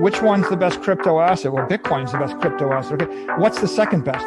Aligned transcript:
which 0.00 0.22
one's 0.22 0.48
the 0.48 0.56
best 0.56 0.80
crypto 0.80 1.20
asset? 1.20 1.52
Well, 1.52 1.66
Bitcoin's 1.66 2.12
the 2.12 2.18
best 2.18 2.38
crypto 2.40 2.72
asset. 2.72 3.02
Okay, 3.02 3.26
what's 3.36 3.60
the 3.60 3.68
second 3.68 4.04
best? 4.04 4.24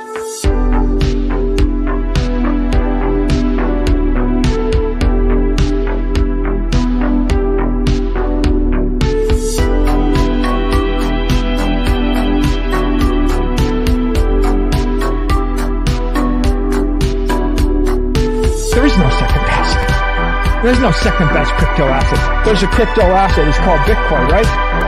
There 18.73 18.85
is 18.85 18.97
no 18.97 19.09
second 19.09 19.45
best. 19.45 20.63
There's 20.63 20.79
no 20.79 20.91
second 20.91 21.27
best 21.29 21.51
crypto 21.53 21.85
asset. 21.85 22.45
There's 22.45 22.61
a 22.61 22.67
crypto 22.67 23.01
asset. 23.01 23.47
It's 23.47 23.57
called 23.57 23.81
Bitcoin, 23.81 24.29
right? 24.29 24.82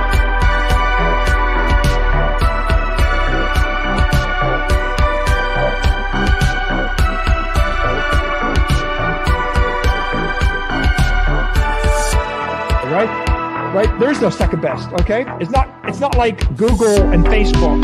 Right? 13.76 14.00
There's 14.00 14.22
no 14.22 14.30
second 14.30 14.62
best, 14.62 14.88
okay? 15.02 15.26
It's 15.42 15.52
not 15.52 15.70
it's 15.84 16.00
not 16.00 16.16
like 16.16 16.40
Google 16.56 17.12
and 17.12 17.26
Facebook. 17.26 17.76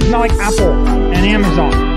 It's 0.00 0.10
not 0.12 0.20
like 0.20 0.30
Apple 0.34 0.72
and 0.86 1.26
Amazon. 1.26 1.91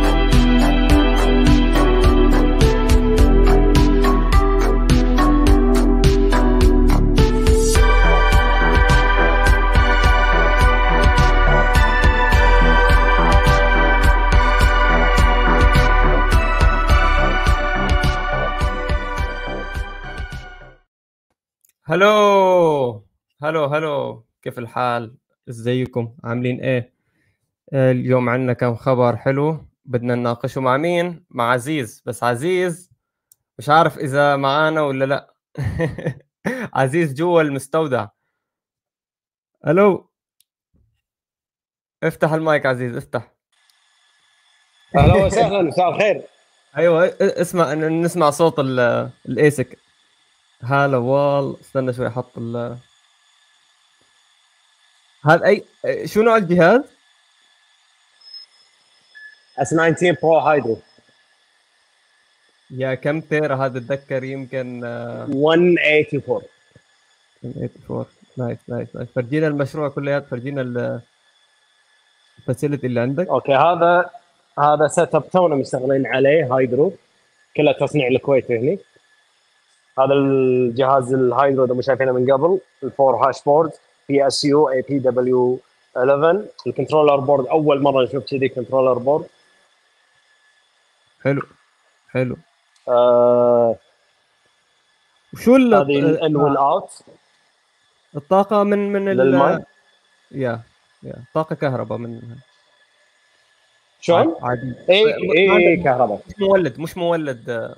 هلو 21.95 23.05
هلو 23.43 23.65
هلو 23.65 24.25
كيف 24.41 24.59
الحال؟ 24.59 25.17
إزيكم؟ 25.49 26.15
عاملين 26.23 26.59
إيه؟ 26.61 26.93
آه، 27.73 27.91
اليوم 27.91 28.29
عندنا 28.29 28.53
كم 28.53 28.75
خبر 28.75 29.17
حلو. 29.17 29.67
بدنا 29.85 30.15
نناقشه 30.15 30.61
مع 30.61 30.77
مين؟ 30.77 31.25
مع 31.29 31.51
عزيز. 31.51 32.03
بس 32.05 32.23
عزيز 32.23 32.91
مش 33.57 33.69
عارف 33.69 33.97
إذا 33.97 34.35
معانا 34.35 34.81
ولا 34.81 35.05
لأ. 35.05 35.33
عزيز 36.79 37.13
جوا 37.13 37.41
المستودع. 37.41 38.07
ألو 39.67 40.11
افتح 42.03 42.31
المايك 42.33 42.65
عزيز 42.65 42.97
افتح. 42.97 43.35
أهلا 44.97 45.25
وسهلا 45.25 45.61
مساء 45.61 45.89
الخير. 45.89 46.21
أيوه 46.77 47.17
اسمع 47.21 47.73
نسمع 47.73 48.29
صوت 48.29 48.59
ال- 48.59 49.09
الايسك 49.25 49.84
هلا 50.65 50.97
وال 50.97 51.55
استنى 51.61 51.93
شوي 51.93 52.07
أحط 52.07 52.37
ال 52.37 52.77
هذا 55.25 55.45
أي 55.45 55.65
شو 56.05 56.21
نوع 56.21 56.37
الجهاز؟ 56.37 56.81
S 59.57 59.69
19 59.69 60.17
Pro 60.21 60.37
Hydro 60.37 60.77
yeah 62.71 62.95
كم 62.95 63.21
tera 63.21 63.55
هذا 63.55 63.77
أتذكر 63.77 64.23
يمكن 64.23 64.81
آه، 64.85 65.25
184 65.25 66.41
84 67.43 68.05
nice 68.37 68.59
nice 68.67 68.95
nice 68.95 69.09
فرجينا 69.15 69.47
المشروع 69.47 69.89
كليات 69.89 70.27
فرجينا 70.27 71.01
ال 72.39 72.44
facility 72.44 72.87
اللي 72.87 72.99
عندك. 72.99 73.27
okay 73.27 73.55
هذا 73.55 74.09
هذا 74.59 74.87
set 74.87 75.15
up 75.15 75.29
تونا 75.29 75.55
مشتغلين 75.55 76.07
عليه 76.07 76.55
hydro 76.55 76.93
كله 77.57 77.71
تصنيع 77.71 78.07
الكويت 78.07 78.51
هني. 78.51 78.79
هذا 79.99 80.13
الجهاز 80.13 81.13
ال 81.13 81.22
hydro 81.22 81.65
اذا 81.65 81.73
مو 81.73 81.81
شايفينه 81.81 82.11
من 82.11 82.31
قبل 82.33 82.59
ال 82.83 82.89
four 82.89 83.15
hash 83.15 83.43
board 83.43 83.71
PSU 84.09 84.45
APW 84.45 85.59
11 85.97 86.45
ال 86.67 86.71
controller 86.71 87.15
board 87.15 87.47
أول 87.47 87.81
مرة 87.81 88.03
نشوف 88.03 88.23
كذي 88.25 88.49
controller 88.49 88.93
board 88.97 89.25
حلو 91.23 91.41
حلو. 92.09 92.37
آه 92.87 93.75
وشو 95.33 95.55
ال- 95.55 95.73
هذه 95.75 95.99
الان 95.99 96.35
وال 96.35 96.61
out 96.61 97.01
الطاقة 98.15 98.63
من 98.63 98.93
من 98.93 99.09
ال 99.09 99.17
للماي؟ 99.17 99.63
yeah 100.31 100.61
yeah. 101.03 101.13
طاقة 101.33 101.55
كهرباء 101.55 101.97
من 101.97 102.21
شلون؟ 104.01 104.35
عادي. 104.41 104.75
اي 104.89 105.13
اي 105.15 105.67
اي 105.67 105.83
كهرباء 105.83 106.21
مش 106.27 106.33
مولد 106.39 106.79
مش 106.79 106.97
مولد 106.97 107.49
آه، 107.49 107.75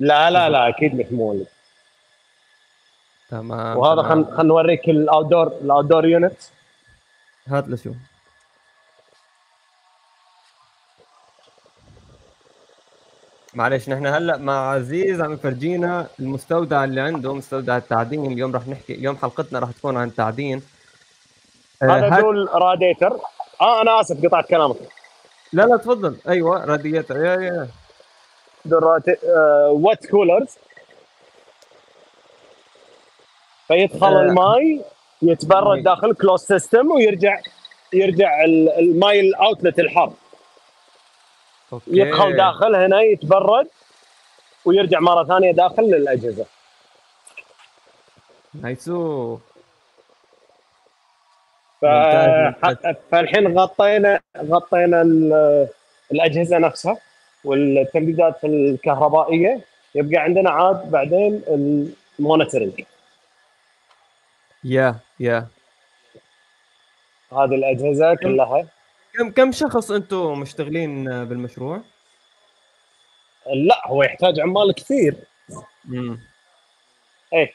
لا 0.00 0.30
لا 0.30 0.48
لا 0.48 0.68
أكيد 0.68 0.94
مش 0.94 1.06
مولد. 1.12 1.46
تمام 3.30 3.76
وهذا 3.76 4.02
تمام. 4.02 4.24
خلينا 4.24 4.42
نوريك 4.42 4.88
ال 4.88 5.26
outdoor 5.26 5.46
ال 5.46 5.84
outdoor 5.84 6.06
unit 6.06 6.36
هات 7.48 7.68
لشو 7.68 7.92
معلش 13.54 13.88
نحن 13.88 14.06
هلأ 14.06 14.36
مع 14.36 14.70
عزيز 14.70 15.20
عم 15.20 15.32
يفرجينا 15.32 16.06
المستودع 16.20 16.84
اللي 16.84 17.00
عنده 17.00 17.34
مستودع 17.34 17.76
التعدين. 17.76 18.32
اليوم 18.32 18.56
رح 18.56 18.68
نحكي 18.68 18.94
اليوم 18.94 19.16
حلقتنا 19.16 19.58
رح 19.58 19.70
تكون 19.70 19.96
عن 19.96 20.08
التعدين 20.08 20.62
آه، 21.82 21.86
هذا 21.86 22.06
هات- 22.16 22.20
دول 22.20 22.48
راديتر 22.54 23.12
آه 23.60 23.82
أنا 23.82 24.00
آسف 24.00 24.26
قطعت 24.26 24.46
كلامك. 24.48 24.76
لا 25.52 25.62
لا 25.62 25.76
تفضل. 25.76 26.16
أيوه 26.28 26.64
radiator 26.64 27.16
yeah 27.24 27.34
yeah. 27.40 27.68
دول 28.64 28.84
water 29.70 30.06
coolers 30.06 30.56
فيدخل 33.68 34.06
آه. 34.16 34.20
الماي 34.20 34.80
يتبرد 35.22 35.82
داخل 35.82 36.14
close 36.14 36.40
system 36.42 36.90
ويرجع 36.90 37.40
يرجع 37.92 38.44
ال- 38.44 38.68
الماي 38.78 39.20
ال 39.20 39.28
outlet 39.28 39.78
الحر 39.78 40.12
okay. 41.72 41.84
يدخل 41.88 42.36
داخل 42.36 42.74
هنا 42.74 43.00
يتبرد 43.00 43.68
ويرجع 44.64 45.00
مرة 45.00 45.24
ثانية 45.24 45.52
داخل 45.52 45.82
للأجهزة. 45.82 46.46
nice. 48.54 49.36
ف... 51.80 51.84
فالحين 53.10 53.58
غطينا 53.58 54.20
غطينا 54.38 55.02
ال- 55.02 55.68
الأجهزة 56.12 56.58
نفسها. 56.58 56.96
والتمديدات 57.48 58.44
الكهربائية. 58.44 59.60
يبقى 59.94 60.16
عندنا 60.16 60.50
عاد 60.50 60.90
بعدين 60.90 61.42
ال 62.18 62.24
monitoring 62.24 62.84
yeah 64.64 64.96
yeah. 65.20 65.46
هذه 67.32 67.54
الأجهزة 67.54 68.14
كلها. 68.14 68.66
كم 69.14 69.30
كم 69.30 69.52
شخص 69.52 69.90
أنتم 69.90 70.40
مشتغلين 70.40 71.24
بالمشروع؟ 71.24 71.80
لا 73.46 73.82
هو 73.86 74.02
يحتاج 74.02 74.40
عمال 74.40 74.74
كثير. 74.74 75.14
امم 75.88 76.20
إيه. 77.32 77.52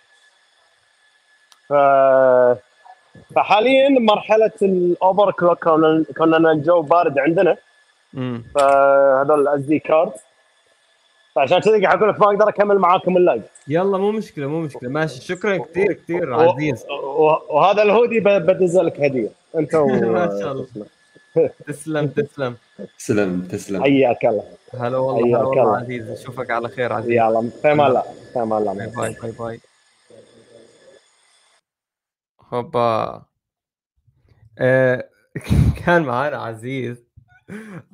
ف 1.69 1.73
فحاليا 3.35 3.89
مرحلة 3.89 4.51
ال 4.61 5.31
overclock 5.31 5.63
كنا 6.17 6.51
الجو 6.51 6.81
بارد 6.81 7.19
عندنا. 7.19 7.57
فهذول 8.55 9.47
ال 9.47 9.61
SD 9.61 9.79
card 9.79 10.11
فعشان 11.35 11.59
كذا 11.59 11.81
قاعد 11.81 11.97
أقول 11.97 12.09
لك 12.09 12.19
ما 12.19 12.25
أقدر 12.27 12.49
أكمل 12.49 12.77
معاكم 12.77 13.17
ال 13.17 13.22
live 13.22 13.43
يلا 13.67 13.97
مو 13.97 14.11
مشكلة 14.11 14.47
مو 14.47 14.61
مشكلة. 14.61 14.89
ماشي. 14.89 15.21
شكرا 15.21 15.57
كثير 15.57 15.93
كثير. 15.93 16.33
عزيز. 16.33 16.85
وهذا 17.49 17.81
الهودي 17.83 18.19
ب- 18.19 18.23
بدز 18.45 18.77
لك 18.77 19.01
هدية. 19.01 19.29
أنت 19.55 19.75
و... 19.75 19.87
ما 20.11 20.39
شاء 20.41 20.51
الله. 20.51 20.67
تسلم 21.67 22.07
تسلم. 22.07 22.55
تسلم 22.97 23.41
تسلم. 23.41 23.83
حياك 23.83 24.25
الله. 24.25 24.43
هلا 24.73 24.97
والله 24.97 25.23
حياك 25.23 25.35
هلا 25.35 25.43
والله 25.47 25.63
الله. 25.63 25.77
عزيز. 25.77 26.09
أشوفك 26.09 26.51
على 26.51 26.69
خير 26.69 26.93
عزيز. 26.93 27.11
يلا 27.11 27.49
في 27.61 27.71
أمان 27.71 27.87
الله 27.87 28.03
في 28.33 28.39
أمان 28.39 28.63
bye 28.63 28.71
الله. 28.73 28.95
bye 29.01 29.15
bye 29.21 29.31
bye. 29.31 29.59
هوبا. 32.53 33.21
آه، 34.59 35.09
كان 35.85 36.03
معانا 36.03 36.37
عزيز. 36.37 37.12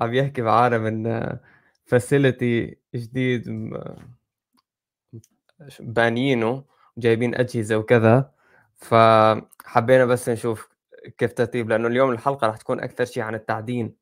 عم 0.02 0.14
يحكي 0.14 0.42
معانا 0.42 0.78
من 0.78 1.20
facility 1.86 2.78
جديد 2.96 3.72
بانيينه 5.80 6.64
جايبين 6.98 7.36
أجهزة 7.36 7.78
وكذا. 7.78 8.32
فحبينا 8.76 10.06
بس 10.06 10.30
نشوف 10.30 10.70
كيف 11.18 11.34
ترتيب 11.34 11.70
لأنه 11.70 11.88
اليوم 11.88 12.12
الحلقة 12.12 12.48
راح 12.48 12.58
تكون 12.58 12.80
أكثر 12.80 13.06
شيء 13.06 13.24
عن 13.24 13.36
التعدين. 13.36 13.96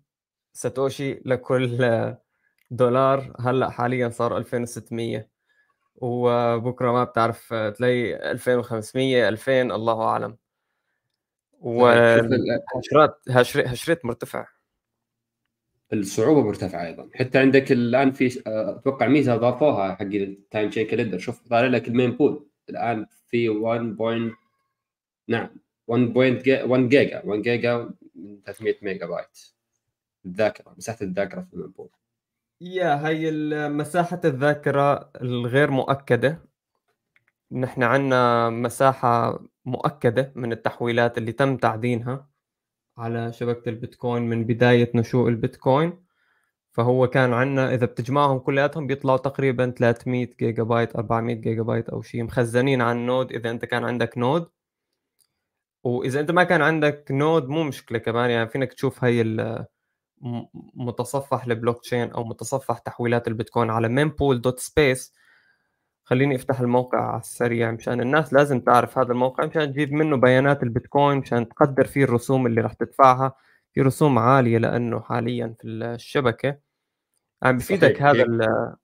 ساتوشي 0.52 1.22
لكل 1.24 2.14
دولار. 2.70 3.36
هلأ 3.40 3.70
حاليا 3.70 4.08
صار 4.08 4.36
2600 4.36 5.28
وبكرة 5.94 6.92
ما 6.92 7.04
بتعرف 7.04 7.54
تلاقي 7.54 8.30
2500 8.30 9.28
2000 9.28 9.72
الله 9.72 10.02
أعلم. 10.02 10.36
وال 11.66 11.97
hashrate 11.97 13.20
hash- 13.30 13.66
hashrate 13.72 14.04
مرتفع. 14.04 14.46
الصعوبة 15.92 16.42
مرتفعة 16.42 16.86
أيضا. 16.86 17.08
حتى 17.14 17.38
عندك 17.38 17.72
الآن 17.72 18.12
في 18.12 18.42
أتوقع 18.46 19.06
ميزة 19.08 19.34
أضافوها 19.34 19.94
حق 19.94 20.02
ال 20.02 20.70
timechain 20.70 20.86
calendar 20.86 21.18
شوف 21.18 21.48
طالع 21.48 21.66
لك 21.66 21.88
ال 21.88 22.10
mempool 22.10 22.46
الآن 22.70 23.06
في 23.26 23.48
1 23.48 23.80
point 23.96 24.34
نعم 25.28 25.48
1 25.86 26.02
point 26.12 26.48
1 26.48 26.88
جيجا 26.88 27.22
1 27.24 27.42
جيجا 27.42 27.90
من 28.14 28.42
300 28.44 28.74
ميجا 28.82 29.06
بايت. 29.06 29.38
الذاكرة 30.26 30.74
مساحة 30.76 30.98
الذاكرة 31.02 31.40
في 31.40 31.54
ال 31.54 31.70
mempool 31.70 31.88
yeah 32.60 33.08
هي 33.08 33.28
ال- 33.28 33.72
مساحة 33.72 34.20
الذاكرة 34.24 35.10
الغير 35.20 35.70
مؤكدة. 35.70 36.38
نحن 37.52 37.82
عندنا 37.82 38.50
مساحة 38.50 39.40
مؤكدة 39.66 40.32
من 40.36 40.52
التحويلات 40.52 41.18
اللي 41.18 41.32
تم 41.32 41.56
تعدينها 41.56 42.28
على 42.98 43.32
شبكة 43.32 43.68
البيتكوين 43.68 44.22
من 44.22 44.44
بداية 44.44 44.90
نشوء 44.94 45.28
البيتكوين. 45.28 46.06
فهو 46.72 47.06
كان 47.06 47.32
عندنا 47.32 47.74
إذا 47.74 47.86
بتجمعهم 47.86 48.38
كلياتهم 48.38 48.86
بيطلعوا 48.86 49.18
تقريبا 49.18 49.70
300 49.70 50.28
جيجا 50.40 50.62
بايت 50.62 50.96
400 50.96 51.34
جيجا 51.36 51.62
بايت 51.62 51.88
أو 51.88 52.02
شيء 52.02 52.24
مخزنين 52.24 52.82
على 52.82 52.98
ال 52.98 53.05
node 53.05 53.32
إذا 53.32 53.50
أنت 53.50 53.64
كان 53.64 53.84
عندك 53.84 54.18
node. 54.18 54.48
وإذا 55.84 56.20
أنت 56.20 56.30
ما 56.30 56.44
كان 56.44 56.62
عندك 56.62 57.06
node 57.10 57.48
مو 57.48 57.62
مشكلة 57.62 57.98
كمان 57.98 58.30
يعني 58.30 58.48
فينك 58.48 58.72
تشوف 58.72 59.04
م- 60.20 60.46
متصفح 60.74 61.44
البلوك 61.44 61.82
تشين 61.82 62.10
أو 62.10 62.24
متصفح 62.24 62.78
تحويلات 62.78 63.28
البيتكوين 63.28 63.70
على 63.70 63.88
mempool.space 63.88 65.12
خليني 66.08 66.36
أفتح 66.36 66.60
الموقع 66.60 66.98
على 67.10 67.20
السريع 67.20 67.70
مشان 67.70 68.00
الناس 68.00 68.32
لازم 68.32 68.60
تعرف 68.60 68.98
هذا 68.98 69.12
الموقع 69.12 69.46
مشان 69.46 69.72
تجيب 69.72 69.92
منه 69.92 70.16
بيانات 70.16 70.62
البيتكوين 70.62 71.18
مشان 71.18 71.48
تقدر 71.48 71.86
فيه 71.86 72.04
الرسوم 72.04 72.46
اللي 72.46 72.60
راح 72.60 72.72
تدفعها. 72.72 73.32
في 73.74 73.80
رسوم 73.82 74.18
عالية 74.18 74.58
لأنه 74.58 75.00
حاليا 75.00 75.54
في 75.60 75.68
الشبكة. 75.68 76.58
يعني 77.42 77.56
بفيدك. 77.56 78.02
هذا 78.02 78.18
هي- 78.18 78.22
ال- 78.22 78.76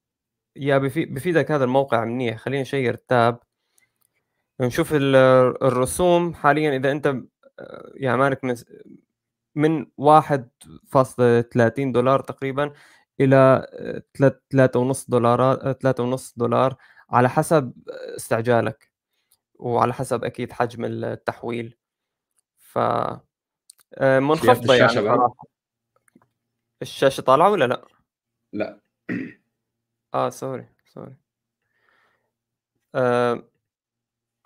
يا 0.57 0.79
بفي- 0.79 1.05
بفيدك 1.05 1.51
هذا 1.51 1.65
الموقع 1.65 2.05
منيح. 2.05 2.39
خلينا 2.39 2.63
نشير 2.63 2.95
تاب 2.95 3.39
نشوف 4.61 4.93
ال- 4.95 5.17
الرسوم. 5.63 6.35
حاليا 6.35 6.77
إذا 6.77 6.91
أنت 6.93 7.07
آه، 7.59 7.93
يعني 7.95 8.17
مالك 8.19 8.45
من 8.45 8.55
من 9.55 9.87
1.30 9.99 11.93
دولار 11.93 12.21
تقريبا 12.21 12.73
إلى 13.21 13.67
3.5 14.51 15.07
دولارات 15.11 15.83
3.5 15.83 16.35
دولار 16.37 16.77
على 17.13 17.29
حسب 17.29 17.73
استعجالك 18.17 18.93
وعلى 19.55 19.95
حسب 19.95 20.25
أكيد 20.25 20.53
حجم 20.53 20.85
التحويل. 20.85 21.77
ف 22.59 22.79
آه، 22.79 24.21
منخفضة 24.21 24.75
يعني؟ 24.75 24.89
صراحة. 24.93 25.35
الشاشة 26.83 27.21
طالعة 27.21 27.51
ولا 27.51 27.65
لأ؟ 27.65 27.85
لأ. 28.53 28.81
آه 30.15 30.29
sorry 30.31 30.67
sorry. 30.87 31.17
آه 32.95 33.43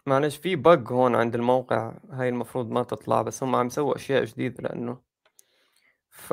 معلش 0.06 0.36
في 0.36 0.56
bug 0.56 0.92
هون 0.92 1.14
عند 1.14 1.34
الموقع 1.34 1.94
هاي 2.10 2.28
المفروض 2.28 2.70
ما 2.70 2.82
تطلع 2.82 3.22
بس 3.22 3.42
هم 3.42 3.56
عم 3.56 3.66
يسووا 3.66 3.96
أشياء 3.96 4.24
جديدة 4.24 4.62
لأنه. 4.62 5.00
ف 6.10 6.32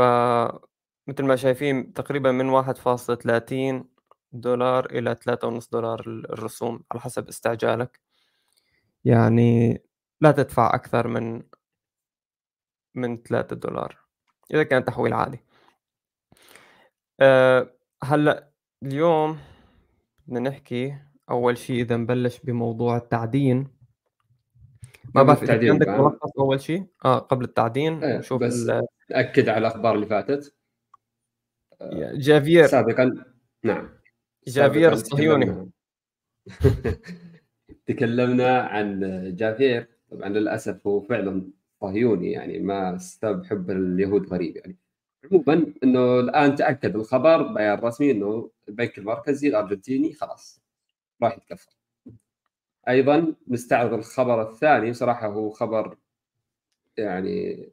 مثل 1.08 1.24
ما 1.24 1.36
شايفين 1.36 1.94
تقريبا 1.94 2.32
من 2.32 2.50
1.30 2.50 3.93
دولار 4.34 4.86
إلى 4.86 5.16
3.5 5.16 5.70
دولار 5.72 6.04
ال- 6.08 6.32
الرسوم 6.32 6.84
على 6.92 7.02
حسب 7.02 7.28
استعجالك. 7.28 8.00
يعني 9.06 9.82
لا 10.22 10.32
تدفع 10.32 10.76
أكثر 10.76 11.08
من 11.08 11.44
من 12.96 13.24
3 13.24 13.56
دولار 13.56 13.98
إذا 14.54 14.64
كان 14.64 14.86
تحويل 14.86 15.14
عادي. 15.14 15.44
أه 17.20 17.74
هلأ 18.04 18.50
اليوم 18.84 19.40
بدنا 20.28 20.50
نحكي 20.50 20.98
أول 21.30 21.58
شيء 21.58 21.82
إذا 21.82 21.96
نبلش 21.98 22.40
بموضوع 22.40 22.98
التعدين. 22.98 23.68
ما 25.16 25.24
بعرف 25.24 25.44
إذا 25.44 25.72
عندك. 25.72 25.88
ملخص 25.88 26.32
أول 26.40 26.62
شيء 26.62 26.86
آه 27.06 27.20
قبل 27.20 27.44
التعدين 27.46 28.04
إيه، 28.04 28.18
نشوف 28.18 28.42
بس 28.44 28.72
ناكد 29.12 29.50
على 29.50 29.58
الأخبار 29.58 29.96
اللي 29.96 30.06
فاتت. 30.06 30.56
جافير. 32.14 32.68
سابقا. 32.68 33.26
نعم. 33.64 33.90
جافير 34.48 34.94
الصهيوني. 34.94 35.46
تكلمنا- 35.46 35.70
تكلمنا 37.88 38.58
عن 38.62 39.00
جافير. 39.36 39.88
طبعا 40.12 40.30
للأسف 40.30 40.88
هو 40.88 41.02
فعلا 41.02 41.52
صهيوني 41.82 42.32
يعني 42.32 42.60
ما 42.60 42.98
سبب 42.98 43.46
حب 43.46 43.72
اليهود 43.72 44.34
غريب 44.34 44.56
يعني. 44.58 44.78
عموما 45.32 45.74
إنه 45.84 46.20
الآن 46.20 46.56
تأكد 46.56 46.96
الخبر 46.96 47.42
بيان 47.54 47.80
رسمي 47.80 48.12
إنه 48.12 48.50
البنك 48.70 48.98
المركزي 48.98 49.48
الأرجنتيني 49.48 50.14
خلاص 50.14 50.62
راح 51.24 51.38
يتكفل. 51.38 51.72
أيضا 52.88 53.34
نستعرض 53.48 53.94
الخبر 53.94 54.42
الثاني 54.52 54.94
صراحة 54.94 55.28
هو 55.28 55.50
خبر 55.50 55.98
يعني 56.98 57.70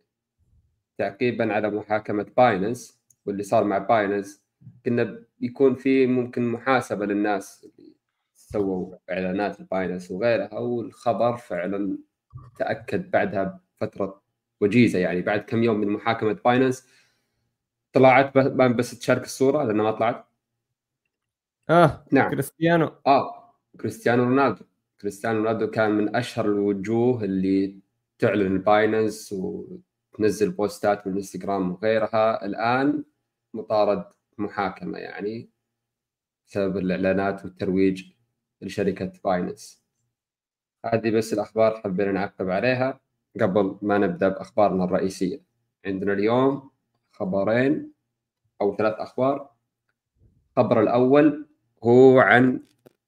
تعقيبا 0.98 1.52
على 1.52 1.70
محاكمة 1.70 2.26
بايننس 2.36 3.00
واللي 3.26 3.42
صار 3.42 3.64
مع 3.64 3.78
بايننس 3.78 4.42
قلنا 4.86 5.24
بيكون 5.40 5.74
في 5.74 6.06
ممكن 6.06 6.48
محاسبة 6.48 7.06
للناس 7.06 7.64
اللي 7.64 7.94
سووا 8.34 8.96
إعلانات 9.10 9.60
البايننس 9.60 10.10
وغيرها 10.10 10.58
والخبر 10.58 11.36
فعلا 11.36 11.98
تأكد 12.58 13.10
بعدها 13.10 13.60
بفترة 13.80 14.22
وجيزة 14.60 14.98
يعني 14.98 15.22
بعد 15.22 15.40
كم 15.40 15.62
يوم 15.62 15.80
من 15.80 15.88
محاكمة 15.88 16.32
بايننس 16.32 16.88
طلعت 17.92 18.38
بس 18.76 18.98
تشارك 18.98 19.24
الصورة 19.24 19.64
لأنها 19.64 19.84
ما 19.84 19.90
طلعت؟ 19.90 20.26
آه 21.70 22.04
نعم. 22.12 22.30
كريستيانو. 22.30 22.90
آه 23.06 23.54
كريستيانو 23.80 24.24
رونالدو. 24.24 24.64
كريستيانو 25.00 25.38
رونالدو 25.38 25.70
كان 25.70 25.90
من 25.90 26.16
أشهر 26.16 26.44
الوجوه 26.44 27.24
اللي 27.24 27.80
تعلن 28.18 28.58
بايننس 28.58 29.32
وتنزل 29.32 30.50
بوستات 30.50 31.04
بالانستغرام 31.04 31.72
وغيرها. 31.72 32.46
الآن 32.46 33.04
مطارد 33.54 34.04
محاكمة 34.40 34.98
يعني 34.98 35.50
بسبب 36.46 36.76
الإعلانات 36.76 37.44
والترويج 37.44 38.12
لشركة 38.62 39.12
بايننس 39.24 39.82
هذه 40.86 41.10
بس 41.10 41.32
الأخبار 41.32 41.80
حبينا 41.80 42.12
نعقب 42.12 42.50
عليها 42.50 43.00
قبل 43.40 43.78
ما 43.82 43.98
نبدأ 43.98 44.28
بأخبارنا 44.28 44.84
الرئيسية. 44.84 45.42
عندنا 45.86 46.12
اليوم 46.12 46.70
خبرين 47.12 47.92
أو 48.60 48.76
ثلاث 48.76 48.94
أخبار. 48.94 49.50
الخبر 50.50 50.80
الأول 50.80 51.46
هو 51.84 52.20
عن 52.20 52.60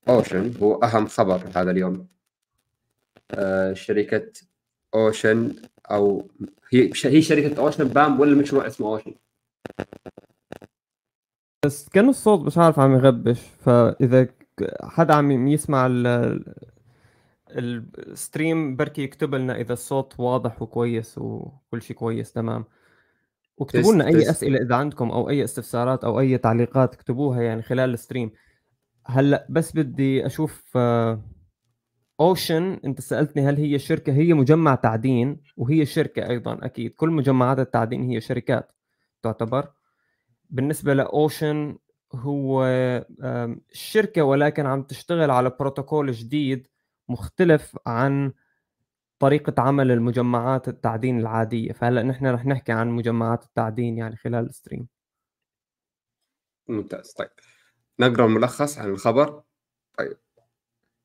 Ocean 0.09 0.55
هو 0.63 0.75
أهم 0.75 1.07
خبر 1.07 1.49
هذا 1.55 1.71
اليوم. 1.71 2.09
آه 3.31 3.73
شركة 3.73 4.33
Ocean 4.95 5.55
أو 5.91 6.29
هي 6.73 6.91
هي 7.05 7.23
شركة 7.23 7.59
Ocean 7.59 7.89
بام 7.89 8.21
ولا 8.21 8.33
المشروع 8.33 8.67
اسمه 8.67 8.89
اوشن 8.89 9.15
بس 11.65 11.89
كان 11.89 12.09
الصوت 12.09 12.41
مش 12.41 12.59
عارف 12.59 12.79
عم 12.79 12.95
يغبش 12.95 13.41
فإذا 13.41 14.29
حدا 14.83 15.15
عم 15.15 15.49
يسمع 15.49 15.89
ال 17.51 17.69
stream 17.69 18.77
بركي 18.77 19.03
يكتب 19.03 19.35
لنا 19.35 19.57
إذا 19.57 19.73
الصوت 19.73 20.21
واضح 20.21 20.63
وكويس 20.63 21.19
وكل 21.19 21.83
شيء 21.83 21.97
كويس 21.97 22.33
تمام؟ 22.33 22.65
واكتبوا 23.57 23.95
لنا 23.95 24.07
أي 24.07 24.31
أسئلة 24.31 24.59
إذا 24.63 24.75
عندكم 24.75 25.11
أو 25.11 25.31
أي 25.31 25.45
استفسارات 25.45 26.05
أو 26.05 26.21
أي 26.21 26.39
تعليقات 26.39 26.95
اكتبوها 26.95 27.43
يعني 27.43 27.63
خلال 27.63 27.95
ال 27.95 27.99
stream. 27.99 28.31
هلأ 29.07 29.47
بس 29.51 29.73
بدي 29.73 30.27
أشوف 30.27 30.77
اوشن 32.21 32.81
أنت 32.85 33.01
سألتني 33.01 33.49
هل 33.49 33.57
هي 33.57 33.79
شركة 33.79 34.13
هي 34.13 34.35
مجمع 34.35 34.75
تعدين 34.75 35.41
وهي 35.57 35.87
شركة 35.87 36.29
أيضا 36.29 36.59
أكيد. 36.63 36.91
كل 36.95 37.11
مجمعات 37.11 37.59
التعدين 37.59 38.03
هي 38.11 38.21
شركات 38.21 38.73
تعتبر؟ 39.23 39.82
بالنسبة 40.53 40.95
لأوشن 40.95 41.79
هو 42.15 42.67
شركه 43.73 44.23
ولكن 44.23 44.67
عم 44.67 44.83
تشتغل 44.83 45.31
على 45.31 45.51
بروتوكول 45.61 46.13
جديد 46.13 46.69
مختلف 47.09 47.77
عن 47.87 48.33
طريقة 49.19 49.63
عمل 49.63 49.91
المجمعات 49.91 50.69
التعدين 50.69 51.21
العادية. 51.21 51.73
فهلأ 51.73 52.03
نحن 52.03 52.27
رح 52.27 52.47
نحكي 52.47 52.73
عن 52.73 52.89
مجمعات 52.89 53.45
التعدين 53.45 53.99
يعني 53.99 54.17
خلال 54.17 54.47
ال 54.47 54.52
stream. 54.52 54.89
ممتاز. 56.69 57.13
طيب 57.13 57.29
نقرأ 58.01 58.27
الملخص 58.27 58.79
عن 58.79 58.91
الخبر. 58.91 59.43
طيب. 59.99 60.17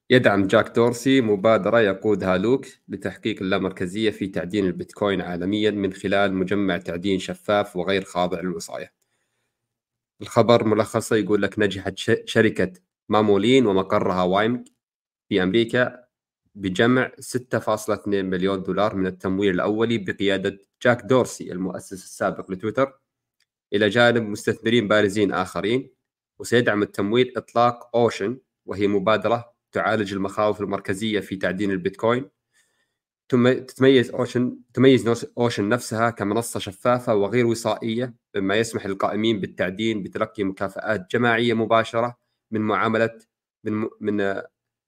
يدعم 0.09 0.47
جاك 0.47 0.75
دورسي 0.75 1.21
مبادرة 1.21 1.79
يقودها 1.79 2.37
لوك 2.37 2.65
لتحقيق 2.87 3.41
اللامركزية 3.41 4.09
في 4.09 4.27
تعدين 4.27 4.65
البيتكوين 4.65 5.21
عالميا 5.21 5.71
من 5.71 5.93
خلال 5.93 6.33
مجمع 6.33 6.77
تعدين 6.77 7.19
شفاف 7.19 7.75
وغير 7.75 8.03
خاضع 8.03 8.41
للوصاية 8.41 8.96
الخبر 10.21 10.63
ملخصه 10.63 11.15
يقول 11.15 11.41
لك 11.41 11.59
نجحت 11.59 11.93
شركة 12.25 12.73
مامولين 13.09 13.65
ومقرها 13.65 14.23
وايمك 14.23 14.63
في 15.29 15.43
أمريكا 15.43 16.07
بجمع 16.55 17.11
6.2 17.21 18.07
مليون 18.07 18.63
دولار 18.63 18.95
من 18.95 19.07
التمويل 19.07 19.55
الأولي 19.55 19.97
بقيادة 19.97 20.59
جاك 20.83 21.01
دورسي 21.01 21.51
المؤسس 21.51 21.93
السابق 21.93 22.51
لتويتر 22.51 22.99
إلى 23.73 23.89
جانب 23.89 24.23
مستثمرين 24.23 24.87
بارزين 24.87 25.31
آخرين 25.31 25.89
وسيدعم 26.39 26.81
التمويل 26.83 27.33
إطلاق 27.37 27.95
أوشن 27.95 28.39
وهي 28.65 28.87
مبادرة 28.87 29.53
تعالج 29.71 30.13
المخاوف 30.13 30.61
المركزية 30.61 31.19
في 31.19 31.35
تعدين 31.35 31.71
البيتكوين. 31.71 32.29
تتميز 33.29 34.11
اوشن 34.11 34.59
تميز 34.73 35.25
أوشن 35.37 35.69
نفسها 35.69 36.09
كمنصة 36.09 36.59
شفافة 36.59 37.15
وغير 37.15 37.45
وصائيه 37.45 38.15
مما 38.35 38.55
يسمح 38.55 38.85
للقائمين 38.85 39.39
بالتعدين 39.39 40.03
بتلقي 40.03 40.43
مكافآت 40.43 41.11
جماعية 41.11 41.53
مباشرة 41.53 42.17
من 42.51 42.61
معامله 42.61 43.19
من 43.63 43.87
من 44.01 44.41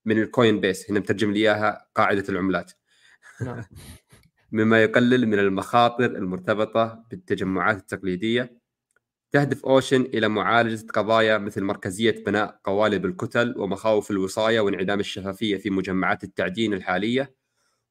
من 0.05 0.21
ال 0.21 0.59
coinbase 0.59 0.91
هنا 0.91 0.99
مترجم 0.99 1.31
لي 1.31 1.39
إياها 1.39 1.87
قاعدة 1.95 2.23
العملات. 2.29 2.71
نعم. 3.41 3.63
مما 4.51 4.83
يقلل 4.83 5.27
من 5.27 5.39
المخاطر 5.39 6.05
المرتبطة 6.05 7.05
بالتجمعات 7.11 7.77
التقليدية. 7.77 8.59
تهدف 9.31 9.65
أوشن 9.65 10.01
إلى 10.01 10.27
معالجة 10.27 10.87
قضايا 10.91 11.37
مثل 11.37 11.63
مركزية 11.63 12.23
بناء 12.25 12.59
قوالب 12.63 13.05
الكتل 13.05 13.53
ومخاوف 13.57 14.11
الوصايه 14.11 14.59
وانعدام 14.59 14.99
الشفافية 14.99 15.57
في 15.57 15.69
مجمعات 15.69 16.23
التعدين 16.23 16.73
الحالية. 16.73 17.38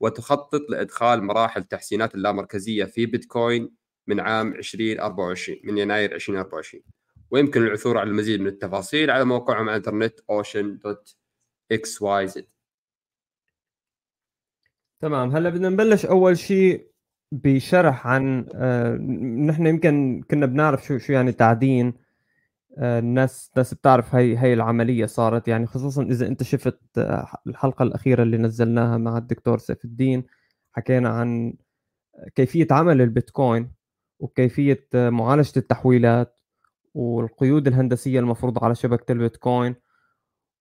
وتخطط 0.01 0.71
لإدخال 0.71 1.23
مراحل 1.23 1.65
تحسينات 1.65 2.15
اللامركزية 2.15 2.85
في 2.85 3.07
بيتكوين 3.07 3.75
من 4.07 4.21
عام 4.21 4.55
2024 4.55 5.59
من 5.65 5.79
يناير 5.79 6.15
2024 6.15 6.83
ويمكن 7.31 7.63
العثور 7.63 7.99
على 7.99 8.11
المزيد 8.11 8.41
من 8.41 8.47
التفاصيل 8.47 9.11
على 9.11 9.25
موقعهم 9.25 9.69
على 9.69 9.71
الإنترنت 9.71 10.21
ocean.xyz 10.21 12.43
تمام. 15.01 15.31
هلا 15.31 15.51
بدنا 15.51 15.69
نبلش 15.69 16.07
أول 16.07 16.39
شيء 16.39 16.89
بشرح 17.33 18.07
عن 18.07 18.47
آه، 18.55 18.97
نحن 19.47 19.67
يمكن 19.67 20.23
كنا 20.31 20.47
بنعرف 20.47 20.85
شو 20.85 20.99
شو 20.99 21.13
يعني 21.13 21.33
تعدين. 21.33 22.08
الناس 22.79 23.51
الناس 23.55 23.75
بتعرف 23.75 24.15
هي 24.15 24.39
هي 24.39 24.55
العملية 24.55 25.07
صارت. 25.07 25.49
يعني 25.49 25.67
خصوصا 25.67 26.03
إذا 26.03 26.27
أنت 26.27 26.43
شفت 26.43 26.81
آه، 26.99 27.27
الحلقة 27.47 27.83
الأخيرة 27.83 28.23
اللي 28.23 28.37
نزلناها 28.39 28.99
مع 28.99 29.19
الدكتور 29.19 29.59
سيف 29.59 29.85
الدين 29.85 30.25
حكينا 30.73 31.09
عن 31.09 31.55
كيفية 32.35 32.67
عمل 32.71 33.01
البيتكوين 33.03 33.73
وكيفية 34.21 34.89
معالجة 34.95 35.53
التحويلات 35.57 36.41
والقيود 36.95 37.67
الهندسية 37.67 38.21
المفروضه 38.21 38.65
على 38.65 38.75
شبكة 38.75 39.13
البيتكوين 39.13 39.75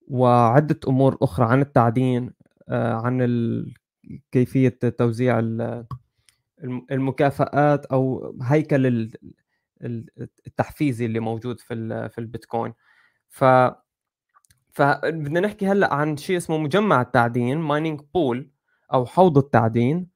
وعدة 0.07 0.79
أمور 0.87 1.17
أخرى 1.21 1.45
عن 1.45 1.61
التعدين 1.61 2.33
عن 2.69 3.21
كيفية 4.31 4.79
توزيع 4.97 5.39
المكافآت 6.91 7.85
أو 7.85 8.35
هيكل 8.41 9.11
التحفيزي 10.47 11.05
اللي 11.05 11.19
موجود 11.19 11.59
في 11.59 12.09
في 12.09 12.17
البيتكوين. 12.17 12.73
ف 13.29 13.43
فبدنا 14.71 15.39
نحكي 15.39 15.67
هلأ 15.67 15.93
عن 15.93 16.17
شيء 16.17 16.37
اسمه 16.37 16.57
مجمع 16.57 17.01
التعدين 17.01 17.57
مايننج 17.57 18.01
بول 18.13 18.49
أو 18.93 19.05
حوض 19.05 19.37
التعدين. 19.37 20.07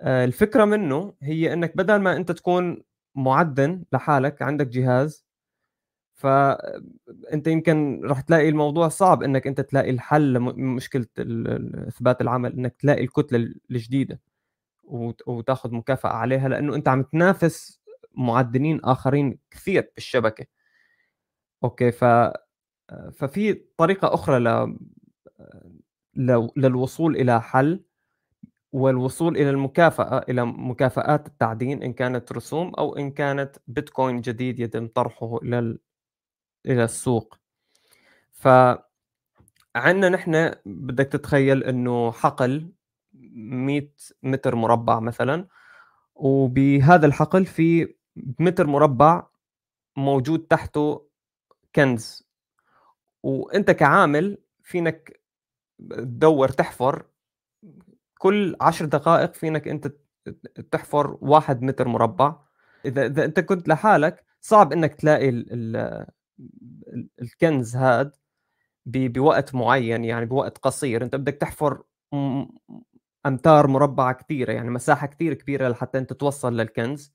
آه، 0.00 0.24
الفكرة 0.24 0.64
منه 0.64 1.14
هي 1.22 1.52
إنك 1.52 1.76
بدل 1.76 1.96
ما 1.96 2.16
أنت 2.16 2.32
تكون 2.32 2.82
معدن 3.14 3.84
لحالك 3.92 4.42
عندك 4.42 4.66
جهاز 4.66 5.26
فانت 6.14 7.46
يمكن 7.46 8.00
راح 8.04 8.20
تلاقي 8.20 8.48
الموضوع 8.48 8.88
صعب 8.88 9.22
إنك 9.22 9.46
أنت 9.46 9.60
تلاقي 9.60 9.90
الحل 9.90 10.32
لمشكله 10.34 11.06
إثبات 11.88 12.20
العمل 12.20 12.52
إنك 12.52 12.76
تلاقي 12.76 13.04
الكتلة 13.04 13.54
الجديدة 13.70 14.20
وتاخذ 15.26 15.74
مكافأة 15.74 16.10
عليها 16.10 16.48
لأنه 16.48 16.74
أنت 16.74 16.88
عم 16.88 17.02
تنافس 17.02 17.81
معدنين 18.14 18.80
آخرين 18.84 19.38
كثير 19.50 19.92
بالشبكه 19.94 20.46
أوكي 21.64 21.92
ف 21.92 22.04
ففي 23.12 23.52
طريقة 23.76 24.14
أخرى 24.14 24.38
ل... 26.16 26.48
للوصول 26.56 27.16
إلى 27.16 27.42
حل 27.42 27.84
والوصول 28.72 29.36
إلى 29.36 29.50
المكافأة 29.50 30.24
إلى 30.28 30.46
مكافآت 30.46 31.26
التعدين 31.26 31.82
إن 31.82 31.92
كانت 31.92 32.32
رسوم 32.32 32.74
أو 32.74 32.96
إن 32.96 33.10
كانت 33.10 33.56
بيتكوين 33.66 34.20
جديد 34.20 34.60
يتم 34.60 34.86
طرحه 34.88 35.36
إلى 35.36 35.58
ال... 35.58 35.78
إلى 36.66 36.84
السوق. 36.84 37.38
ف 38.32 38.48
عندنا 39.76 40.08
نحن 40.08 40.54
بدك 40.66 41.06
تتخيل 41.06 41.64
إنه 41.64 42.12
حقل 42.12 42.72
100 43.12 43.88
متر 44.22 44.54
مربع 44.54 45.00
مثلا 45.00 45.48
وبهذا 46.14 47.06
الحقل 47.06 47.46
في 47.46 47.94
متر 48.16 48.66
مربع 48.66 49.26
موجود 49.96 50.40
تحته 50.40 51.08
كنز. 51.74 52.28
وانت 53.22 53.70
كعامل 53.70 54.38
فينك 54.62 55.20
تدور 55.90 56.48
تحفر 56.48 57.06
كل 58.18 58.56
عشر 58.60 58.84
دقائق 58.84 59.34
فينك 59.34 59.68
انت 59.68 59.92
تحفر 60.70 61.18
واحد 61.20 61.62
متر 61.62 61.88
مربع. 61.88 62.36
اذا 62.84 63.06
اذا 63.06 63.24
انت 63.24 63.40
كنت 63.40 63.68
لحالك 63.68 64.24
صعب 64.40 64.72
انك 64.72 64.94
تلاقي 64.94 65.28
الكنز 67.22 67.76
هذا 67.76 68.12
بوقت 68.86 69.54
معين 69.54 70.04
يعني 70.04 70.26
بوقت 70.26 70.58
قصير. 70.58 71.04
انت 71.04 71.16
بدك 71.16 71.34
تحفر 71.34 71.82
امتار 73.26 73.66
مربعه 73.66 74.12
كثيره 74.12 74.52
يعني 74.52 74.70
مساحة 74.70 75.06
كثير 75.06 75.34
كبيرة 75.34 75.68
لحتى 75.68 75.98
انت 75.98 76.12
توصل 76.12 76.56
للكنز. 76.56 77.12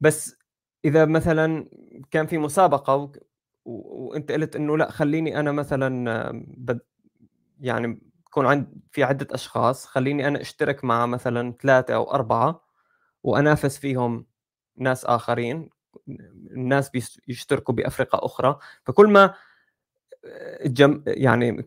بس 0.00 0.36
إذا 0.84 1.04
مثلا 1.04 1.68
كان 2.10 2.26
في 2.26 2.38
مسابقة 2.38 2.96
و... 2.96 3.12
وأنت 3.64 4.32
قلت 4.32 4.56
إنه 4.56 4.76
لأ 4.76 4.90
خليني 4.90 5.40
أنا 5.40 5.52
مثلا 5.52 6.30
بد... 6.56 6.80
يعني 7.60 8.02
يكون 8.28 8.46
عند 8.46 8.66
في 8.90 9.04
عدة 9.04 9.26
أشخاص 9.32 9.86
خليني 9.86 10.28
أنا 10.28 10.40
أشترك 10.40 10.84
مع 10.84 11.06
مثلا 11.06 11.54
ثلاثة 11.62 11.94
أو 11.94 12.10
أربعة 12.10 12.64
وأنافس 13.22 13.78
فيهم 13.78 14.26
ناس 14.76 15.04
آخرين 15.04 15.70
الناس 16.50 16.90
بيشتركوا 17.26 17.74
بأفرقة 17.74 18.26
أخرى. 18.26 18.58
فكل 18.84 19.10
ما 19.10 19.34
جم 20.64 21.02
يعني 21.06 21.66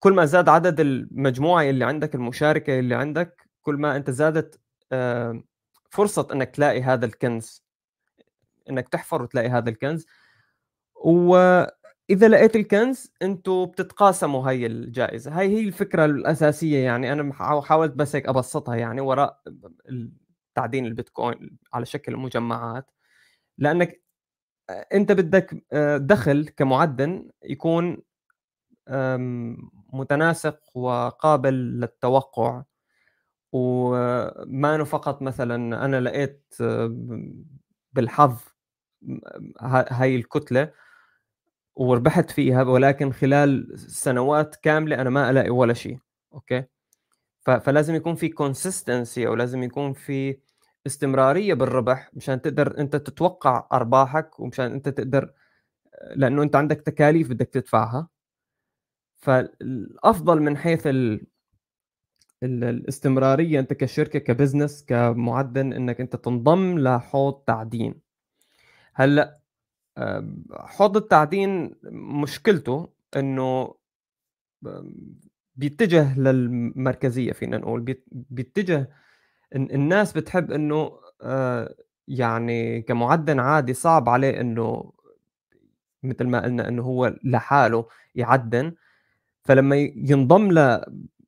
كل 0.00 0.12
ما 0.12 0.24
زاد 0.24 0.48
عدد 0.48 0.80
المجموعة 0.80 1.62
اللي 1.70 1.84
عندك 1.84 2.14
المشاركة 2.14 2.78
اللي 2.78 2.94
عندك 2.94 3.48
كل 3.62 3.74
ما 3.74 3.96
أنت 3.96 4.10
زادت 4.10 4.60
فرصة 5.90 6.28
إنك 6.32 6.50
تلاقي 6.50 6.82
هذا 6.82 7.06
الكنز. 7.06 7.64
إنك 8.70 8.88
تحفر 8.88 9.22
وتلاقي 9.22 9.48
هذا 9.48 9.70
الكنز. 9.70 10.06
وإذا 10.94 12.28
لقيت 12.28 12.56
الكنز 12.56 13.12
أنتم 13.22 13.64
بتتقاسموا 13.66 14.48
هاي 14.48 14.66
الجائزة. 14.66 15.38
هاي 15.40 15.48
هي 15.48 15.60
الفكرة 15.68 16.04
الأساسية 16.04 16.78
يعني. 16.84 17.12
أنا 17.12 17.32
حاولت 17.62 17.92
بس 17.92 18.16
هيك 18.16 18.28
أبسطها 18.28 18.76
يعني 18.76 19.00
وراء 19.00 19.42
تعدين 20.54 20.86
البيتكوين 20.86 21.58
على 21.72 21.86
شكل 21.86 22.16
مجمعات 22.16 22.90
لأنك 23.58 24.02
أنت 24.94 25.12
بدك 25.12 25.64
آه، 25.72 25.96
دخل 25.96 26.48
كمعدن 26.48 27.30
يكون 27.44 28.02
متناسق 29.92 30.76
وقابل 30.76 31.54
للتوقع. 31.54 32.62
وما 33.52 34.84
فقط 34.84 35.22
مثلا 35.22 35.84
أنا 35.84 36.00
لقيت 36.00 36.54
آه، 36.60 36.96
بالحظ 37.92 38.40
هاي 39.60 40.16
الكتلة 40.16 40.72
وربحت 41.76 42.30
فيها 42.30 42.62
ولكن 42.62 43.12
خلال 43.12 43.78
سنوات 43.90 44.56
كاملة 44.56 45.00
أنا 45.00 45.10
ما 45.10 45.30
ألاقي 45.30 45.50
ولا 45.50 45.74
شيء 45.74 45.98
Okay؟ 46.34 46.64
فلازم 47.40 47.94
يكون 47.94 48.14
في 48.14 48.28
consistency 48.28 49.26
أو 49.26 49.34
لازم 49.34 49.62
يكون 49.62 49.92
في 49.92 50.38
استمرارية 50.86 51.54
بالربح 51.54 52.10
مشان 52.14 52.42
تقدر 52.42 52.78
أنت 52.78 52.96
تتوقع 52.96 53.68
أرباحك 53.72 54.40
ومشان 54.40 54.72
أنت 54.72 54.88
تقدر 54.88 55.32
لأنه 56.16 56.42
أنت 56.42 56.56
عندك 56.56 56.80
تكاليف 56.80 57.30
بدك 57.30 57.48
تدفعها. 57.48 58.08
فالأفضل 59.16 60.42
من 60.42 60.56
حيث 60.56 60.86
ال... 60.86 61.26
الاستمرارية 62.42 63.60
أنت 63.60 63.72
كشركة 63.72 64.18
ك 64.18 64.25
business 64.25 64.84
كمعدن 64.84 65.72
إنك 65.72 66.00
أنت 66.00 66.16
تنضم 66.16 66.78
لحوض 66.78 67.34
تعدين. 67.34 68.00
هلأ 69.00 69.40
حوض 70.52 70.96
التعدين 70.96 71.74
مشكلته 72.22 72.88
إنه 73.16 73.74
بيتجه 75.56 76.18
للمركزية 76.18 77.32
فينا 77.32 77.58
نقول 77.58 77.96
بيتجه 78.12 78.90
الناس 79.54 80.12
بتحب 80.12 80.50
إنه 80.52 80.92
آه، 81.22 81.74
يعني 82.08 82.82
كمعدن 82.82 83.40
عادي 83.40 83.74
صعب 83.74 84.08
عليه 84.08 84.40
إنه 84.40 84.92
مثل 86.02 86.26
ما 86.26 86.44
قلنا 86.44 86.68
إنه 86.68 86.82
هو 86.82 87.16
لحاله 87.24 87.86
يعدن. 88.14 88.74
فلما 89.44 89.76
ينضم 89.96 90.52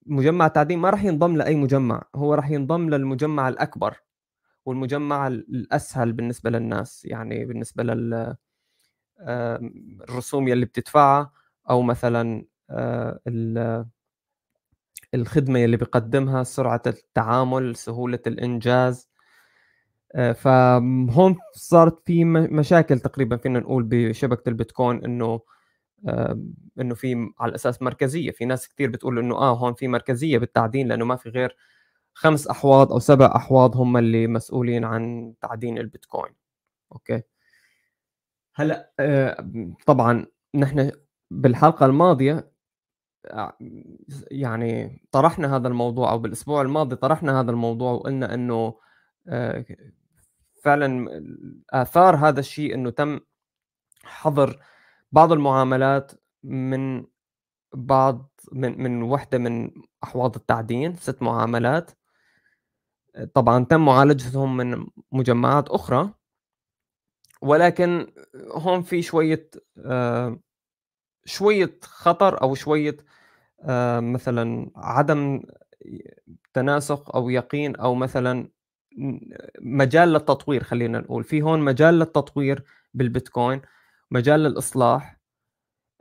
لمجمع 0.06 0.48
تعدين 0.48 0.78
ما 0.78 0.90
راح 0.90 1.04
ينضم 1.04 1.36
لأي 1.36 1.54
مجمع 1.54 2.02
هو 2.14 2.34
راح 2.34 2.50
ينضم 2.50 2.90
للمجمع 2.90 3.48
الأكبر. 3.48 3.96
والمجمع 4.66 5.26
الأسهل 5.28 6.12
بالنسبة 6.12 6.50
للناس 6.50 7.04
يعني 7.04 7.44
بالنسبة 7.44 7.82
لل 7.82 8.36
الرسوم 10.08 10.48
يلي 10.48 10.64
بتدفعها 10.66 11.32
أو 11.70 11.82
مثلا 11.82 12.44
آه، 12.70 13.20
الخدمة 15.14 15.64
اللي 15.64 15.76
بيقدمها 15.76 16.42
سرعة 16.42 16.82
التعامل 16.86 17.76
سهولة 17.76 18.18
الإنجاز 18.26 19.08
آه، 20.14 20.32
فهون 20.32 21.36
صارت 21.52 22.02
في 22.06 22.24
مشاكل 22.24 22.98
تقريبا 23.00 23.36
فينا 23.36 23.60
نقول 23.60 23.82
بشبكة 23.82 24.48
البيتكوين 24.48 25.04
إنه 25.04 25.40
إنه 26.80 26.94
في 26.94 27.32
على 27.40 27.50
الأساس 27.50 27.82
مركزية 27.82 28.30
في 28.30 28.44
ناس 28.44 28.68
كثير 28.68 28.90
بتقول 28.90 29.18
إنه 29.18 29.34
آه 29.34 29.54
هون 29.56 29.74
في 29.74 29.88
مركزية 29.88 30.38
بالتعدين 30.38 30.88
لأنه 30.88 31.04
ما 31.04 31.16
في 31.16 31.28
غير 31.28 31.56
خمس 32.14 32.48
أحواض 32.48 32.92
أو 32.92 32.98
سبع 32.98 33.32
أحواض 33.36 33.76
هم 33.76 33.96
اللي 33.96 34.26
مسؤولين 34.26 34.84
عن 34.84 35.34
تعدين 35.40 35.78
البيتكوين. 35.78 36.34
أوكي؟ 36.92 37.22
هلأ 38.54 38.92
آه، 39.00 39.46
طبعا 39.86 40.26
نحن 40.54 40.90
بالحلقة 41.30 41.86
الماضية 41.86 42.52
آه، 43.26 43.56
يعني 44.30 45.02
طرحنا 45.10 45.56
هذا 45.56 45.68
الموضوع 45.68 46.10
أو 46.10 46.18
بالأسبوع 46.18 46.62
الماضي 46.62 46.96
طرحنا 46.96 47.40
هذا 47.40 47.50
الموضوع 47.50 47.92
وقلنا 47.92 48.34
إنه 48.34 48.78
آه، 49.28 49.64
فعلا 50.64 51.08
آثار 51.70 52.16
هذا 52.16 52.40
الشيء 52.40 52.74
إنه 52.74 52.90
تم 52.90 53.20
حظر 54.04 54.60
بعض 55.12 55.32
المعاملات 55.32 56.12
من 56.42 57.04
بعض 57.74 58.30
من 58.52 58.82
من 58.82 59.02
وحدة 59.02 59.38
من 59.38 59.70
أحواض 60.04 60.36
التعدين 60.36 60.94
ست 60.96 61.22
معاملات. 61.22 61.90
طبعا 63.34 63.64
تم 63.64 63.84
معالجتهم 63.84 64.56
من 64.56 64.86
مجمعات 65.12 65.68
أخرى 65.68 66.14
ولكن 67.42 68.06
هون 68.50 68.82
في 68.82 69.02
شوية 69.02 69.50
آه، 69.78 70.40
شوية 71.24 71.78
خطر 71.82 72.42
أو 72.42 72.54
شوية 72.54 72.96
آه، 73.62 74.00
مثلا 74.00 74.70
عدم 74.76 75.42
تناسق 76.54 77.16
أو 77.16 77.30
يقين 77.30 77.76
أو 77.76 77.94
مثلا 77.94 78.48
مجال 79.60 80.08
للتطوير 80.12 80.62
خلينا 80.64 80.98
نقول. 81.00 81.24
في 81.24 81.42
هون 81.42 81.60
مجال 81.60 81.98
للتطوير 81.98 82.64
بالبيتكوين 82.94 83.62
مجال 84.10 84.40
للإصلاح 84.40 85.21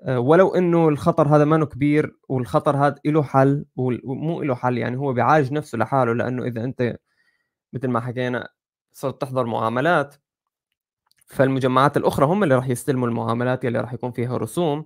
ولو 0.08 0.56
إنه 0.56 0.90
الخطر 0.90 1.36
هذا 1.36 1.46
ما 1.46 1.66
كبير 1.66 2.18
والخطر 2.30 2.78
هذا 2.78 2.96
له 3.06 3.24
حل 3.24 3.66
ومو 3.76 4.44
له 4.44 4.56
حل 4.56 4.78
يعني 4.78 4.98
هو 4.98 5.14
بيعالج 5.14 5.52
نفسه 5.54 5.78
لحاله 5.78 6.14
لأنه 6.14 6.44
إذا 6.44 6.64
أنت 6.64 6.98
مثل 7.74 7.88
ما 7.88 8.00
حكينا 8.00 8.50
صرت 8.92 9.22
تحضر 9.22 9.46
معاملات 9.46 10.16
فالمجمعات 11.28 11.98
الأخرى 11.98 12.26
هم 12.26 12.44
اللي 12.44 12.56
راح 12.56 12.70
يستلموا 12.70 13.08
المعاملات 13.08 13.66
اللي 13.66 13.80
راح 13.80 13.94
يكون 13.94 14.12
فيها 14.12 14.38
رسوم 14.38 14.86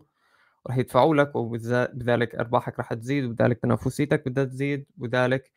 راح 0.67 0.77
يدفعوا 0.77 1.15
لك 1.15 1.35
وبذلك 1.35 2.35
أرباحك 2.35 2.79
راح 2.79 2.93
تزيد 2.93 3.23
وبذلك 3.23 3.59
تنافسيتك 3.59 4.29
بدها 4.29 4.43
تزيد 4.43 4.85
وبذلك 4.97 5.51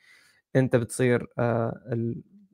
أنت 0.57 0.77
بتصير 0.77 1.27
آه، 1.38 1.81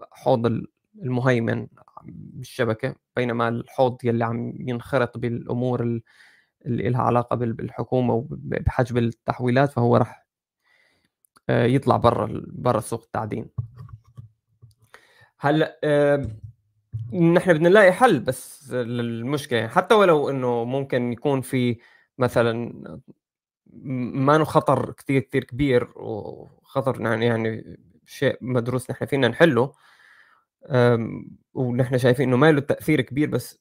الحوض 0.02 0.64
المهيمن 1.02 1.66
بالشبكة 2.04 2.94
بينما 3.16 3.48
الحوض 3.48 3.98
يلي 4.04 4.24
عم 4.24 4.54
ينخرط 4.58 5.18
بالأمور 5.18 6.00
اللي 6.66 6.88
لها 6.90 7.02
علاقة 7.02 7.36
بالحكومة 7.36 8.14
وبحجب 8.14 8.96
التحويلات 8.98 9.72
فهو 9.72 9.96
راح 9.96 10.24
آه، 11.48 11.64
يطلع 11.64 11.96
برا 11.96 12.42
برا 12.46 12.80
سوق 12.80 13.02
التعدين. 13.02 13.50
هلأ 15.38 15.78
نحن 17.12 17.52
بدنا 17.52 17.68
نلاقي 17.68 17.92
حل 17.92 18.20
بس 18.20 18.72
للمشكلة 18.72 19.58
يعني 19.58 19.70
حتى 19.70 19.94
ولو 19.94 20.30
إنه 20.30 20.64
ممكن 20.64 21.12
يكون 21.12 21.40
في 21.40 21.78
مثلا 22.18 22.72
ما 23.66 24.44
خطر 24.44 24.92
كثير 24.92 25.22
كثير 25.22 25.44
كبير 25.44 25.88
وخطر 25.96 27.00
يعني 27.00 27.26
يعني 27.26 27.78
شيء 28.06 28.38
مدروس 28.40 28.90
نحن 28.90 29.06
فينا 29.06 29.28
نحله 29.28 29.72
ونحن 31.54 31.98
شايفين 31.98 32.28
إنه 32.28 32.36
ما 32.36 32.52
له 32.52 32.60
تأثير 32.60 33.00
كبير 33.00 33.30
بس 33.30 33.60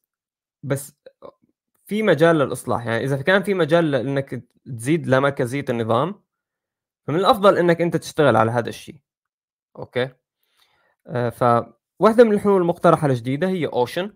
بس 0.64 0.96
في 1.86 2.04
مجال 2.04 2.36
للإصلاح. 2.36 2.86
يعني 2.86 3.04
إذا 3.04 3.22
كان 3.22 3.44
في 3.44 3.54
مجال 3.54 3.96
انك 3.96 4.44
تزيد 4.66 5.08
لمركزيه 5.08 5.66
النظام 5.70 6.24
فمن 7.08 7.20
الأفضل 7.20 7.58
إنك 7.58 7.82
أنت 7.82 7.98
تشتغل 7.98 8.36
على 8.36 8.52
هذا 8.52 8.70
الشيء. 8.70 8.96
أوكي؟ 9.78 10.10
آه 11.08 11.30
فواحده 11.30 12.24
من 12.24 12.34
الحلول 12.34 12.62
المقترحة 12.62 13.08
الجديدة 13.08 13.48
هي 13.48 13.66
أوشن. 13.66 14.14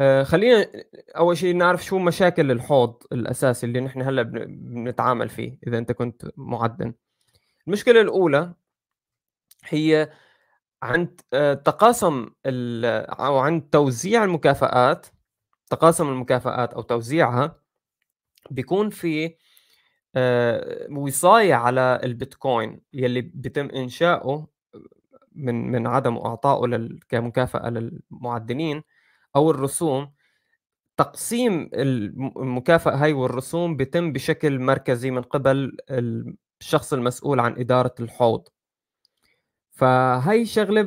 آه 0.00 0.22
خلينا 0.22 0.66
أول 1.16 1.36
شيء 1.36 1.56
نعرف 1.56 1.84
شو 1.84 1.98
مشاكل 1.98 2.50
الحوض 2.50 3.02
الأساسي 3.12 3.66
اللي 3.66 3.80
نحن 3.80 4.02
هلأ 4.02 4.22
بنتعامل 4.22 5.28
فيه 5.28 5.58
إذا 5.66 5.78
أنت 5.78 5.92
كنت 5.92 6.30
معدن. 6.36 6.94
المشكلة 7.66 8.00
الأولى 8.00 8.54
هي 9.64 10.12
عند 10.82 11.20
آه، 11.32 11.54
تقاسم 11.54 12.30
أو 12.46 13.38
عند 13.38 13.62
توزيع 13.62 14.24
المكافآت 14.24 15.06
تقاسم 15.72 16.08
المكافآت 16.08 16.74
أو 16.74 16.82
توزيعها 16.82 17.56
بيكون 18.50 18.90
في 18.90 19.36
آه، 20.16 20.86
وصاية 20.90 21.54
على 21.54 22.00
البيتكوين 22.04 22.80
يلي 22.92 23.20
بيتم 23.20 23.66
إنشاؤه 23.70 24.48
من 25.34 25.70
من 25.72 25.86
عدم 25.86 26.16
اعطائه 26.16 26.88
كمكافأة 27.08 27.70
للمعدنين 27.70 28.82
أو 29.36 29.50
الرسوم. 29.50 30.12
تقسيم 30.96 31.70
المكافأة 31.74 32.96
هاي 32.96 33.12
والرسوم 33.12 33.76
بيتم 33.76 34.12
بشكل 34.12 34.58
مركزي 34.60 35.10
من 35.10 35.22
قبل 35.22 35.76
الشخص 36.60 36.92
المسؤول 36.92 37.40
عن 37.40 37.52
إدارة 37.58 37.94
الحوض. 38.00 38.48
فهي 39.72 40.46
شغلة 40.46 40.82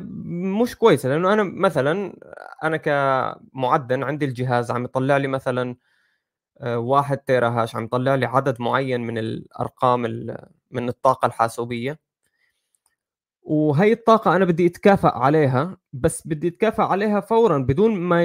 مش 0.62 0.76
كويسة 0.76 1.08
لأنه 1.08 1.32
أنا 1.32 1.42
مثلا 1.42 2.16
أنا 2.64 2.76
كمعدن 2.76 4.02
عندي 4.02 4.24
الجهاز 4.24 4.70
عم 4.70 4.84
يطلع 4.84 5.16
لي 5.16 5.28
مثلا 5.28 5.76
آه، 6.60 6.78
واحد 6.78 7.18
تيرا 7.18 7.48
هاش 7.50 7.76
عم 7.76 7.84
يطلع 7.84 8.14
لي 8.14 8.26
عدد 8.26 8.60
معين 8.62 9.00
من 9.00 9.18
الأرقام 9.18 10.02
من 10.70 10.88
الطاقة 10.88 11.26
الحاسوبية. 11.26 11.98
وهي 13.42 13.92
الطاقة 13.92 14.36
أنا 14.36 14.44
بدي 14.44 14.66
أتكافئ 14.66 15.08
عليها 15.08 15.76
بس 15.92 16.26
بدي 16.28 16.48
أتكافئ 16.48 16.82
عليها 16.82 17.20
فورا 17.20 17.58
بدون 17.58 17.96
ما 17.96 18.24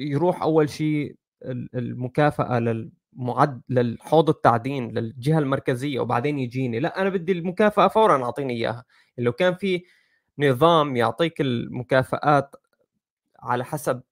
يروح 0.00 0.42
أول 0.42 0.70
شيء 0.70 1.16
المكافأة 1.74 2.58
للمعد 3.16 3.62
للحوض 3.68 4.28
التعدين 4.28 4.98
للجهة 4.98 5.38
المركزية 5.38 6.00
وبعدين 6.00 6.38
يجيني. 6.38 6.80
لا 6.80 7.00
أنا 7.02 7.08
بدي 7.10 7.32
المكافأة 7.32 7.88
فورا 7.88 8.24
أعطيني 8.24 8.52
إياها. 8.52 8.84
لو 9.18 9.32
كان 9.32 9.54
في 9.54 9.84
نظام 10.38 10.96
يعطيك 10.96 11.40
المكافآت 11.40 12.56
على 13.38 13.64
حسب 13.64 14.02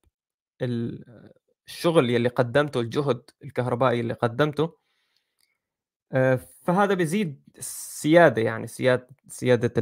الشغل 0.62 2.10
يلي 2.10 2.28
قدمته 2.28 2.80
الجهد 2.80 3.30
الكهربائي 3.44 4.00
اللي 4.00 4.14
قدمته 4.14 4.76
آه، 6.12 6.40
فهذا 6.62 6.94
بيزيد 6.94 7.42
سياده 7.60 8.42
يعني 8.42 8.66
سيادة 8.66 9.08
سياده 9.28 9.72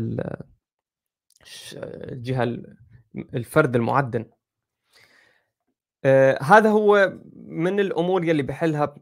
الجهة 1.84 2.62
الفرد 3.34 3.76
المعدن. 3.76 4.26
آه، 6.04 6.42
هذا 6.42 6.70
هو 6.70 7.18
من 7.34 7.80
الأمور 7.80 8.24
يلي 8.24 8.42
بحلها 8.42 8.94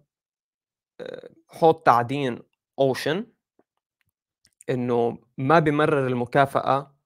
حوض 1.49 1.75
تعدين 1.75 2.39
اوشن 2.79 3.27
إنه 4.71 5.19
ما 5.39 5.59
بمرر 5.59 6.07
المكافأة 6.07 6.97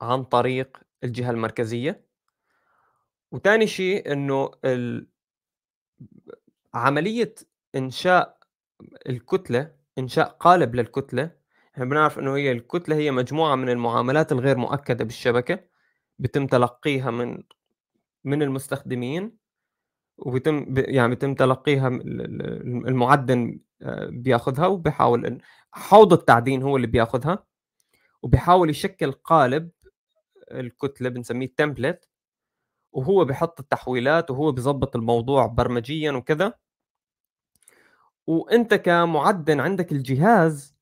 عن 0.00 0.24
طريق 0.24 0.78
الجهة 1.04 1.30
المركزية. 1.30 2.04
وثاني 3.32 3.66
شيء 3.66 4.12
إنه 4.12 4.50
عملية 6.74 7.34
إنشاء 7.76 8.38
الكتلة 9.08 9.74
إنشاء 9.98 10.28
قالب 10.28 10.74
للكتلة 10.74 11.30
إحنا 11.74 11.84
بنعرف 11.84 12.18
إنه 12.18 12.36
هي 12.36 12.52
الكتلة 12.52 12.96
هي 12.96 13.10
مجموعة 13.10 13.54
من 13.54 13.68
المعاملات 13.68 14.32
الغير 14.32 14.56
مؤكدة 14.56 15.04
بالشبكة 15.04 15.60
بتم 16.18 16.46
تلقيها 16.46 17.10
من 17.10 17.42
من 18.24 18.42
المستخدمين. 18.42 19.39
وبيتم 20.20 20.74
يعني 20.78 21.08
بيتم 21.10 21.34
تلقيها 21.34 21.88
المعدن 21.88 23.60
آه، 23.82 24.06
بياخذها 24.06 24.66
وبيحاول 24.66 25.26
ان 25.26 25.38
حوض 25.72 26.12
التعدين 26.12 26.62
هو 26.62 26.76
اللي 26.76 26.86
بياخذها 26.86 27.46
وبيحاول 28.22 28.70
يشكل 28.70 29.12
قالب 29.12 29.70
الكتلة 30.52 31.08
بنسميه 31.08 31.54
تمبلت 31.56 32.08
وهو 32.92 33.24
بيحط 33.24 33.60
التحويلات 33.60 34.30
وهو 34.30 34.52
بيظبط 34.52 34.96
الموضوع 34.96 35.46
برمجيا 35.46 36.12
وكذا. 36.12 36.54
وأنت 38.26 38.74
كمعدن 38.74 39.60
عندك 39.60 39.92
الجهاز 39.92 40.76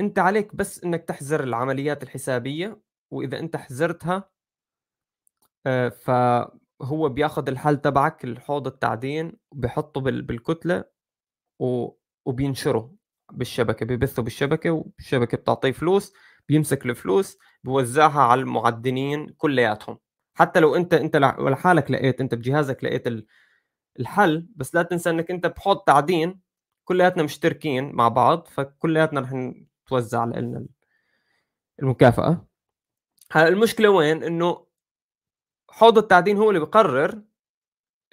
أنت 0.00 0.18
عليك 0.18 0.54
بس 0.54 0.84
إنك 0.84 1.04
تحزر 1.04 1.44
العمليات 1.44 2.02
الحسابية 2.02 2.80
وإذا 3.10 3.38
أنت 3.38 3.56
حزرتها 3.56 4.30
آه، 5.66 5.88
فهو 6.80 7.08
بياخذ 7.08 7.48
الحل 7.48 7.76
تبعك 7.76 8.24
الحوض 8.24 8.66
التعدين 8.66 9.32
وبيحطه 9.50 10.00
بالكتلة 10.00 10.84
وبينشره 12.26 12.94
بالشبكة 13.32 13.86
بيبثه 13.86 14.22
بالشبكة 14.22 14.70
والشبكة 14.70 15.36
بتعطيه 15.36 15.72
فلوس 15.72 16.12
بيمسك 16.48 16.86
الفلوس 16.86 17.38
بوزعها 17.64 18.20
على 18.20 18.40
المعدنين 18.40 19.28
كلياتهم. 19.28 19.98
حتى 20.34 20.60
لو 20.60 20.76
انت 20.76 20.94
انت 20.94 21.16
لحالك 21.16 21.90
لقيت 21.90 22.20
انت 22.20 22.34
بجهازك 22.34 22.84
لقيت 22.84 23.26
الحل 24.00 24.46
بس 24.56 24.74
لا 24.74 24.82
تنسى 24.82 25.10
انك 25.10 25.30
انت 25.30 25.46
بحوض 25.46 25.78
تعدين 25.78 26.40
كلياتنا 26.84 27.22
مشتركين 27.22 27.92
مع 27.92 28.08
بعض 28.08 28.48
فكلياتنا 28.48 29.20
رح 29.20 29.32
نتوزع 29.32 30.24
لنا 30.24 30.66
المكافأة. 31.82 32.46
هلا 33.32 33.48
المشكلة 33.48 33.90
وين؟ 33.90 34.22
انه 34.22 34.65
حوض 35.76 35.98
التعدين 35.98 36.36
هو 36.36 36.50
اللي 36.50 36.60
بقرر 36.60 37.22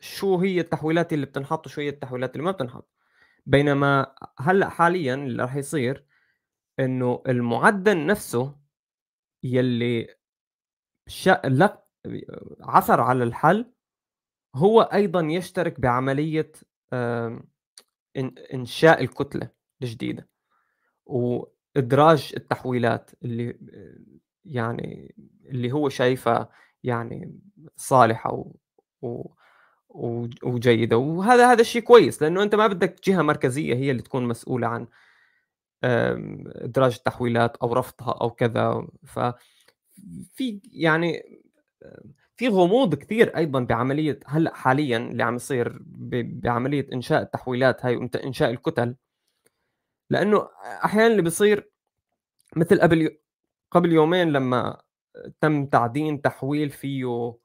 شو 0.01 0.37
هي 0.37 0.59
التحويلات 0.59 1.13
اللي 1.13 1.25
بتنحط 1.25 1.65
وشو 1.67 1.81
هي 1.81 1.89
التحويلات 1.89 2.35
اللي 2.35 2.43
ما 2.43 2.51
بتنحط. 2.51 2.89
بينما 3.45 4.15
هلأ 4.39 4.69
حاليا 4.69 5.15
اللي 5.15 5.43
راح 5.43 5.55
يصير 5.55 6.05
إنه 6.79 7.23
المعدن 7.27 8.05
نفسه 8.05 8.59
يلي 9.43 10.15
شا... 11.07 11.41
لا 11.45 11.85
عثر 12.61 13.01
على 13.01 13.23
الحل 13.23 13.73
هو 14.55 14.81
أيضا 14.81 15.21
يشترك 15.21 15.79
بعملية 15.79 16.51
إنشاء 18.53 19.03
الكتلة 19.03 19.49
الجديدة. 19.81 20.29
وإدراج 21.05 22.33
التحويلات 22.37 23.11
اللي 23.23 23.59
يعني 24.45 25.15
اللي 25.45 25.71
هو 25.71 25.89
شايفها 25.89 26.49
يعني 26.83 27.39
صالحة 27.75 28.33
و, 28.33 28.51
و 29.89 30.27
وجيدة. 30.43 30.97
وهذا 30.97 31.51
هذا 31.51 31.61
الشيء 31.61 31.81
كويس 31.81 32.21
لأنه 32.21 32.43
أنت 32.43 32.55
ما 32.55 32.67
بدك 32.67 32.99
جهة 33.07 33.21
مركزية 33.21 33.75
هي 33.75 33.91
اللي 33.91 34.01
تكون 34.01 34.25
مسؤولة 34.27 34.67
عن 34.67 34.87
إدراج 35.83 36.95
التحويلات 36.95 37.57
أو 37.57 37.73
رفضها 37.73 38.17
أو 38.21 38.29
كذا. 38.31 38.87
ف 39.05 39.19
في 40.33 40.61
يعني 40.71 41.39
في 42.35 42.47
غموض 42.47 42.95
كثير 42.95 43.37
أيضا 43.37 43.59
بعملية 43.59 44.19
هلأ 44.25 44.53
حاليا 44.55 44.97
اللي 44.97 45.23
عم 45.23 45.35
يصير 45.35 45.79
بعملية 46.43 46.87
إنشاء 46.93 47.21
التحويلات 47.21 47.85
هاي 47.85 47.95
وانشاء 47.95 48.49
الكتل. 48.51 48.95
لأنه 50.09 50.49
أحيانا 50.85 51.07
اللي 51.07 51.21
بيصير 51.21 51.69
مثل 52.55 52.81
قبل 52.81 53.17
قبل 53.71 53.93
يومين 53.93 54.31
لما 54.31 54.81
تم 55.41 55.65
تعدين 55.65 56.21
تحويل 56.21 56.69
فيه 56.69 57.35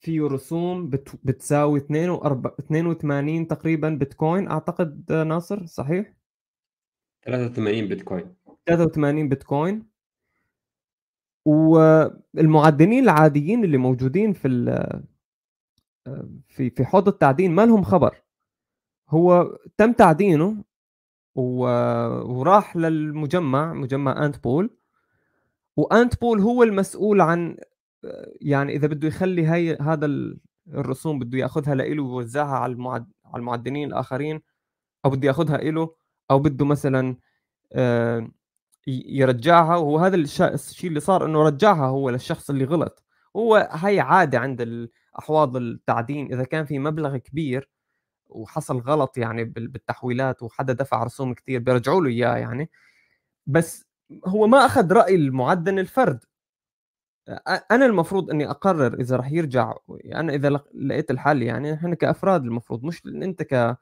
فيه 0.00 0.22
رسوم 0.22 0.90
بتساوي 1.24 1.78
82 1.78 3.48
تقريبا 3.48 3.88
بيتكوين 3.88 4.48
أعتقد 4.48 5.12
ناصر 5.12 5.66
صحيح؟ 5.66 6.14
83 7.24 7.88
بيتكوين. 7.88 8.34
83 8.66 9.28
بيتكوين. 9.28 9.90
والمعدنين 11.44 13.04
العاديين 13.04 13.64
اللي 13.64 13.78
موجودين 13.78 14.32
في 14.32 14.48
في 16.48 16.70
في 16.70 16.84
حوض 16.84 17.08
التعدين 17.08 17.54
ما 17.54 17.66
لهم 17.66 17.82
خبر. 17.82 18.22
هو 19.08 19.58
تم 19.76 19.92
تعدينه 19.92 20.64
وراح 21.34 22.76
للمجمع 22.76 23.72
مجمع 23.72 24.26
انت 24.26 24.42
بول 24.44 24.79
وأنت 25.76 26.20
بول 26.20 26.40
هو 26.40 26.62
المسؤول 26.62 27.20
عن 27.20 27.56
يعني 28.40 28.76
إذا 28.76 28.86
بده 28.86 29.08
يخلي 29.08 29.48
هي 29.48 29.78
هذا 29.80 30.06
الرسوم 30.68 31.18
بده 31.18 31.38
يأخذها 31.38 31.74
لإله 31.74 32.02
ويوزعها 32.02 32.56
على 32.58 32.72
المعد 32.72 33.12
على 33.24 33.40
المعدنين 33.40 33.88
الآخرين 33.88 34.40
أو 35.04 35.10
بده 35.10 35.28
يأخذها 35.28 35.56
له 35.58 35.94
أو 36.30 36.38
بده 36.38 36.64
مثلا 36.64 37.16
آه، 37.72 38.30
يرجعها. 38.86 39.76
وهذا 39.76 40.16
الشيء 40.16 40.88
اللي 40.88 41.00
صار 41.00 41.26
إنه 41.26 41.42
رجعها 41.42 41.86
هو 41.86 42.10
للشخص 42.10 42.50
اللي 42.50 42.64
غلط. 42.64 43.04
هو 43.36 43.68
هي 43.72 44.00
عادة 44.00 44.38
عند 44.38 44.88
احواض 45.18 45.56
التعدين 45.56 46.32
إذا 46.32 46.44
كان 46.44 46.64
في 46.64 46.78
مبلغ 46.78 47.16
كبير 47.16 47.70
وحصل 48.28 48.78
غلط 48.80 49.18
يعني 49.18 49.44
بالتحويلات 49.44 50.42
وحدا 50.42 50.72
دفع 50.72 51.04
رسوم 51.04 51.34
كثير 51.34 51.60
بيرجعوا 51.60 52.00
له 52.02 52.08
إياه 52.10 52.36
يعني. 52.36 52.70
بس 53.46 53.89
هو 54.26 54.46
ما 54.46 54.66
أخذ 54.66 54.92
رأي 54.92 55.14
المعدن 55.14 55.78
الفرد. 55.78 56.24
أنا 57.70 57.86
المفروض 57.86 58.30
إني 58.30 58.50
أقرر 58.50 59.00
إذا 59.00 59.16
راح 59.16 59.32
يرجع 59.32 59.74
أنا 60.14 60.34
إذا 60.34 60.60
لقيت 60.74 61.10
الحل 61.10 61.42
يعني 61.42 61.74
إحنا 61.74 61.94
كأفراد 61.94 62.44
المفروض 62.44 62.84
مش 62.84 63.06
أنت 63.06 63.42
ك 63.42 63.76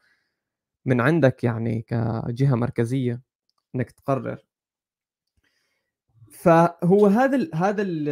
من 0.87 1.01
عندك 1.01 1.45
يعني 1.45 1.83
كجهة 1.83 2.55
مركزية 2.55 3.23
إنك 3.75 3.91
تقرر. 3.91 4.39
فهو 6.31 7.07
هذا 7.07 7.37
ال 7.37 7.51
هذا 7.55 7.83
ال 7.83 8.09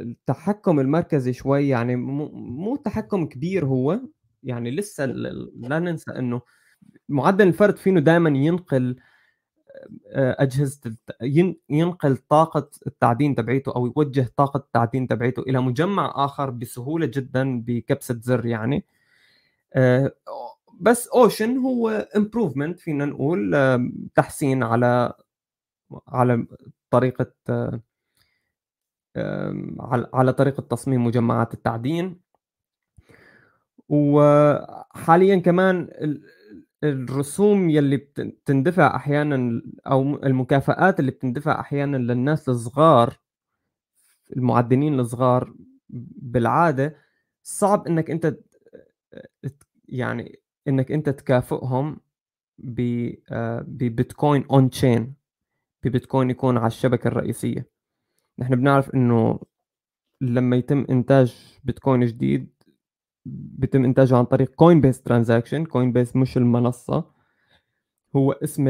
التحكم 0.00 0.80
المركزي 0.80 1.32
شوي 1.32 1.68
يعني 1.68 1.96
مو 1.96 2.76
تحكم 2.76 3.26
كبير 3.26 3.66
هو. 3.66 4.00
يعني 4.42 4.70
لسه 4.70 5.06
لا 5.06 5.78
ننسى 5.78 6.10
إنه 6.10 6.40
معدل 7.08 7.48
الفرد 7.48 7.76
فينه 7.76 8.00
دائما 8.00 8.28
ينقل 8.28 8.96
أجهزة 10.14 10.80
ينقل 11.70 12.16
طاقة 12.16 12.70
التعدين 12.86 13.34
تبعيته 13.34 13.76
أو 13.76 13.86
يوجه 13.86 14.28
طاقة 14.36 14.58
التعدين 14.58 15.08
تبعيته 15.08 15.42
إلى 15.42 15.60
مجمع 15.60 16.12
آخر 16.16 16.50
بسهولة 16.50 17.06
جدا 17.06 17.60
بكبسة 17.66 18.20
زر 18.22 18.46
يعني. 18.46 18.84
آه، 19.74 20.12
بس 20.80 21.08
أوشن 21.08 21.56
هو 21.58 22.08
improvement 22.16 22.80
فينا 22.80 23.04
نقول 23.04 23.56
تحسين 24.14 24.62
على 24.62 25.12
على 26.08 26.46
طريقة 26.90 27.32
على 30.14 30.32
طريقة 30.32 30.60
تصميم 30.60 31.04
مجمعات 31.06 31.54
التعدين. 31.54 32.20
وحاليا 33.88 35.36
كمان 35.36 35.88
الرسوم 36.84 37.70
يلي 37.70 37.96
بتندفع 37.96 38.96
أحيانا 38.96 39.62
أو 39.86 40.02
المكافآت 40.24 41.00
اللي 41.00 41.10
بتندفع 41.10 41.60
أحيانا 41.60 41.96
للناس 41.96 42.48
الصغار 42.48 43.18
المعدنين 44.36 45.00
الصغار 45.00 45.54
بالعادة 45.88 46.96
صعب 47.42 47.86
إنك 47.86 48.10
أنت 48.10 48.36
يعني 49.88 50.40
إنك 50.68 50.92
أنت 50.92 51.08
تكافئهم 51.08 52.00
ببيتكوين 52.58 54.44
on-chain 54.50 55.14
ببيتكوين 55.84 56.30
يكون 56.30 56.58
على 56.58 56.66
الشبكة 56.66 57.08
الرئيسية. 57.08 57.68
نحن 58.38 58.56
بنعرف 58.56 58.94
إنه 58.94 59.40
لما 60.20 60.56
يتم 60.56 60.86
إنتاج 60.90 61.58
بيتكوين 61.64 62.06
جديد 62.06 62.61
بيتم 63.24 63.84
إنتاجه 63.84 64.16
عن 64.16 64.24
طريق 64.24 64.50
coinbase 64.54 65.02
transaction 65.02 65.64
Coinbase 65.64 66.16
مش 66.16 66.36
المنصة. 66.36 67.10
هو 68.16 68.32
اسم 68.32 68.68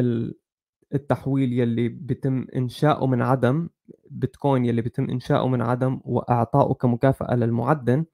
التحويل 0.94 1.52
يلي 1.52 1.88
بيتم 1.88 2.46
إنشاؤه 2.56 3.06
من 3.06 3.22
عدم. 3.22 3.68
بيتكوين 4.10 4.64
يلي 4.64 4.82
بيتم 4.82 5.10
إنشاؤه 5.10 5.48
من 5.48 5.62
عدم 5.62 6.00
واعطائه 6.04 6.74
كمكافأة 6.74 7.34
للمعدن. 7.36 8.04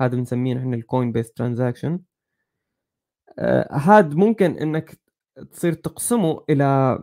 هذا 0.00 0.16
بنسميه 0.16 0.54
نحن 0.54 0.74
ال 0.74 1.12
coinbase 1.12 1.32
transaction 1.32 2.00
هذا 3.72 4.14
ممكن 4.14 4.58
إنك 4.58 5.00
تصير 5.52 5.72
تقسمه 5.72 6.44
إلى 6.50 6.98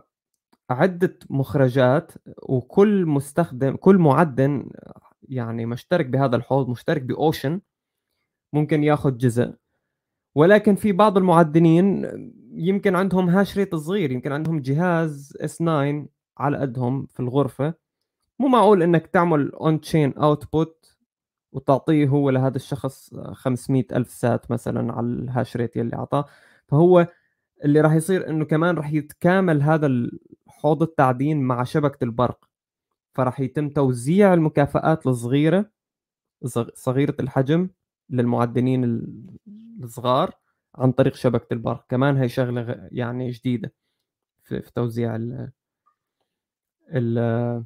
عدة 0.70 1.18
مخرجات 1.30 2.12
وكل 2.42 3.06
مستخدم 3.06 3.76
كل 3.76 3.98
معدن 3.98 4.70
يعني 5.22 5.66
مشترك 5.66 6.06
بهذا 6.06 6.36
الحوض 6.36 6.68
مشترك 6.68 7.02
بأوشن. 7.02 7.60
ممكن 8.52 8.84
ياخذ 8.84 9.16
جزء. 9.16 9.54
ولكن 10.34 10.74
في 10.74 10.92
بعض 10.92 11.16
المعدنين 11.18 12.06
يمكن 12.52 12.96
عندهم 12.96 13.28
hash 13.28 13.58
rate 13.58 13.74
صغير 13.74 14.12
يمكن 14.12 14.32
عندهم 14.32 14.60
جهاز 14.60 15.36
S 15.40 15.56
9 15.56 16.06
على 16.38 16.58
قدهم 16.58 17.06
في 17.06 17.20
الغرفة. 17.20 17.74
مو 18.38 18.48
معقول 18.48 18.82
إنك 18.82 19.06
تعمل 19.06 19.52
on-chain 19.52 20.14
output 20.18 20.96
وتعطيه 21.52 22.08
هو 22.08 22.30
لهذا 22.30 22.56
الشخص 22.56 23.14
500 23.14 23.84
ألف 23.92 24.10
سات 24.10 24.50
مثلا 24.50 24.92
على 24.92 25.06
ال 25.06 25.16
hash 25.16 25.56
rate 25.56 25.76
يلي 25.76 25.96
أعطاه. 25.96 26.24
فهو 26.68 27.08
اللي 27.64 27.80
راح 27.80 27.92
يصير 27.92 28.30
إنه 28.30 28.44
كمان 28.44 28.76
راح 28.76 28.92
يتكامل 28.92 29.62
هذا 29.62 30.10
حوض 30.48 30.82
التعدين 30.82 31.40
مع 31.40 31.64
شبكة 31.64 32.04
البرق. 32.04 32.48
فراح 33.14 33.40
يتم 33.40 33.68
توزيع 33.68 34.34
المكافآت 34.34 35.06
الصغيرة 35.06 35.70
صغيرة 36.74 37.14
الحجم 37.20 37.68
للمعدنين 38.10 39.02
الصغار 39.82 40.34
عن 40.74 40.92
طريق 40.92 41.14
شبكة 41.14 41.54
البرق. 41.54 41.86
كمان 41.88 42.16
هي 42.16 42.28
شغلة 42.28 42.88
يعني 42.92 43.30
جديدة 43.30 43.72
في, 44.44 44.62
في 44.62 44.72
توزيع 44.72 45.16
ال 45.16 45.50
ال 46.94 47.64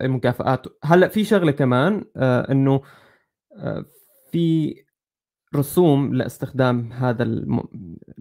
المكافآت. 0.00 0.66
هلأ 0.84 1.08
في 1.08 1.24
شغلة 1.24 1.52
كمان 1.52 2.04
آه 2.16 2.52
إنه 2.52 2.82
آه 3.56 3.84
في 4.30 4.74
رسوم 5.56 6.14
لاستخدام 6.14 6.92
هذا 6.92 7.22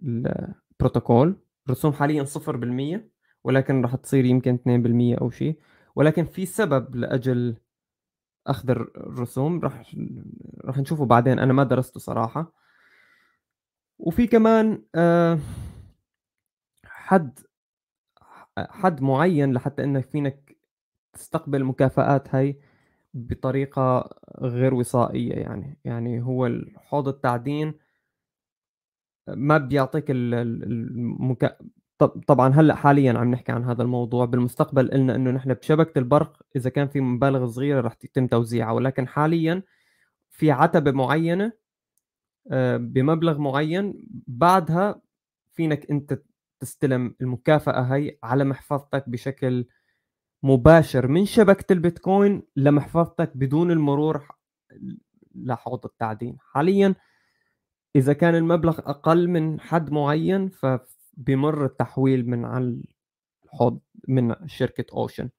البروتوكول. 0.03 1.35
رسوم 1.69 1.93
حاليا 1.93 2.23
0% 2.23 2.99
ولكن 3.43 3.81
راح 3.81 3.95
تصير 3.95 4.25
يمكن 4.25 4.57
2% 5.15 5.21
أو 5.21 5.29
شيء. 5.29 5.59
ولكن 5.95 6.25
في 6.25 6.45
سبب 6.45 6.95
لأجل 6.95 7.57
أخذ 8.47 8.69
الرسوم 8.69 9.59
راح 9.59 9.95
راح 10.65 10.77
نشوفه 10.77 11.05
بعدين. 11.05 11.39
أنا 11.39 11.53
ما 11.53 11.63
درسته 11.63 11.99
صراحة. 11.99 12.51
وفي 13.99 14.27
كمان 14.27 14.83
آه، 14.95 15.39
حد 16.85 17.39
حد 18.57 19.01
معين 19.01 19.53
لحتى 19.53 19.83
انك 19.83 20.05
فينك 20.05 20.57
تستقبل 21.13 21.61
المكافآت 21.61 22.35
هاي 22.35 22.59
بطريقة 23.13 24.09
غير 24.41 24.73
وصائية 24.73 25.33
يعني. 25.33 25.77
يعني 25.85 26.21
هو 26.21 26.49
حوض 26.75 27.07
التعدين 27.07 27.73
ما 29.27 29.57
بيعطيك 29.57 30.05
المكا... 30.09 31.57
طبعا 31.99 32.53
هلأ 32.53 32.75
حاليا 32.75 33.13
عم 33.13 33.31
نحكي 33.31 33.51
عن 33.51 33.63
هذا 33.63 33.83
الموضوع. 33.83 34.25
بالمستقبل 34.25 34.91
قلنا 34.91 35.15
إنه 35.15 35.31
نحن 35.31 35.53
بشبكة 35.53 35.99
البرق 35.99 36.41
إذا 36.55 36.69
كان 36.69 36.87
في 36.87 37.01
مبالغ 37.01 37.47
صغيرة 37.47 37.81
رح 37.81 37.97
يتم 38.03 38.27
توزيعها 38.27 38.71
ولكن 38.71 39.07
حاليا 39.07 39.63
في 40.29 40.51
عتبة 40.51 40.91
معينة 40.91 41.51
آه، 42.51 42.77
بمبلغ 42.77 43.37
معين 43.37 44.07
بعدها 44.27 45.01
فينك 45.53 45.91
أنت 45.91 46.21
تستلم 46.59 47.15
المكافأة 47.21 47.81
هي 47.81 48.17
على 48.23 48.43
محفظتك 48.43 49.09
بشكل 49.09 49.65
مباشر 50.43 51.07
من 51.07 51.25
شبكة 51.25 51.73
البيتكوين 51.73 52.43
لمحفظتك 52.55 53.37
بدون 53.37 53.71
المرور 53.71 54.27
لحوض 55.35 55.85
التعدين. 55.85 56.37
حاليا 56.39 56.95
إذا 57.95 58.13
كان 58.13 58.35
المبلغ 58.35 58.79
أقل 58.79 59.27
من 59.27 59.59
حد 59.59 59.91
معين 59.91 60.49
ف 60.49 60.65
بمر 61.17 61.65
التحويل 61.65 62.29
من 62.29 62.45
على 62.45 62.81
الحوض 63.45 63.79
من 64.07 64.35
شركة 64.47 64.85
أوشن. 64.93 65.29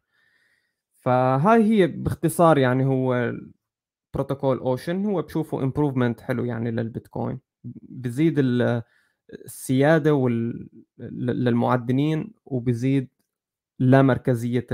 فهاي 0.93 1.65
هي 1.65 1.87
باختصار 1.87 2.59
يعني 2.59 2.85
هو 2.85 3.33
بروتوكول 4.15 4.59
أوشن 4.59 5.05
هو 5.05 5.23
بشوفه 5.23 5.62
improvement 5.62 6.21
حلو 6.21 6.45
يعني 6.45 6.71
للبيتكوين. 6.71 7.41
بزيد 7.83 8.35
السيادة 9.31 10.15
وال... 10.15 10.69
للمعدنين 10.99 12.35
وبزيد 12.45 13.09
لا 13.79 14.03
مركزية 14.03 14.67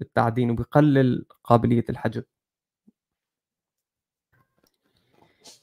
التعدين 0.00 0.50
وبقلل 0.50 1.26
قابلية 1.44 1.84
الحجب 1.90 2.24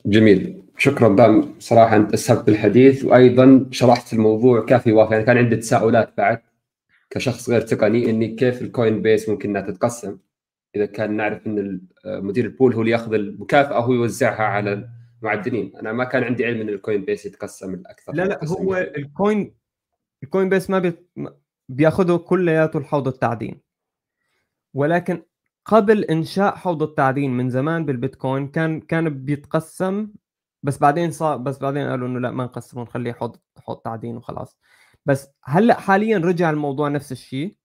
جميل. 0.05 0.61
شكرا 0.77 1.15
دام 1.15 1.55
صراحة 1.59 1.95
أنت 1.95 2.13
اسهبت 2.13 2.49
الحديث 2.49 3.05
وأيضا 3.05 3.65
شرحت 3.71 4.13
الموضوع 4.13 4.65
كافي 4.65 4.91
وافي 4.91 5.13
يعني 5.13 5.25
كان 5.25 5.37
عندي 5.37 5.55
تساؤلات 5.55 6.13
بعد 6.17 6.41
كشخص 7.09 7.49
غير 7.49 7.61
تقني 7.61 8.09
إني 8.09 8.27
كيف 8.27 8.61
ال 8.61 9.01
coinbase 9.01 9.29
ممكن 9.29 9.49
إنها 9.49 9.61
تتقسم؟ 9.61 10.17
إذا 10.75 10.85
كان 10.85 11.17
نعرف 11.17 11.47
إن 11.47 11.81
مدير 12.05 12.45
ال 12.45 12.51
pool 12.51 12.73
هو 12.73 12.81
اللي 12.81 12.91
يأخذ 12.91 13.13
المكافأة 13.13 13.79
وهو 13.79 13.93
يوزعها 13.93 14.43
على 14.43 14.89
المعدنين. 15.21 15.71
أنا 15.79 15.91
ما 15.91 16.03
كان 16.03 16.23
عندي 16.23 16.45
علم 16.45 16.61
إن 16.61 16.69
ال 16.69 17.05
coinbase 17.05 17.25
يتقسم 17.25 17.73
الأكثر. 17.73 18.13
لا 18.13 18.23
لا 18.23 18.39
هو 18.45 18.75
ال 18.75 18.88
coin 18.88 19.40
ال 19.40 19.53
coinbase 20.23 20.69
ما 20.69 20.93
بيأخذه 21.69 22.17
كلياته 22.17 22.77
الحوض 22.77 23.07
التعدين. 23.07 23.61
ولكن 24.73 25.21
قبل 25.65 26.03
إنشاء 26.03 26.55
حوض 26.55 26.83
التعدين 26.83 27.31
من 27.37 27.49
زمان 27.49 27.85
بالبيتكوين 27.85 28.47
كان 28.47 28.81
كان 28.81 29.25
بيتقسم 29.25 30.13
بس 30.63 30.77
بعدين 30.77 31.11
صار 31.11 31.37
بس 31.37 31.57
بعدين 31.57 31.89
قالوا 31.89 32.07
إنه 32.07 32.19
لا 32.19 32.31
ما 32.31 32.43
نقسمه 32.43 32.83
نخليه 32.83 33.13
حوض 33.13 33.37
حوض 33.57 33.77
تعدين 33.77 34.17
وخلاص. 34.17 34.57
بس 35.05 35.29
هلأ 35.43 35.79
حاليا 35.79 36.17
رجع 36.17 36.49
الموضوع 36.49 36.89
نفس 36.89 37.11
الشيء 37.11 37.57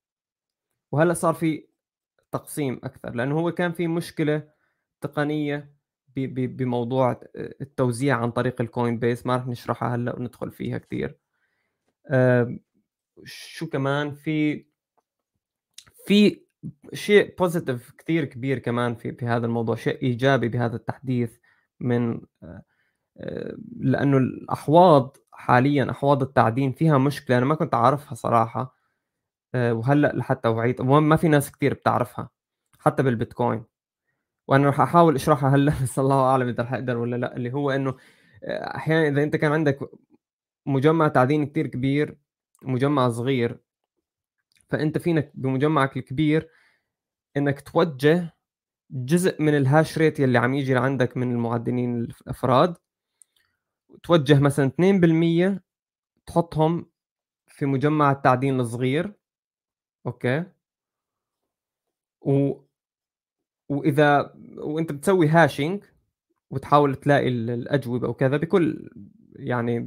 وهلأ 0.92 1.14
صار 1.14 1.34
في 1.34 1.68
تقسيم 2.32 2.80
أكثر 2.84 3.14
لأنه 3.14 3.38
هو 3.38 3.52
كان 3.52 3.72
في 3.72 3.86
مشكلة 3.86 4.48
تقنية 5.00 5.74
بموضوع 6.16 7.20
التوزيع 7.36 8.16
عن 8.22 8.30
طريق 8.30 8.60
ال 8.60 8.98
coinbase 8.98 9.26
ما 9.26 9.36
راح 9.36 9.46
نشرحها 9.46 9.94
هلأ 9.94 10.16
وندخل 10.16 10.50
فيها 10.50 10.78
كثير 10.78 11.18
شو 13.24 13.66
كمان 13.66 14.14
في 14.14 14.66
في 16.06 16.42
شيء 16.92 17.34
positive 17.38 17.90
كثير 17.98 18.24
كبير 18.24 18.58
كمان 18.58 18.94
في 18.94 19.12
في 19.12 19.26
هذا 19.26 19.46
الموضوع 19.46 19.76
شيء 19.76 20.02
إيجابي 20.02 20.48
بهذا 20.48 20.76
التحديث 20.76 21.36
من 21.80 22.20
آه، 22.42 22.62
آه، 23.18 23.56
لأنه 23.76 24.16
الأحواض 24.16 25.16
حاليا 25.32 25.90
أحواض 25.90 26.22
التعدين 26.22 26.72
فيها 26.72 26.98
مشكلة 26.98 27.38
أنا 27.38 27.46
ما 27.46 27.54
كنت 27.54 27.74
أعرفها 27.74 28.14
صراحة 28.14 28.76
آه، 29.54 29.74
وهلأ 29.74 30.12
لحتى 30.16 30.48
وعيت 30.48 30.80
ما 30.82 31.16
في 31.16 31.28
ناس 31.28 31.52
كثير 31.52 31.74
بتعرفها 31.74 32.30
حتى 32.80 33.02
بالبيتكوين. 33.02 33.64
وأنا 34.48 34.66
راح 34.66 34.80
أحاول 34.80 35.14
أشرحها 35.16 35.50
هلأ 35.50 35.72
بس 35.82 35.98
الله 35.98 36.22
أعلم 36.24 36.48
إذا 36.48 36.62
رح 36.62 36.72
أقدر 36.74 36.98
ولا 36.98 37.16
لأ 37.16 37.36
اللي 37.36 37.52
هو 37.52 37.70
إنه 37.70 37.96
أحيانا 38.44 39.08
إذا 39.08 39.22
أنت 39.22 39.36
كان 39.36 39.52
عندك 39.52 39.78
مجمع 40.66 41.08
تعدين 41.08 41.46
كثير 41.46 41.66
كبير 41.66 42.18
مجمع 42.62 43.10
صغير 43.10 43.60
فأنت 44.70 44.98
فينك 44.98 45.32
بمجمعك 45.34 45.96
الكبير 45.96 46.48
إنك 47.36 47.60
توجه 47.60 48.34
جزء 48.90 49.42
من 49.42 49.56
الهاش 49.56 49.98
ريت 49.98 50.20
يلي 50.20 50.38
عم 50.38 50.54
يجي 50.54 50.74
لعندك 50.74 51.16
من 51.16 51.32
المعدنين 51.32 52.00
الأفراد 52.04 52.76
توجه 54.02 54.40
مثلا 54.40 54.70
2% 54.70 55.60
تحطهم 56.26 56.86
في 57.48 57.66
مجمع 57.66 58.12
التعدين 58.12 58.60
الصغير 58.60 59.12
Okay؟ 60.06 60.44
و 62.22 62.60
وإذا 63.68 64.34
وإنت 64.56 64.92
بتسوي 64.92 65.28
hashing 65.28 65.84
وتحاول 66.50 66.94
تلاقي 66.96 67.28
الأجوبة 67.28 68.08
وكذا 68.08 68.36
بكل 68.36 68.90
يعني 69.36 69.80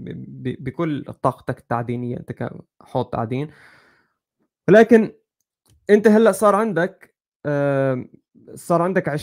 بكل 0.60 1.04
طاقتك 1.06 1.60
التعدينية 1.60 2.18
أنت 2.18 2.32
كحوض 2.32 3.06
تعدين. 3.06 3.52
ولكن 4.68 5.12
أنت 5.90 6.08
هلأ 6.08 6.32
صار 6.32 6.56
عندك 6.56 7.16
صار 8.56 8.82
عندك 8.82 9.10
20% 9.10 9.14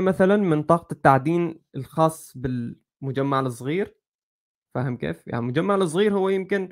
مثلا 0.00 0.36
من 0.36 0.62
طاقة 0.62 0.92
التعدين 0.92 1.60
الخاص 1.76 2.32
بالمجمع 2.36 3.40
الصغير. 3.40 3.96
فاهم 4.74 4.96
كيف؟ 4.96 5.26
يعني 5.26 5.40
المجمع 5.40 5.74
الصغير 5.74 6.14
هو 6.14 6.28
يمكن 6.28 6.68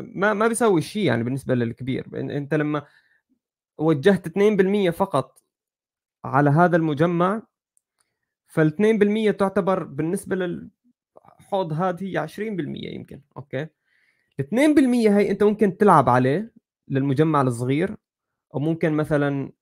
ما 0.00 0.34
ما 0.34 0.48
بيسوي 0.48 0.82
شيء 0.82 1.02
يعني 1.06 1.24
بالنسبة 1.24 1.54
للكبير. 1.54 2.06
أنت 2.14 2.54
لما 2.54 2.82
وجهت 3.78 4.28
2% 4.28 4.90
فقط 4.90 5.42
على 6.24 6.50
هذا 6.50 6.76
المجمع 6.76 7.42
فال 8.46 9.30
2% 9.32 9.36
تعتبر 9.36 9.82
بالنسبة 9.82 10.36
للحوض 10.36 11.72
هذه 11.72 12.04
هي 12.04 12.28
20% 12.28 12.40
يمكن 12.94 13.20
أوكي؟ 13.36 13.66
ال 14.40 14.46
2% 14.76 14.78
هي 14.94 15.30
أنت 15.30 15.42
ممكن 15.42 15.76
تلعب 15.76 16.08
عليه 16.08 16.52
للمجمع 16.88 17.42
الصغير 17.42 17.96
أو 18.54 18.60
ممكن 18.60 18.92
مثلا 18.92 19.52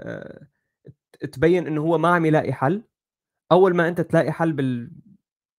آه، 0.00 0.46
تبين 1.32 1.66
إنه 1.66 1.80
هو 1.80 1.98
ما 1.98 2.08
عم 2.08 2.26
يلاقي 2.26 2.52
حل. 2.52 2.82
أول 3.52 3.74
ما 3.76 3.88
أنت 3.88 4.00
تلاقي 4.00 4.32
حل 4.32 4.52
بال 4.52 4.90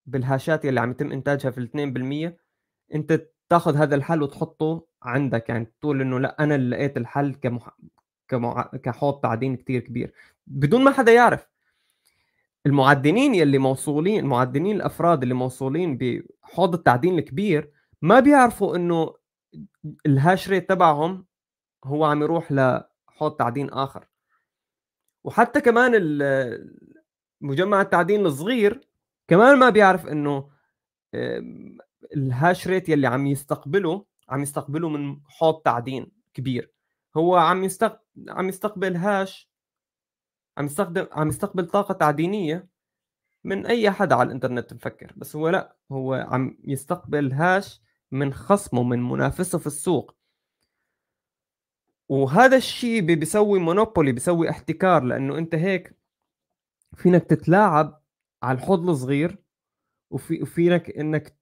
بالهاشات 0.06 0.66
اللي 0.66 0.80
عم 0.80 0.92
يتم 0.92 1.12
إنتاجها 1.12 1.52
في 1.52 1.58
ال 1.58 2.32
2% 2.34 2.96
أنت 2.96 3.28
تاخذ 3.50 3.76
هذا 3.76 3.96
الحل 3.96 4.22
وتحطه 4.24 4.88
عندك 5.04 5.50
يعني 5.50 5.74
تقول 5.82 6.02
إنه 6.02 6.20
لأ 6.20 6.44
أنا 6.44 6.56
اللي 6.56 6.76
لقيت 6.76 6.98
الحل 6.98 7.34
كمح... 7.36 7.78
كمع... 8.28 8.62
كحوض 8.84 9.22
تعدين 9.22 9.56
كتير 9.56 9.82
كبير. 9.82 10.14
بدون 10.48 10.84
ما 10.84 10.92
حدا 10.92 11.12
يعرف. 11.12 11.48
المعدنين 12.66 13.36
يلي 13.36 13.58
موصولين 13.58 14.20
المعدنين 14.20 14.76
الأفراد 14.76 15.22
اللي 15.22 15.34
موصولين 15.34 15.98
بحوض 15.98 16.74
التعدين 16.74 17.20
الكبير 17.20 17.72
ما 18.02 18.20
بيعرفوا 18.20 18.76
إنه 18.76 19.14
الهاش 20.06 20.50
ريت 20.50 20.70
تبعهم 20.70 21.26
هو 21.84 22.06
عم 22.06 22.22
يروح 22.22 22.52
لحوض 22.52 23.36
تعدين 23.36 23.70
آخر. 23.70 24.08
وحتى 25.24 25.62
كمان 25.62 25.92
مجمع 27.42 27.82
التعدين 27.82 28.26
الصغير 28.26 28.88
كمان 29.28 29.60
ما 29.60 29.70
بيعرف 29.70 30.08
إنه 30.08 30.50
الهاش 32.16 32.68
ريت 32.68 32.90
يلي 32.90 33.08
عم 33.08 33.28
يستقبله 33.28 34.06
عم 34.30 34.42
يستقبله 34.42 34.90
من 34.90 35.22
حوض 35.26 35.62
تعدين 35.62 36.12
كبير. 36.34 36.72
هو 37.18 37.36
عم 37.36 37.64
يستقبل 37.64 38.02
عم 38.30 38.50
يستقبل 38.50 38.96
هاش 38.96 39.52
عم 40.58 40.66
يستخدم 40.66 41.08
عم 41.12 41.28
يستقبل 41.28 41.68
طاقة 41.68 41.94
تعدينية 41.94 42.68
من 43.44 43.66
أي 43.66 43.92
حدا 43.92 44.16
على 44.16 44.28
الإنترنت 44.28 44.74
بفكر 44.74 45.14
بس 45.16 45.36
هو 45.36 45.50
لأ 45.50 45.76
هو 45.92 46.14
عم 46.14 46.58
يستقبل 46.64 47.34
هاش 47.34 47.82
من 48.12 48.34
خصمه 48.34 48.84
من 48.84 49.10
منافسه 49.10 49.58
في 49.58 49.68
السوق. 49.68 50.16
وهذا 52.10 52.58
الشيء 52.58 53.02
بيسوي 53.02 53.60
monopoly 53.60 54.12
بيسوي 54.12 54.50
احتكار 54.50 55.04
لأنه 55.04 55.38
أنت 55.38 55.56
هيك 55.56 55.96
فينك 56.96 57.24
تتلاعب 57.24 58.02
على 58.44 58.58
الحوض 58.58 58.90
الصغير 58.90 59.38
وفي 60.10 60.42
وفينك 60.42 60.90
إنك 60.90 61.38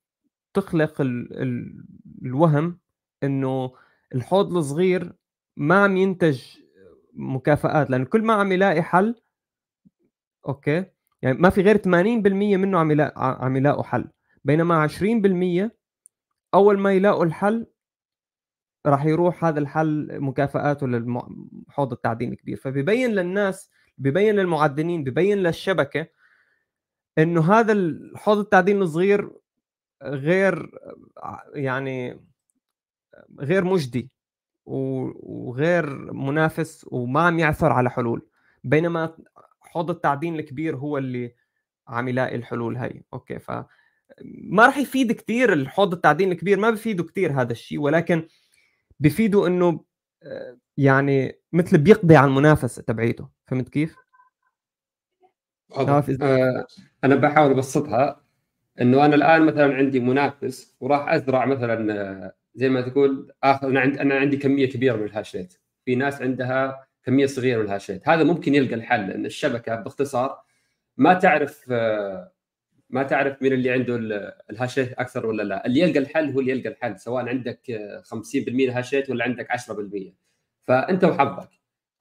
تخلق 0.53 1.01
ال... 1.01 1.41
ال... 1.41 1.84
الوهم 2.25 2.79
إنه 3.23 3.73
الحوض 4.15 4.58
الصغير 4.58 5.13
ما 5.58 5.84
عم 5.84 5.97
ينتج 5.97 6.41
مكافآت 7.13 7.89
لأنه 7.89 8.05
كل 8.05 8.21
ما 8.23 8.34
عم 8.34 8.51
يلاقي 8.51 8.82
حل 8.82 9.15
أوكي؟ 10.47 10.86
يعني 11.21 11.38
ما 11.38 11.49
في 11.49 11.62
غير 11.62 11.77
80% 11.77 11.88
منه 11.88 12.79
عم 12.79 13.01
عم 13.17 13.55
يلاقوا 13.55 13.84
حل. 13.84 14.10
بينما 14.43 14.88
20% 14.88 15.79
أول 16.54 16.80
ما 16.80 16.94
يلاقوا 16.94 17.26
الحل 17.26 17.68
راح 18.86 19.06
يروح 19.06 19.46
هذا 19.46 19.60
الحل 19.60 20.20
مكافآته 20.20 20.88
للحوض 20.88 21.92
التعدين 21.92 22.32
الكبير 22.32 22.58
فبيبين 22.58 23.12
للناس 23.12 23.70
ببين 23.98 24.36
للمعدنين 24.36 25.04
ببين 25.04 25.38
للشبكة 25.38 26.08
إنه 27.18 27.54
هذا 27.54 27.74
الحوض 27.74 28.38
التعدين 28.38 28.82
الصغير 28.82 29.32
غير 30.04 30.72
يعني 31.54 32.22
غير 33.40 33.64
مجدي 33.64 34.12
وغير 34.66 36.14
منافس 36.14 36.86
وما 36.92 37.22
عم 37.22 37.40
يعثر 37.40 37.72
على 37.72 37.90
حلول. 37.90 38.28
بينما 38.64 39.18
حوض 39.62 39.90
التعدين 39.90 40.36
الكبير 40.36 40.76
هو 40.76 40.98
اللي 40.98 41.36
عم 41.88 42.08
يلاقي 42.08 42.36
الحلول 42.36 42.78
هاي 42.78 43.04
أوكي 43.14 43.40
ف 43.40 43.52
ما 44.23 44.65
راح 44.65 44.77
يفيد 44.77 45.12
كثير 45.12 45.53
الحوض 45.53 45.93
التعدين 45.93 46.32
الكبير 46.32 46.60
ما 46.60 46.69
بفيده 46.69 47.03
كثير 47.03 47.41
هذا 47.41 47.51
الشيء 47.51 47.79
ولكن 47.79 48.27
بفيده 48.99 49.47
إنه 49.47 49.84
يعني 50.77 51.39
مثل 51.53 51.77
بيقضي 51.77 52.15
على 52.15 52.27
المنافسة 52.27 52.82
تبعيته 52.82 53.29
فهمت 53.47 53.69
كيف؟ 53.69 53.95
آه 56.21 56.65
أنا 57.03 57.15
بحاول 57.15 57.51
أبسطها 57.51 58.21
إنه 58.82 59.05
أنا 59.05 59.15
الآن 59.15 59.45
مثلا 59.45 59.75
عندي 59.75 59.99
منافس 59.99 60.75
وراح 60.79 61.10
أزرع 61.10 61.45
مثلا 61.45 61.93
آه، 61.93 62.36
زي 62.55 62.69
ما 62.69 62.82
تقول 62.82 63.34
اخذ 63.43 63.67
أنا 63.67 63.79
عندي 63.79 64.01
أنا 64.01 64.15
عندي 64.15 64.38
كمية 64.38 64.69
كبيرة 64.69 64.95
من 64.95 65.03
ال 65.04 65.10
hash 65.10 65.36
rate 65.36 65.54
في 65.86 65.95
ناس 65.95 66.21
عندها 66.21 66.88
كمية 67.03 67.25
صغيرة 67.25 67.60
من 67.60 67.65
ال 67.65 67.71
hash 67.71 67.91
rate 67.91 68.10
هذا 68.10 68.23
ممكن 68.23 68.55
يلقى 68.55 68.75
الحل 68.75 69.08
لأن 69.08 69.25
الشبكة 69.25 69.75
باختصار 69.75 70.41
ما 70.97 71.13
تعرف 71.13 71.65
آه، 71.71 72.32
ما 72.89 73.04
تعرف 73.04 73.41
مين 73.41 73.54
اللي 73.54 73.69
عنده 73.71 73.95
الهاش 74.49 74.80
ريت 74.80 74.93
أكثر 74.93 75.25
ولا 75.25 75.43
لا. 75.43 75.65
اللي 75.65 75.80
يلقى 75.80 75.99
الحل 75.99 76.32
هو 76.32 76.39
اللي 76.39 76.52
يلقى 76.52 76.69
الحل 76.69 76.99
سواء 76.99 77.25
عندك 77.30 77.62
50% 78.04 78.69
هاش 78.69 78.95
ريت 78.95 79.10
ولا 79.10 79.23
عندك 79.23 79.52
10% 79.52 80.13
فأنت 80.62 81.04
وحظك. 81.04 81.49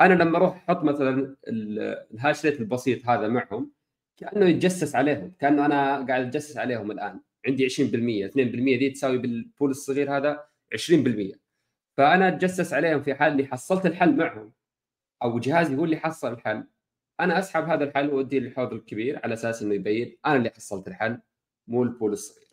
أنا 0.01 0.14
لما 0.14 0.37
أروح 0.38 0.57
أحط 0.57 0.85
مثلا 0.85 1.37
الهاش 1.48 2.46
ريت 2.46 2.61
البسيط 2.61 3.09
هذا 3.09 3.29
معهم 3.29 3.72
كأنه 4.16 4.46
يتجسس 4.46 4.94
عليهم 4.96 5.33
كأنه 5.38 5.66
أنا 5.66 6.07
قاعد 6.07 6.27
أتجسس 6.27 6.57
عليهم 6.57 6.90
الآن. 6.90 7.20
عندي 7.46 7.68
20% 7.68 7.72
2% 8.31 8.35
دي 8.79 8.90
تساوي 8.90 9.18
بالبول 9.18 9.70
الصغير 9.70 10.16
هذا 10.16 10.44
20% 10.74 11.38
فأنا 11.96 12.29
أتجسس 12.29 12.72
عليهم 12.72 13.03
في 13.03 13.14
حال 13.14 13.33
إني 13.33 13.46
حصلت 13.46 13.87
الحل 13.87 14.16
معهم 14.16 14.53
أو 15.22 15.38
جهازي 15.38 15.77
هو 15.77 15.85
اللي 15.85 15.96
حصل 15.96 16.33
الحل. 16.33 16.64
أنا 17.20 17.38
أسحب 17.38 17.64
هذا 17.64 17.85
الحل 17.85 18.09
واوديه 18.11 18.38
للحوض 18.38 18.72
الكبير 18.72 19.20
على 19.24 19.35
أساس 19.35 19.62
إنه 19.62 19.74
يبين 19.74 20.16
أنا 20.26 20.37
اللي 20.37 20.50
حصلت 20.50 20.88
الحل 20.88 21.20
مو 21.68 21.83
البول 21.83 22.12
الصغير. 22.12 22.48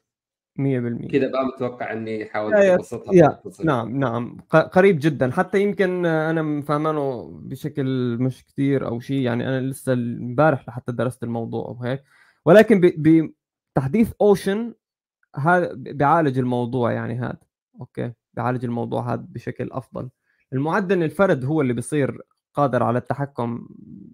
100% 0.60 1.12
كذا 1.12 1.32
بقى 1.32 1.46
متوقع 1.46 1.94
إني 1.94 2.26
حاولت 2.26 2.56
أبسطها 2.56 3.42
نعم 3.64 4.00
نعم. 4.00 4.38
قريب 4.50 5.00
جدا. 5.02 5.32
حتى 5.32 5.62
يمكن 5.62 6.06
أنا 6.06 6.42
مفهمانه 6.42 7.30
بشكل 7.44 8.18
مش 8.20 8.46
كثير 8.46 8.88
أو 8.88 9.00
شيء 9.00 9.22
يعني 9.22 9.48
أنا 9.48 9.62
لسه 9.62 9.94
امبارح 9.94 10.68
لحتى 10.68 10.92
درست 10.92 11.24
الموضوع 11.24 11.68
وهيك 11.68 12.04
ولكن 12.46 12.82
بتحديث 12.98 14.12
أوشن 14.22 14.74
هذا 15.36 15.74
بيعالج 15.74 16.40
الموضوع 16.40 16.92
يعني 16.92 17.20
هذا. 17.20 17.40
أوكي؟ 17.82 18.14
بيعالج 18.34 18.66
الموضوع 18.66 19.14
هذا 19.14 19.26
بشكل 19.30 19.70
أفضل. 19.72 20.10
المعدن 20.54 21.04
الفرد 21.04 21.46
هو 21.46 21.62
اللي 21.62 21.74
بيصير 21.74 22.22
قادر 22.56 22.84
على 22.84 22.98
التحكم 22.98 23.68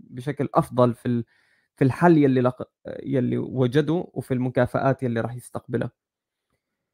بشكل 0.10 0.50
أفضل 0.54 0.94
في 0.94 1.24
في 1.76 1.84
الحل 1.84 2.18
يلي 2.18 2.42
لق... 2.42 2.70
يلي 3.04 3.38
وجده 3.38 4.08
وفي 4.14 4.34
المكافآت 4.34 5.04
يلي 5.04 5.22
راح 5.22 5.36
يستقبلها 5.36 5.92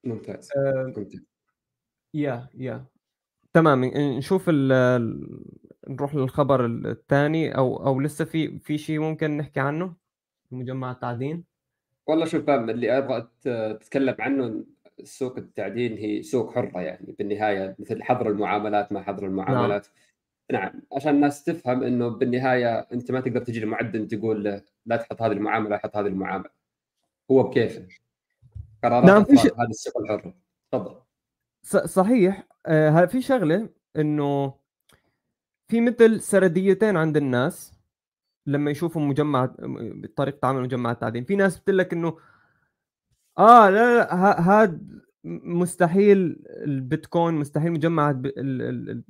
ممتاز. 0.04 0.50
آه 0.58 0.94
يا 2.14 2.50
يا. 2.54 2.86
تمام. 3.54 3.86
نشوف 3.96 4.46
ال 4.50 5.38
نروح 5.90 6.16
للخبر 6.16 6.66
الثاني 6.66 7.58
أو 7.58 7.86
أو 7.88 8.00
لسه 8.00 8.26
في 8.26 8.60
في 8.60 8.78
شيء 8.78 9.00
ممكن 9.00 9.38
نحكي 9.38 9.60
عنه؟ 9.60 9.94
مجمع 10.52 10.92
التعدين؟ 10.92 11.44
والله 12.08 12.26
شوف 12.26 12.50
اللي 12.50 12.98
أبغى 12.98 13.28
تتكلم 13.80 14.16
عنه 14.20 14.66
سوق 15.04 15.38
التعدين 15.38 15.98
هي 15.98 16.24
سوق 16.24 16.56
حرة 16.56 16.82
يعني. 16.82 17.16
بالنهاية 17.20 17.76
مثل 17.80 18.04
حظر 18.04 18.30
المعاملات 18.30 18.92
ما 18.92 19.02
حظر 19.02 19.26
المعاملات. 19.26 19.88
نعم, 19.88 19.96
نعم. 20.52 20.82
عشان 20.94 21.16
الناس 21.16 21.44
تفهم 21.44 21.84
إنه 21.84 22.08
بالنهاية 22.08 22.80
أنت 22.80 23.12
ما 23.12 23.20
تقدر 23.20 23.44
تجي 23.44 23.60
لمعدن 23.60 24.08
تقول 24.08 24.44
له 24.44 24.62
لا 24.86 24.98
تحط 24.98 25.22
هذه 25.22 25.32
المعاملة 25.32 25.78
حط 25.78 25.98
هذه 25.98 26.08
المعاملة. 26.08 26.50
هو 27.32 27.44
بكيفه. 27.44 27.88
قرارات 28.84 29.06
نعم 29.06 29.24
في 29.24 29.38
ش... 29.38 29.46
هذا 29.46 29.70
السوق 29.70 29.98
الحر 29.98 30.34
تفضل. 30.72 30.96
صحيح. 31.86 32.48
آه 32.66 33.06
في 33.06 33.22
شغلة 33.22 33.70
إنه 33.98 34.54
في 35.68 35.82
مثل 35.82 36.22
سرديتين 36.22 36.98
عند 36.98 37.18
الناس 37.18 37.74
لما 38.46 38.72
يشوفوا 38.72 39.02
مجمع 39.02 39.46
طريقة 40.16 40.38
تعامل 40.42 40.62
مجمع 40.62 40.92
التعدين 40.92 41.24
في 41.24 41.36
ناس 41.36 41.60
بتقول 41.60 41.78
لك 41.78 41.94
إنه 41.94 42.18
آه 43.38 43.70
لا 43.70 43.98
لا 43.98 44.14
هذا 44.42 44.80
مستحيل 45.24 46.44
البيتكوين 46.48 47.34
مستحيل 47.34 47.72
مجمع 47.72 48.22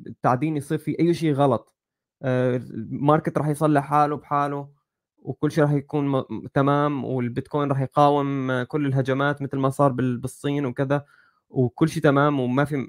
التعدين 0.07 0.57
يصير 0.57 0.77
فيه 0.77 0.95
أي 0.99 1.13
شيء 1.13 1.33
غلط. 1.33 1.75
الماركت 2.23 3.37
راح 3.37 3.47
يصلح 3.47 3.83
حاله 3.83 4.15
بحاله 4.15 4.69
وكل 5.17 5.51
شيء 5.51 5.63
راح 5.63 5.71
يكون 5.71 6.23
تمام 6.53 7.05
والبيتكوين 7.05 7.69
راح 7.69 7.81
يقاوم 7.81 8.63
كل 8.63 8.85
الهجمات 8.85 9.41
مثل 9.41 9.57
ما 9.57 9.69
صار 9.69 9.91
بالصين 9.91 10.65
وكذا 10.65 11.05
وكل 11.49 11.89
شيء 11.89 12.03
تمام 12.03 12.39
وما 12.39 12.65
في 12.65 12.87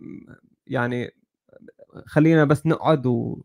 يعني 0.66 1.10
خلينا 2.06 2.44
بس 2.44 2.66
نقعد 2.66 3.06
و... 3.06 3.42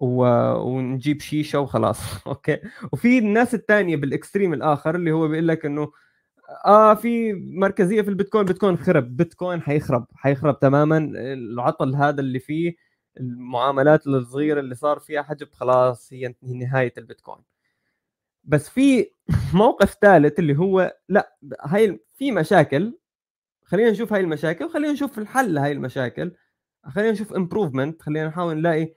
و... 0.00 0.24
ونجيب 0.54 1.20
شيشة 1.20 1.60
وخلاص. 1.60 1.98
أوكي؟ 2.26 2.58
وفي 2.92 3.18
الناس 3.18 3.54
الثانية 3.54 3.96
بال 3.96 4.08
extreme 4.08 4.52
الآخر 4.52 4.94
اللي 4.94 5.12
هو 5.12 5.28
بيقول 5.28 5.48
لك 5.48 5.66
إنه 5.66 5.92
آه 6.66 6.94
في 6.94 7.32
مركزية 7.32 8.02
في 8.02 8.08
البيتكوين. 8.10 8.44
بيتكوين 8.44 8.76
خرب. 8.78 9.16
بيتكوين 9.16 9.62
حيخرب. 9.62 10.06
حيخرب 10.14 10.58
تماما. 10.58 10.98
العطل 11.14 11.94
هذا 11.94 12.20
اللي 12.20 12.38
فيه 12.38 12.76
المعاملات 13.20 14.06
الصغيرة 14.06 14.60
اللي 14.60 14.74
صار 14.74 14.98
فيها 14.98 15.22
حجب 15.22 15.48
خلاص 15.52 16.12
هي 16.12 16.34
نهاية 16.42 16.92
البيتكوين. 16.98 17.38
بس 18.44 18.68
في 18.68 19.10
موقف 19.54 19.96
ثالث 20.02 20.38
اللي 20.38 20.58
هو 20.58 20.96
لا 21.08 21.36
هاي 21.60 22.00
في 22.14 22.32
مشاكل. 22.32 22.98
خلينا 23.64 23.90
نشوف 23.90 24.12
هاي 24.12 24.20
المشاكل 24.20 24.64
وخلينا 24.64 24.92
نشوف 24.92 25.18
الحل 25.18 25.54
لهاي 25.54 25.72
المشاكل. 25.72 26.32
خلينا 26.84 27.10
نشوف 27.12 27.32
improvement 27.32 28.02
خلينا 28.02 28.28
نحاول 28.28 28.56
نلاقي 28.56 28.94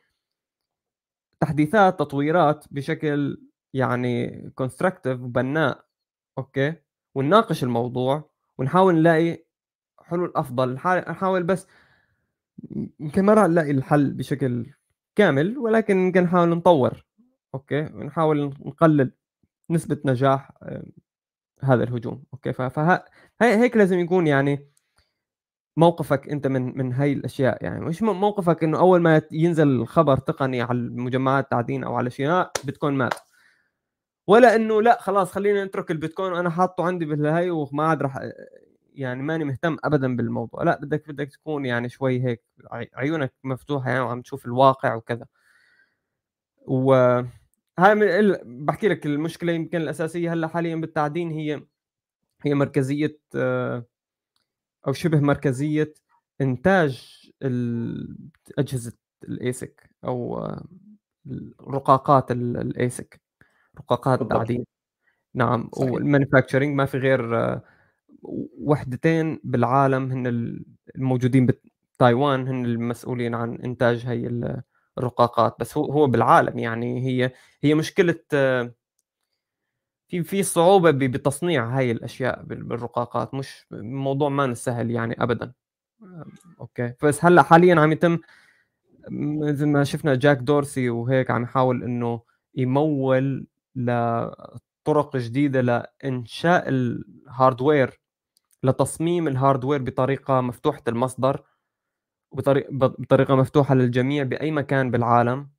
تحديثات 1.39 1.99
تطويرات 1.99 2.65
بشكل 2.71 3.41
يعني 3.73 4.41
constructive 4.55 5.21
وبناء. 5.21 5.85
أوكي؟ 6.37 6.84
ونناقش 7.15 7.63
الموضوع 7.63 8.29
ونحاول 8.57 8.95
نلاقي 8.95 9.45
حلول 9.99 10.33
أفضل 10.35 10.73
نحاول 10.73 11.43
بس 11.43 11.67
يمكن 12.99 13.25
ما 13.25 13.33
راح 13.33 13.45
نلاقي 13.45 13.71
الحل 13.71 14.13
بشكل 14.13 14.65
كامل 15.15 15.57
ولكن 15.57 15.97
يمكن 15.97 16.23
نحاول 16.23 16.49
نطور 16.49 17.05
أوكي؟ 17.53 17.81
ونحاول 17.93 18.53
نقلل 18.59 19.11
نسبة 19.69 19.97
نجاح 20.05 20.51
هذا 21.63 21.83
الهجوم 21.83 22.23
أوكي؟ 22.33 22.53
فهيك 22.53 23.77
لازم 23.77 23.99
يكون 23.99 24.27
يعني 24.27 24.67
موقفك 25.77 26.29
أنت 26.29 26.47
من 26.47 26.77
من 26.77 26.93
هاي 26.93 27.13
الأشياء 27.13 27.63
يعني 27.63 27.85
مش 27.85 28.01
موقفك 28.01 28.63
إنه 28.63 28.79
أول 28.79 29.01
ما 29.01 29.21
ينزل 29.31 29.85
خبر 29.87 30.17
تقني 30.17 30.61
على 30.61 30.77
المجمعات 30.77 31.43
التعدين 31.43 31.83
أو 31.83 31.95
على 31.95 32.09
شيء 32.09 32.45
بيتكوين 32.63 32.93
مات. 32.93 33.13
ولا 34.27 34.55
إنه 34.55 34.81
لا 34.81 34.97
خلاص 35.01 35.31
خلينا 35.31 35.65
نترك 35.65 35.91
البيتكوين 35.91 36.31
وأنا 36.33 36.49
حاطه 36.49 36.83
عندي 36.85 37.05
بالهي 37.05 37.49
وما 37.49 37.83
عاد 37.87 38.01
راح 38.01 38.19
يعني 38.93 39.23
ماني 39.23 39.43
مهتم 39.45 39.77
ابدا 39.83 40.15
بالموضوع. 40.15 40.63
لا 40.63 40.79
بدك 40.81 41.07
بدك 41.09 41.31
تكون 41.31 41.65
يعني 41.65 41.89
شوي 41.89 42.23
هيك 42.23 42.43
عيونك 42.95 43.33
مفتوحة 43.43 43.89
يعني 43.89 44.01
وعم 44.03 44.21
تشوف 44.21 44.45
الواقع 44.45 44.95
وكذا. 44.95 45.25
و 46.67 46.93
هاي 47.79 47.95
من 47.95 48.05
بحكي 48.65 48.87
لك 48.87 49.05
المشكلة 49.05 49.51
يمكن 49.53 49.77
الأساسية 49.81 50.33
هلأ 50.33 50.47
حاليا 50.47 50.75
بالتعدين 50.75 51.31
هي 51.31 51.61
هي 52.43 52.53
مركزية 52.53 53.19
أو 54.87 54.93
شبه 54.93 55.19
مركزية 55.19 55.93
إنتاج 56.41 57.21
أجهزة 58.57 58.93
ال 59.23 59.37
ASIC 59.37 59.89
أو 60.05 60.37
آه، 60.45 60.65
رقاقات 61.61 62.31
ال 62.31 62.49
ASIC 62.49 63.21
رقاقات 63.77 64.21
التعدين 64.21 64.65
نعم 65.33 65.69
وال 65.73 65.87
manufacturing 65.87 66.75
ما 66.75 66.85
في 66.85 66.97
غير 66.97 67.37
آه، 67.37 67.61
وحدتين 68.59 69.39
بالعالم 69.43 70.11
هن 70.11 70.27
الموجودين 70.95 71.47
بتايوان 71.95 72.47
هن 72.47 72.65
المسؤولين 72.65 73.35
عن 73.35 73.55
إنتاج 73.55 74.05
هي 74.05 74.27
الرقاقات. 74.97 75.55
بس 75.59 75.77
هو 75.77 75.91
هو 75.91 76.07
بالعالم 76.07 76.59
يعني 76.59 77.05
هي 77.05 77.31
هي 77.63 77.73
مشكلة 77.73 78.19
آه، 78.33 78.73
في 80.07 80.23
في 80.23 80.43
صعوبة 80.43 80.91
بتصنيع 80.91 81.77
هاي 81.77 81.91
الأشياء 81.91 82.43
بالرقاقات. 82.43 83.33
مش 83.33 83.65
موضوع 83.71 84.29
ما 84.29 84.53
سهل 84.53 84.91
يعني 84.91 85.23
ابدا. 85.23 85.53
أوكي. 86.59 86.93
بس 87.03 87.25
هلأ 87.25 87.41
حاليا 87.41 87.75
عم 87.75 87.91
يتم 87.91 88.19
مثل 89.09 89.65
ما 89.65 89.83
شفنا 89.83 90.15
جاك 90.15 90.37
دورسي 90.37 90.89
وهيك 90.89 91.31
عم 91.31 91.43
يحاول 91.43 91.83
إنه 91.83 92.21
يمول 92.55 93.47
لطرق 93.75 95.17
جديدة 95.17 95.61
لإنشاء 95.61 96.69
ال 96.69 96.84
hardware 96.84 97.99
لتصميم 98.63 99.27
ال 99.27 99.33
hardware 99.33 99.81
بطريقة 99.83 100.41
مفتوحة 100.41 100.81
المصدر 100.87 101.43
بطريقة 102.33 103.35
مفتوحة 103.35 103.75
للجميع 103.75 104.23
بأي 104.23 104.51
مكان 104.51 104.91
بالعالم 104.91 105.49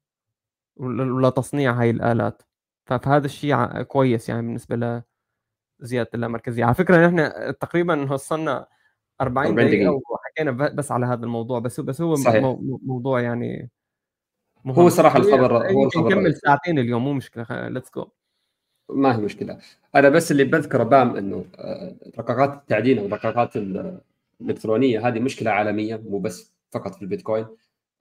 ولتصنيع 0.77 1.73
هاي 1.81 1.91
الآلات. 1.91 2.43
فهذا 2.87 3.27
الشيء 3.27 3.83
كويس 3.83 4.29
يعني 4.29 4.43
بالنسبة 4.43 5.03
لزيادة 5.81 6.11
اللامركزيه 6.15 6.65
على 6.65 6.75
فكرة 6.75 7.07
نحن 7.07 7.33
تقريبا 7.59 8.13
وصلنا 8.13 8.67
40 9.21 9.55
دقيقة 9.55 10.01
وحكينا 10.11 10.51
بس 10.51 10.93
على 10.93 11.07
هذا 11.07 11.25
الموضوع 11.25 11.59
بس 11.59 11.81
بس 11.81 12.01
هو 12.01 12.15
صحيح. 12.15 12.43
موضوع 12.83 13.21
يعني 13.21 13.71
مهم. 14.67 14.77
هو 14.77 14.89
صراحة 14.89 15.19
الخبر 15.19 15.73
هو 15.73 15.85
الخبر 15.85 16.09
نكمل 16.09 16.35
ساعتين 16.35 16.79
اليوم 16.79 17.05
مو 17.05 17.13
مشكلة 17.13 17.69
let's 17.69 17.91
go 17.97 18.07
ما 18.91 19.17
هي 19.17 19.21
مشكلة. 19.21 19.59
أنا 19.95 20.09
بس 20.09 20.33
اللي 20.33 20.45
بذكره 20.45 20.83
بام 20.83 21.17
إنه 21.17 21.45
آه، 21.57 21.97
رقاقات 22.19 22.53
التعدين 22.53 22.99
أو 22.99 23.07
الرقاقات 23.07 23.57
الإلكترونية 23.57 25.09
هذه 25.09 25.21
مشكلة 25.21 25.51
عالمية 25.51 25.97
مو 25.97 26.19
بس 26.19 26.53
فقط 26.71 26.95
في 26.95 27.03
البيتكوين. 27.03 27.47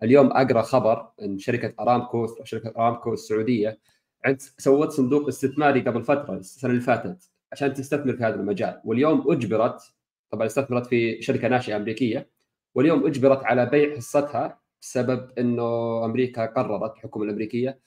اليوم 0.03 0.31
أقرأ 0.31 0.61
خبر 0.61 1.07
إن 1.21 1.37
شركة 1.37 1.73
أرامكو 1.79 2.27
شركة 2.43 2.73
أرامكو 2.77 3.13
السعودية 3.13 3.79
عند 4.25 4.41
سوت 4.57 4.91
صندوق 4.91 5.27
استثماري 5.27 5.81
قبل 5.81 6.03
فترة 6.03 6.33
السنة 6.33 6.71
اللي 6.71 6.81
فاتت 6.81 7.29
عشان 7.51 7.73
تستثمر 7.73 8.13
في 8.13 8.23
هذا 8.23 8.35
المجال. 8.35 8.81
واليوم 8.85 9.31
اجبرت 9.31 9.93
طبعا 10.31 10.45
استثمرت 10.45 10.85
في 10.85 11.21
شركة 11.21 11.47
ناشئة 11.47 11.75
أمريكية. 11.75 12.29
واليوم 12.75 13.05
أجبرت 13.05 13.43
على 13.43 13.65
بيع 13.65 13.95
حصتها 13.95 14.64
بسبب 14.85 15.39
إنه 15.39 16.05
أمريكا 16.05 16.45
قررت 16.45 16.95
الحكومة 16.95 17.25
الأمريكية 17.25 17.79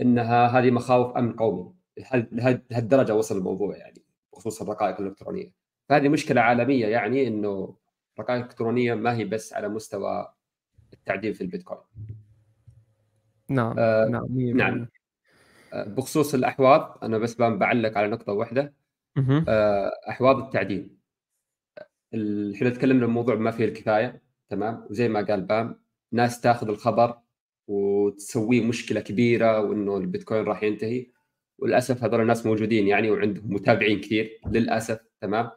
إنها 0.00 0.46
هذه 0.46 0.70
مخاوف 0.70 1.16
أمن 1.16 1.32
قومي. 1.32 1.74
لهالدرجة 2.32 3.14
وصل 3.14 3.38
الموضوع 3.38 3.76
يعني 3.76 4.02
بخصوص 4.32 4.62
الرقائق 4.62 5.00
الإلكترونية. 5.00 5.52
فهذه 5.88 6.08
مشكلة 6.08 6.40
عالمية 6.40 6.86
يعني 6.86 7.28
إنه 7.28 7.76
الرقائق 8.18 8.40
الالكترونيه 8.40 8.94
ما 8.94 9.16
هي 9.16 9.24
بس 9.24 9.52
على 9.52 9.68
مستوى 9.68 10.34
التعدين 10.92 11.32
في 11.32 11.40
البيتكوين. 11.40 11.80
نعم 13.48 13.78
آه 13.78 14.08
نعم 14.08 14.26
نعم. 14.38 14.88
آه 15.72 15.84
بخصوص 15.84 16.34
الأحواض 16.34 16.98
أنا 17.02 17.18
بس 17.18 17.36
بعلق 17.36 17.98
على 17.98 18.08
نقطة 18.08 18.32
واحدة. 18.32 18.74
آه 19.48 19.92
أحواض 20.08 20.38
التعدين 20.38 20.98
إحنا 22.54 22.70
تكلمنا 22.70 23.04
الموضوع 23.06 23.34
ما 23.34 23.50
فيه 23.50 23.64
الكفاية 23.64 24.22
تمام؟ 24.48 24.86
وزي 24.90 25.08
ما 25.08 25.20
قال 25.20 25.40
بام 25.40 25.83
ناس 26.14 26.40
تاخذ 26.40 26.68
الخبر 26.68 27.18
وتسويه 27.68 28.60
مشكلة 28.64 29.00
كبيرة 29.00 29.60
وإنه 29.60 29.96
البيتكوين 29.96 30.44
راح 30.44 30.62
ينتهي. 30.62 31.06
وللأسف 31.58 32.04
هذول 32.04 32.20
الناس 32.20 32.46
موجودين 32.46 32.88
يعني 32.88 33.10
وعندهم 33.10 33.54
متابعين 33.54 34.00
كثير 34.00 34.40
للأسف 34.46 35.00
تمام؟ 35.20 35.50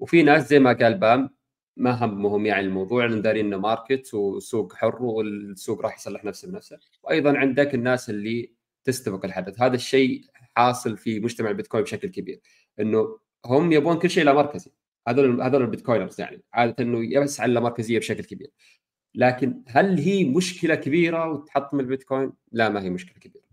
وفي 0.00 0.22
ناس 0.22 0.48
زي 0.48 0.58
ما 0.58 0.72
قال 0.72 0.98
بام 0.98 1.30
ما 1.76 2.04
همهم 2.04 2.46
يعني 2.46 2.66
الموضوع 2.66 3.06
لأن 3.06 3.22
دارين 3.22 3.46
إنه 3.46 3.58
ماركت 3.58 4.14
وسوق 4.14 4.74
حر 4.74 5.02
والسوق 5.02 5.82
راح 5.82 5.96
يصلح 5.96 6.24
نفسه 6.24 6.48
بنفسه. 6.48 6.78
وأيضا 7.02 7.38
عندك 7.38 7.74
الناس 7.74 8.10
اللي 8.10 8.52
تستبق 8.84 9.24
الحدث. 9.24 9.62
هذا 9.62 9.74
الشيء 9.74 10.24
حاصل 10.34 10.96
في 10.96 11.20
مجتمع 11.20 11.50
البيتكوين 11.50 11.84
بشكل 11.84 12.08
كبير 12.08 12.40
إنه 12.80 13.18
هم 13.46 13.72
يبون 13.72 13.98
كل 13.98 14.10
شيء 14.10 14.24
لا 14.24 14.32
مركزي 14.32 14.70
هذول 15.08 15.42
هذول 15.42 15.62
ال 15.62 15.67
Bitcoiners 15.67 16.20
يعني 16.20 16.42
عادة 16.52 16.84
إنه 16.84 17.22
يسعى 17.22 17.43
لا 17.43 17.48
مركزيه 17.48 17.98
بشكل 17.98 18.24
كبير. 18.24 18.50
لكن 19.14 19.62
هل 19.66 19.98
هي 19.98 20.24
مشكلة 20.24 20.74
كبيرة 20.74 21.30
وتحطم 21.30 21.80
البيتكوين؟ 21.80 22.32
لا 22.52 22.68
ما 22.68 22.82
هي 22.82 22.90
مشكلة 22.90 23.18
كبيرة. 23.18 23.44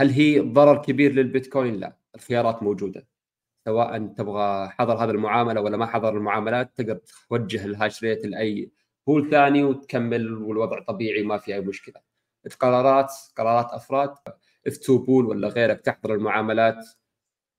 هل 0.00 0.10
هي 0.10 0.40
ضرر 0.40 0.82
كبير 0.82 1.12
للبيتكوين؟ 1.12 1.74
لا، 1.74 1.96
الخيارات 2.14 2.62
موجودة. 2.62 3.06
سواء 3.64 4.06
تبغى 4.06 4.68
حظر 4.68 5.04
هذا 5.04 5.10
المعاملة 5.10 5.60
ولا 5.60 5.76
ما 5.76 5.86
حظر 5.86 6.16
المعاملات 6.16 6.76
تقدر 6.76 7.00
توجه 7.28 7.64
ال 7.64 7.72
hash 7.72 8.04
rate 8.04 8.26
لأي 8.26 8.70
pool 9.06 9.30
ثاني 9.30 9.64
وتكمل 9.64 10.34
والوضع 10.34 10.80
طبيعي 10.80 11.22
ما 11.22 11.38
في 11.38 11.54
أي 11.54 11.60
مشكلة 11.60 11.94
قرارات 12.60 13.12
قرارات 13.36 13.66
أفراد 13.70 14.14
F2Pool 14.66 15.26
ولا 15.26 15.48
غيرك 15.48 15.80
تحظر 15.80 16.14
المعاملات 16.14 16.86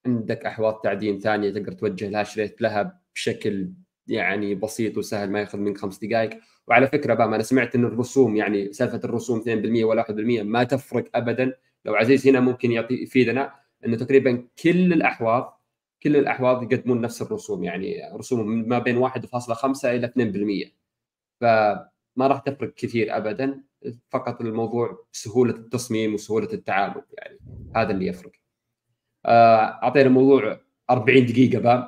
عندك 0.06 0.46
أحواض 0.46 0.82
تعدين 0.82 1.20
ثانية 1.20 1.50
تقدر 1.50 1.72
توجه 1.72 2.08
الهاش 2.08 2.38
ريت 2.40 2.62
لها 2.62 3.02
بشكل 3.16 3.72
يعني 4.08 4.56
بسيط 4.56 4.98
وسهل 4.98 5.32
ما 5.32 5.40
يأخذ 5.40 5.58
منك 5.58 5.78
خمس 5.78 6.00
دقائق 6.00 6.40
وعلى 6.70 6.88
فكرة 6.88 7.14
بقى 7.14 7.28
أنا 7.28 7.44
سمعت 7.44 7.76
إن 7.76 7.86
الرسوم 7.86 8.36
يعني 8.36 8.74
سالفة 8.74 9.02
الرسوم 9.04 9.42
2% 9.42 9.84
ولا 9.84 10.02
1% 10.02 10.44
ما 10.44 10.64
تفرق 10.64 11.06
ابدا. 11.16 11.54
لو 11.86 11.96
عزيز 11.96 12.28
هنا 12.28 12.40
ممكن 12.40 12.72
يعطي 12.72 12.94
يفيدنا 12.94 13.54
إنه 13.86 13.98
تقريبا 13.98 14.48
كل 14.64 14.94
الأحواض 14.94 15.62
كل 16.04 16.16
الأحواض 16.16 16.64
يقدمون 16.64 17.02
نفس 17.02 17.22
الرسوم. 17.22 17.64
يعني 17.64 18.02
رسوم 18.14 18.70
ما 18.70 18.80
بين 18.80 18.98
1.5 18.98 19.86
إلى 19.86 20.08
2% 20.08 20.72
فما 21.42 22.28
راح 22.28 22.40
تفرق 22.40 22.74
كثير 22.74 23.18
ابدا 23.18 23.64
فقط 24.10 24.42
الموضوع 24.42 25.06
سهوله 25.12 25.54
التصميم 25.56 26.14
وسهولة 26.14 26.54
التعامل. 26.54 27.04
يعني 27.14 27.40
هذا 27.76 27.92
اللي 27.92 28.08
يفرق. 28.08 28.32
آه، 29.26 29.80
أعطينا 29.84 30.08
الموضوع 30.08 30.60
40 30.90 31.26
دقيقة 31.26 31.60
بام. 31.60 31.88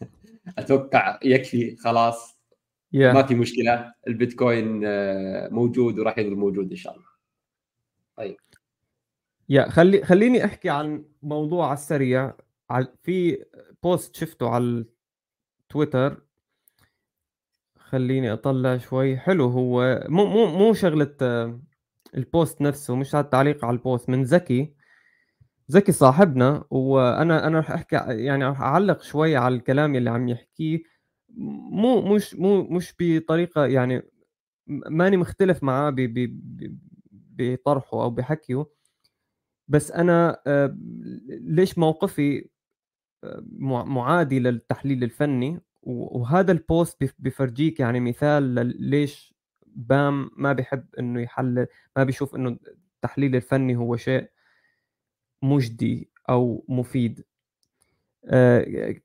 أتوقع 0.58 1.18
يكفي 1.24 1.76
خلاص. 1.76 2.41
Yeah. 2.92 3.14
ما 3.14 3.22
في 3.22 3.34
مشكلة 3.34 3.94
البيتكوين 4.08 4.82
آه، 4.84 5.48
موجود 5.48 5.98
وراح 5.98 6.18
يظل 6.18 6.34
موجود 6.34 6.70
إن 6.70 6.76
شاء 6.76 6.94
الله. 6.94 7.06
طيب. 8.16 8.36
يا 9.48 9.68
خلي 9.68 10.04
خليني 10.04 10.44
أحكي 10.44 10.70
عن 10.70 11.04
موضوع 11.22 11.66
على 11.66 11.74
السريع. 11.74 12.32
في 13.02 13.44
بوست 13.82 14.16
شفته 14.16 14.48
على 14.48 14.84
تويتر 15.68 16.22
خليني 17.76 18.32
أطلع 18.32 18.78
شوي. 18.78 19.16
حلو 19.16 19.44
هو 19.48 20.04
مو 20.08 20.26
مو 20.26 20.46
مو 20.46 20.74
شغلة 20.74 21.16
آه، 21.22 21.60
ال 22.14 22.23
post 22.23 22.60
نفسه 22.60 22.96
مش 22.96 23.14
على 23.14 23.24
التعليق 23.24 23.64
على 23.64 23.74
ال 23.76 23.82
post 23.82 24.08
من 24.08 24.24
زكي. 24.24 24.74
زكي 25.68 25.92
صاحبنا 25.92 26.64
وأنا 26.70 27.46
أنا 27.46 27.58
رح 27.58 27.70
أحكي 27.70 27.96
يعني 28.08 28.44
رح 28.44 28.60
أعلق 28.60 29.02
شوي 29.02 29.36
على 29.36 29.54
الكلام 29.54 29.94
اللي 29.94 30.10
عم 30.10 30.28
يحكيه. 30.28 30.91
مو 31.36 32.14
مش 32.14 32.34
مو 32.34 32.62
مش 32.62 32.94
بطريقة 33.00 33.66
يعني 33.66 34.02
ماني 34.68 35.16
مختلف 35.16 35.62
معاه 35.64 35.94
بطرحه 37.12 38.02
أو 38.02 38.10
بحكيه. 38.10 38.66
بس 39.68 39.90
أنا 39.92 40.42
آه، 40.46 40.76
ليش 41.28 41.78
موقفي 41.78 42.48
آه، 43.24 43.44
معادي 43.84 44.38
للتحليل 44.40 45.04
الفني؟ 45.04 45.60
وهذا 45.82 46.52
ال 46.52 46.62
post 46.62 47.04
بفرجيك 47.18 47.80
يعني 47.80 48.00
مثال 48.00 48.44
ليش 48.90 49.34
بام 49.66 50.30
ما 50.36 50.52
بيحب 50.52 50.86
إنه 50.98 51.20
يحلل 51.22 51.66
ما 51.96 52.04
بيشوف 52.04 52.34
إنه 52.36 52.58
التحليل 52.96 53.36
الفني 53.36 53.76
هو 53.76 53.96
شيء 53.96 54.30
مجدي 55.42 56.10
أو 56.30 56.64
مفيد. 56.68 57.24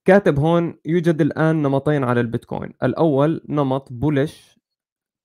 كاتب 0.06 0.40
هون 0.40 0.80
يوجد 0.86 1.22
الآن 1.22 1.62
نمطين 1.62 2.04
على 2.04 2.22
البيتكوين. 2.22 2.74
الأول 2.84 3.42
نمط 3.50 3.94
بولش 3.94 4.60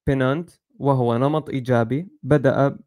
بينانت 0.07 0.51
وهو 0.79 1.19
نمط 1.19 1.51
إيجابي 1.51 2.09
بدأ 2.23 2.79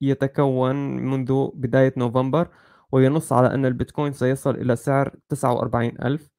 يتكون 0.00 0.76
منذ 0.96 1.48
بداية 1.54 1.94
نوفمبر 1.96 2.48
وينص 2.92 3.32
على 3.32 3.54
أن 3.54 3.66
البيتكوين 3.66 4.12
سيصل 4.12 4.54
إلى 4.54 4.76
سعر 4.76 5.16
49000 5.28 6.30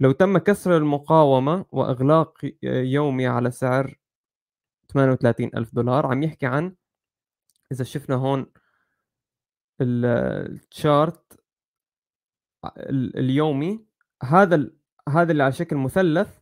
لو 0.00 0.12
تم 0.12 0.38
كسر 0.38 0.76
المقاومة 0.76 1.64
وإغلاق 1.72 2.38
يومي 2.62 3.26
على 3.26 3.50
سعر 3.50 3.94
38 4.88 5.50
ألف 5.56 5.74
دولار 5.74 6.06
عم 6.06 6.22
يحكي 6.22 6.46
عن 6.46 6.74
إذا 7.72 7.84
شفنا 7.84 8.16
هون 8.16 8.46
ال 9.80 10.07
chart 10.07 11.39
اليومي 13.16 13.84
هذا 14.22 14.70
هذا 15.08 15.32
اللي 15.32 15.42
على 15.42 15.52
شكل 15.52 15.76
مثلث 15.76 16.38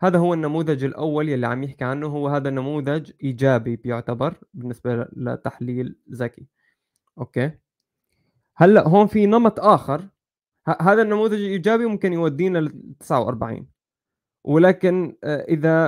هذا 0.00 0.18
هو 0.18 0.34
النموذج 0.34 0.84
الأول 0.84 1.28
يلي 1.28 1.46
عم 1.46 1.62
يحكي 1.62 1.84
عنه 1.84 2.06
هو 2.06 2.28
هذا 2.28 2.50
نموذج 2.50 3.12
إيجابي 3.22 3.76
بيعتبر 3.76 4.34
بالنسبة 4.54 5.08
لتحليل 5.16 5.96
زكي. 6.12 6.46
أوكي؟ 7.18 7.52
هلأ 8.56 8.88
هون 8.88 9.06
في 9.06 9.26
نمط 9.26 9.60
آخر 9.60 10.08
هذا 10.80 11.02
النموذج 11.02 11.40
الإيجابي 11.40 11.86
ممكن 11.86 12.12
يودينا 12.12 12.58
ل 12.58 12.96
49 13.00 13.68
ولكن 14.44 15.16
آه، 15.24 15.44
إذا 15.44 15.86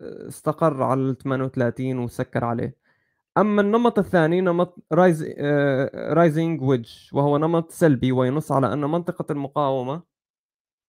آه، 0.00 0.28
استقر 0.28 0.82
على 0.82 1.00
ال 1.00 1.18
38 1.18 1.98
وسكر 1.98 2.44
عليه 2.44 2.76
أما 3.38 3.62
النمط 3.62 3.98
الثاني 3.98 4.40
نمط 4.40 4.84
rise 4.92 5.22
rising 5.94 6.62
wedge 6.62 6.90
وهو 7.12 7.38
نمط 7.38 7.70
سلبي 7.70 8.12
وينص 8.12 8.52
على 8.52 8.72
أن 8.72 8.80
منطقة 8.80 9.32
المقاومة 9.32 10.02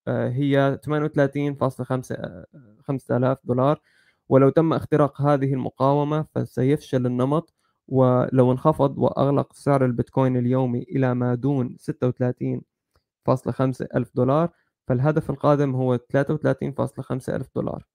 آه، 0.07 0.29
هي 0.29 0.79
38.5 0.85 2.45
5000 2.81 3.39
دولار. 3.45 3.81
ولو 4.29 4.49
تم 4.49 4.73
اختراق 4.73 5.21
هذه 5.21 5.53
المقاومة 5.53 6.25
فسيفشل 6.35 7.05
النمط 7.05 7.53
ولو 7.87 8.51
انخفض 8.51 8.97
وأغلق 8.97 9.53
سعر 9.53 9.85
البيتكوين 9.85 10.37
اليومي 10.37 10.83
إلى 10.83 11.13
ما 11.15 11.35
دون 11.35 11.75
36 11.79 12.61
خمسة 13.49 13.87
ألف 13.95 14.11
دولار 14.15 14.49
فالهدف 14.87 15.29
القادم 15.29 15.75
هو 15.75 15.97
33.5 15.97 17.35
ألف 17.35 17.49
دولار. 17.55 17.85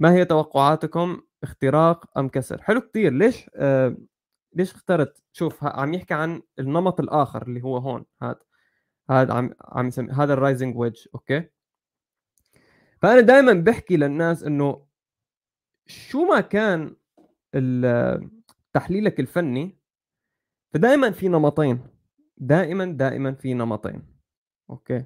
ما 0.00 0.12
هي 0.12 0.24
توقعاتكم؟ 0.24 1.20
اختراق 1.42 2.18
أم 2.18 2.28
كسر. 2.28 2.62
حلو 2.62 2.80
كتير. 2.80 3.12
ليش 3.12 3.50
آه 3.54 3.96
ليش 4.52 4.74
اخترت؟ 4.74 5.22
شوف 5.32 5.64
عم 5.64 5.94
يحكي 5.94 6.14
عن 6.14 6.42
النمط 6.58 7.00
الآخر 7.00 7.42
اللي 7.42 7.62
هو 7.62 7.76
هون. 7.76 8.04
هذا 8.22 8.40
هذا 9.10 9.34
عم 9.34 9.54
عم 9.60 9.88
يسمي 9.88 10.12
هذا 10.12 10.32
ال 10.32 10.38
rising 10.38 10.76
wedge 10.76 11.06
أوكي؟ 11.14 11.44
فأنا 13.02 13.20
دائما 13.20 13.52
بحكي 13.52 13.96
للناس 13.96 14.42
إنه 14.42 14.86
شو 15.86 16.24
ما 16.24 16.40
كان 16.40 16.96
تحليلك 18.72 19.20
الفني 19.20 19.78
فدائما 20.74 21.10
في 21.10 21.28
نمطين. 21.28 21.80
دائما 22.36 22.84
دائما 22.84 23.32
في 23.34 23.54
نمطين. 23.54 24.02
okay؟ 24.70 25.04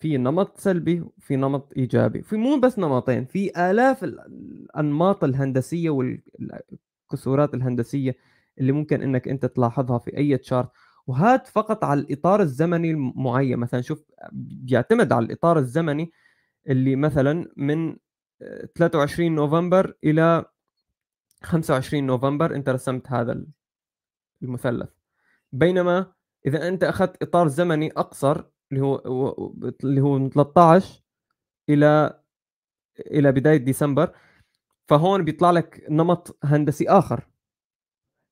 في 0.00 0.16
نمط 0.16 0.58
سلبي 0.58 1.00
وفي 1.00 1.36
نمط 1.36 1.72
إيجابي. 1.76 2.22
في 2.22 2.36
مو 2.36 2.60
بس 2.60 2.78
نمطين 2.78 3.24
في 3.24 3.70
آلاف 3.70 4.04
الأنماط 4.74 5.24
الهندسية 5.24 5.90
والكسورات 5.90 7.54
الهندسية 7.54 8.16
اللي 8.58 8.72
ممكن 8.72 9.02
إنك 9.02 9.28
أنت 9.28 9.46
تلاحظها 9.46 9.98
في 9.98 10.16
أي 10.16 10.36
chart 10.36 10.70
وهذا 11.06 11.44
فقط 11.44 11.84
على 11.84 12.00
الإطار 12.00 12.40
الزمني 12.42 12.90
المعين. 12.90 13.58
مثلا 13.58 13.80
شوف 13.80 14.04
بيعتمد 14.32 15.12
على 15.12 15.26
الإطار 15.26 15.58
الزمني 15.58 16.12
اللي 16.68 16.96
مثلا 16.96 17.48
من 17.56 17.96
23 18.76 19.34
نوفمبر 19.34 19.94
إلى 20.04 20.44
25 21.42 22.06
نوفمبر 22.06 22.54
أنت 22.54 22.68
رسمت 22.68 23.12
هذا 23.12 23.44
المثلث. 24.42 24.88
بينما 25.52 26.12
إذا 26.46 26.68
أنت 26.68 26.84
أخذت 26.84 27.22
إطار 27.22 27.48
زمني 27.48 27.92
أقصر 27.96 28.44
اللي 28.72 28.82
هو 28.82 28.96
اللي 29.84 30.00
هو 30.00 30.18
من 30.18 30.30
13 30.30 31.02
إلى 31.68 32.20
إلى 33.00 33.32
بداية 33.32 33.56
ديسمبر 33.56 34.12
فهون 34.88 35.24
بيطلع 35.24 35.50
لك 35.50 35.86
نمط 35.90 36.38
هندسي 36.44 36.88
آخر. 36.88 37.28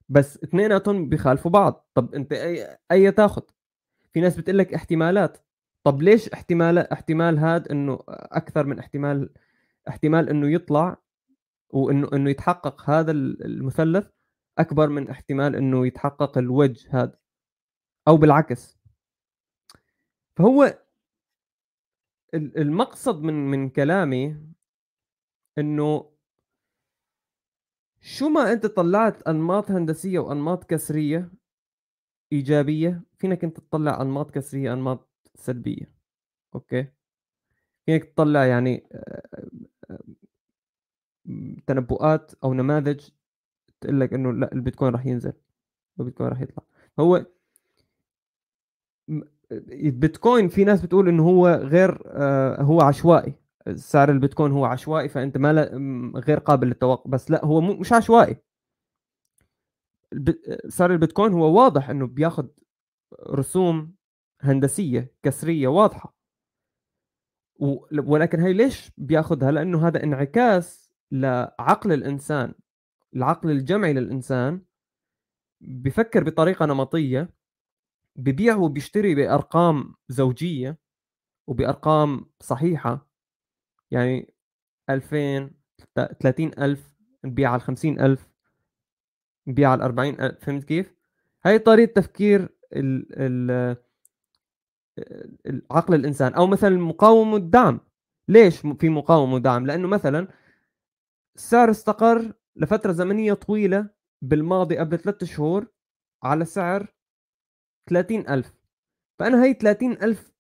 بس 0.09 0.43
اثنيناتهم 0.45 1.09
بيخالفوا 1.09 1.51
بعض. 1.51 1.89
طب 1.95 2.15
أنت 2.15 2.33
أي 2.33 2.79
أي 2.91 3.13
تاخذ 3.13 3.43
في 4.13 4.21
ناس 4.21 4.37
بتقول 4.37 4.59
لك 4.59 4.75
احتمالات. 4.75 5.39
طب 5.85 6.03
ليش 6.03 6.29
احتمال 6.29 6.79
احتمال 6.79 7.39
هذا 7.39 7.71
إنه 7.73 7.99
أكثر 8.09 8.67
من 8.67 8.79
احتمال 8.79 9.31
احتمال 9.89 10.29
إنه 10.29 10.53
يطلع 10.53 10.97
وإنه 11.71 12.09
إنه 12.13 12.31
يتحقق 12.31 12.91
هذا 12.91 13.11
المثلث 13.11 14.11
أكبر 14.59 14.89
من 14.89 15.09
احتمال 15.11 15.57
إنه 15.57 15.87
يتحقق 15.87 16.39
الوجه 16.39 16.89
هذا؟ 17.03 17.19
أو 18.09 18.17
بالعكس. 18.17 18.79
فهو 20.37 20.79
المقصد 22.35 23.23
من 23.23 23.35
من 23.51 23.69
كلامي 23.71 24.37
إنه 25.59 26.12
شو 28.03 28.29
ما 28.29 28.53
أنت 28.53 28.67
طلعت 28.67 29.23
أنماط 29.23 29.71
هندسية 29.71 30.19
وأنماط 30.19 30.65
كسرية 30.65 31.31
إيجابية 32.33 33.03
فينك 33.19 33.45
أنت 33.45 33.61
تطلع 33.61 34.03
أنماط 34.03 34.31
كسرية 34.31 34.73
أنماط 34.73 35.09
سلبية. 35.35 35.93
okay؟ 36.55 36.87
فينك 37.87 38.05
تطلع 38.05 38.45
يعني 38.47 38.87
آه، 38.93 39.23
آه، 39.91 39.99
تنبؤات 41.67 42.33
أو 42.45 42.55
نماذج 42.55 43.09
تقول 43.81 44.01
لك 44.01 44.13
إنه 44.15 44.33
لا 44.33 44.53
البيتكوين 44.53 44.93
راح 44.93 45.07
ينزل 45.07 45.33
البيتكوين 46.01 46.31
راح 46.31 46.41
يطلع. 46.41 46.65
هو 47.01 47.27
البيتكوين 49.53 50.49
في 50.49 50.65
ناس 50.65 50.83
بتقول 50.83 51.09
إنه 51.09 51.23
هو 51.29 51.49
غير 51.49 52.03
آه، 52.07 52.63
هو 52.63 52.81
عشوائي. 52.81 53.42
سعر 53.75 54.11
البيتكوين 54.11 54.53
هو 54.53 54.65
عشوائي 54.65 55.09
فأنت 55.09 55.39
ما 55.39 55.53
غير 56.17 56.39
قابل 56.39 56.67
للتوقع. 56.67 57.11
بس 57.11 57.31
لا 57.31 57.45
هو 57.45 57.61
مش 57.61 57.93
عشوائي. 57.93 58.37
سعر 60.69 60.93
البيتكوين 60.93 61.33
هو 61.33 61.63
واضح 61.63 61.91
إنه 61.91 62.07
بياخذ 62.07 62.49
رسوم 63.31 63.95
هندسية 64.41 65.15
كسرية 65.23 65.69
واضحة. 65.69 66.15
ولكن 67.93 68.41
هي 68.41 68.53
ليش 68.53 68.91
بياخذها 68.99 69.51
لأنه 69.51 69.87
هذا 69.89 70.03
انعكاس 70.03 70.93
لعقل 71.13 71.93
الإنسان 71.93 72.55
العقل 73.15 73.51
الجمعي 73.51 73.93
للإنسان. 73.93 74.63
بفكر 75.61 76.25
بطريقة 76.25 76.67
نمطية 76.67 77.31
ببيع 78.17 78.57
وبيشتري 78.57 79.15
بأرقام 79.15 79.95
زوجية 80.09 80.79
وبأرقام 81.47 82.27
صحيحة. 82.41 83.12
يعني 83.93 84.35
2000 84.91 85.51
30000 86.21 86.95
نبيع 87.25 87.51
على 87.51 87.61
50000 87.61 88.29
نبيع 89.47 89.71
على 89.71 89.85
40000 89.85 90.45
فهمت 90.45 90.65
كيف؟ 90.65 90.95
هاي 91.45 91.59
طريقة 91.59 91.93
تفكير 91.93 92.49
ال 92.73 93.07
ال 93.13 93.77
عقل 95.71 95.95
الإنسان 95.95 96.35
أو 96.35 96.47
مثلا 96.47 96.71
مقاومة 96.79 97.37
الدعم 97.37 97.81
ليش 98.29 98.57
في 98.61 98.89
مقاومة 98.89 99.35
ودعم؟ 99.35 99.67
لأنه 99.67 99.89
مثلا 99.89 100.29
السعر 101.37 101.71
استقر 101.71 102.33
لفترة 102.57 102.93
زمنية 102.93 103.33
طويلة 103.35 103.91
بالماضي 104.23 104.79
قبل 104.79 104.99
ثلاثة 104.99 105.27
شهور 105.27 105.67
على 106.23 106.45
سعر 106.45 106.95
30000 107.91 108.55
فأنا 109.19 109.45
هي 109.45 109.55
30000 109.55 110.33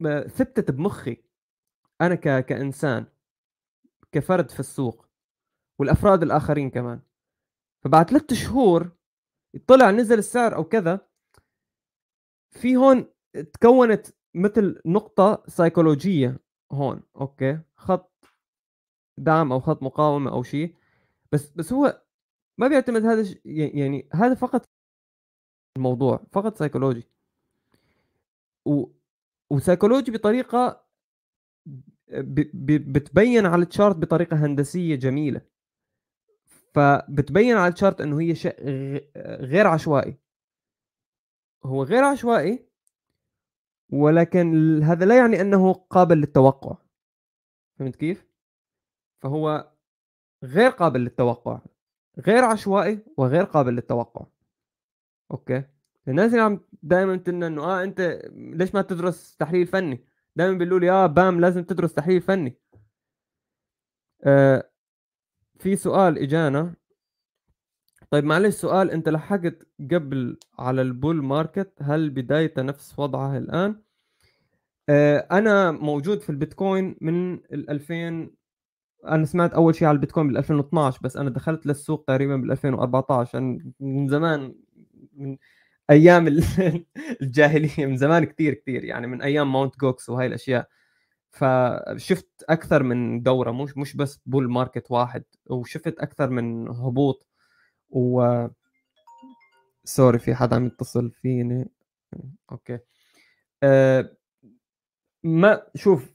ب- 0.00 0.26
ثبتت 0.26 0.70
بمخي 0.70 1.16
أنا 2.02 2.14
ك... 2.14 2.46
كإنسان 2.46 3.06
كفرد 4.12 4.50
في 4.50 4.60
السوق 4.60 5.06
والأفراد 5.80 6.22
الآخرين 6.22 6.70
كمان. 6.70 7.00
فبعد 7.84 8.10
ثلاثة 8.10 8.36
شهور 8.36 8.90
طلع 9.66 9.90
نزل 9.90 10.18
السعر 10.18 10.54
أو 10.56 10.64
كذا 10.64 11.08
في 12.50 12.76
هون 12.76 13.06
تكونت 13.52 14.06
مثل 14.34 14.80
نقطة 14.86 15.42
سيكولوجية 15.48 16.40
هون 16.72 17.02
أوكي؟ 17.16 17.60
خط 17.76 18.12
دعم 19.18 19.52
أو 19.52 19.60
خط 19.60 19.82
مقاومة 19.82 20.30
أو 20.32 20.42
شيء. 20.42 20.76
بس 21.32 21.50
بس 21.50 21.72
هو 21.72 22.02
ما 22.58 22.68
بيعتمد 22.68 23.04
هذا 23.04 23.20
الش- 23.20 23.38
يعني 23.44 24.08
هذا 24.14 24.34
فقط 24.34 24.64
الموضوع 25.76 26.24
فقط 26.32 26.56
سيكولوجي. 26.56 27.08
و 28.66 28.86
وسيكولوجي 29.50 30.12
بطريقة. 30.12 30.86
بتبين 32.14 33.46
على 33.46 33.62
ال 33.62 33.68
chart 33.68 33.96
بطريقة 33.96 34.46
هندسية 34.46 34.94
جميلة. 34.94 35.40
فبتبين 36.74 37.56
على 37.56 37.68
ال 37.68 37.73
chart 37.73 38.00
إنه 38.00 38.20
هي 38.20 38.34
شيء 38.34 38.54
غير 39.16 39.66
عشوائي. 39.66 40.18
هو 41.64 41.82
غير 41.82 42.04
عشوائي 42.04 42.66
ولكن 43.90 44.82
هذا 44.82 45.04
لا 45.04 45.16
يعني 45.16 45.40
إنه 45.40 45.72
قابل 45.72 46.18
للتوقع. 46.18 46.76
فهمت 47.78 47.96
كيف؟ 47.96 48.26
فهو 49.22 49.72
غير 50.44 50.70
قابل 50.70 51.00
للتوقع. 51.00 51.60
غير 52.26 52.44
عشوائي 52.44 52.98
وغير 53.16 53.44
قابل 53.44 53.72
للتوقع. 53.74 54.26
okay؟ 55.30 55.64
الناس 56.08 56.30
اللي 56.30 56.42
عم 56.42 56.60
دائما 56.82 57.16
تقولنا 57.16 57.46
إنه 57.46 57.62
آه 57.64 57.82
أنت 57.82 58.22
ليش 58.32 58.74
ما 58.74 58.82
تدرس 58.82 59.36
تحليل 59.36 59.66
فني؟ 59.66 60.04
دائما 60.36 60.58
بيقولوا 60.58 60.78
لي 60.80 60.90
آه 60.90 61.06
بام 61.06 61.40
لازم 61.40 61.64
تدرس 61.64 61.94
تحليل 61.94 62.20
فني. 62.22 62.58
آه 64.24 64.70
في 65.58 65.76
سؤال 65.76 66.18
إجانا. 66.18 66.74
طيب 68.10 68.24
معلش 68.24 68.54
سؤال 68.54 68.90
أنت 68.90 69.08
لحقت 69.08 69.66
قبل 69.92 70.38
على 70.58 70.82
ال 70.82 70.90
bull 70.90 71.22
market؟ 71.24 71.72
هل 71.82 72.10
بدايته 72.10 72.62
نفس 72.62 72.98
وضعها 72.98 73.38
الآن؟ 73.38 73.82
آه 74.88 75.18
أنا 75.32 75.70
موجود 75.70 76.20
في 76.20 76.30
البيتكوين 76.30 76.96
من 77.00 77.34
ال 77.34 77.70
2000 77.70 78.30
أنا 79.06 79.24
سمعت 79.24 79.52
أول 79.54 79.74
شيء 79.74 79.88
على 79.88 79.94
البيتكوين 79.94 80.26
بال 80.28 80.36
2012 80.36 81.00
بس 81.02 81.16
أنا 81.16 81.30
دخلت 81.30 81.66
للسوق 81.66 82.04
تقريبا 82.04 82.36
بال 82.36 82.50
2014 82.52 83.38
أنا 83.38 83.58
من 83.80 84.08
زمان 84.08 84.54
من 85.12 85.36
أيام 85.92 86.26
ال- 86.28 86.44
الجاهلية 87.22 87.86
من 87.86 87.96
زمان 87.96 88.24
كثير 88.24 88.54
كثير 88.54 88.84
يعني 88.84 89.06
من 89.06 89.22
أيام 89.22 89.52
Mt. 89.52 89.78
Gox 89.80 90.08
وهاي 90.08 90.26
الأشياء. 90.26 90.68
فشفت 91.30 92.28
أكثر 92.48 92.82
من 92.82 93.22
دورة 93.22 93.50
مش 93.50 93.76
مش 93.78 93.96
بس 93.96 94.20
bull 94.26 94.50
market 94.50 94.90
واحد 94.90 95.24
وشفت 95.46 95.98
أكثر 95.98 96.30
من 96.30 96.68
هبوط. 96.68 97.26
و 97.90 98.46
sorry 99.84 100.18
في 100.18 100.34
حدا 100.34 100.56
عم 100.56 100.66
يتصل 100.66 101.10
فيني؟ 101.10 101.70
okay. 102.52 102.78
أه 103.62 104.16
ما 105.24 105.62
شوف 105.74 106.14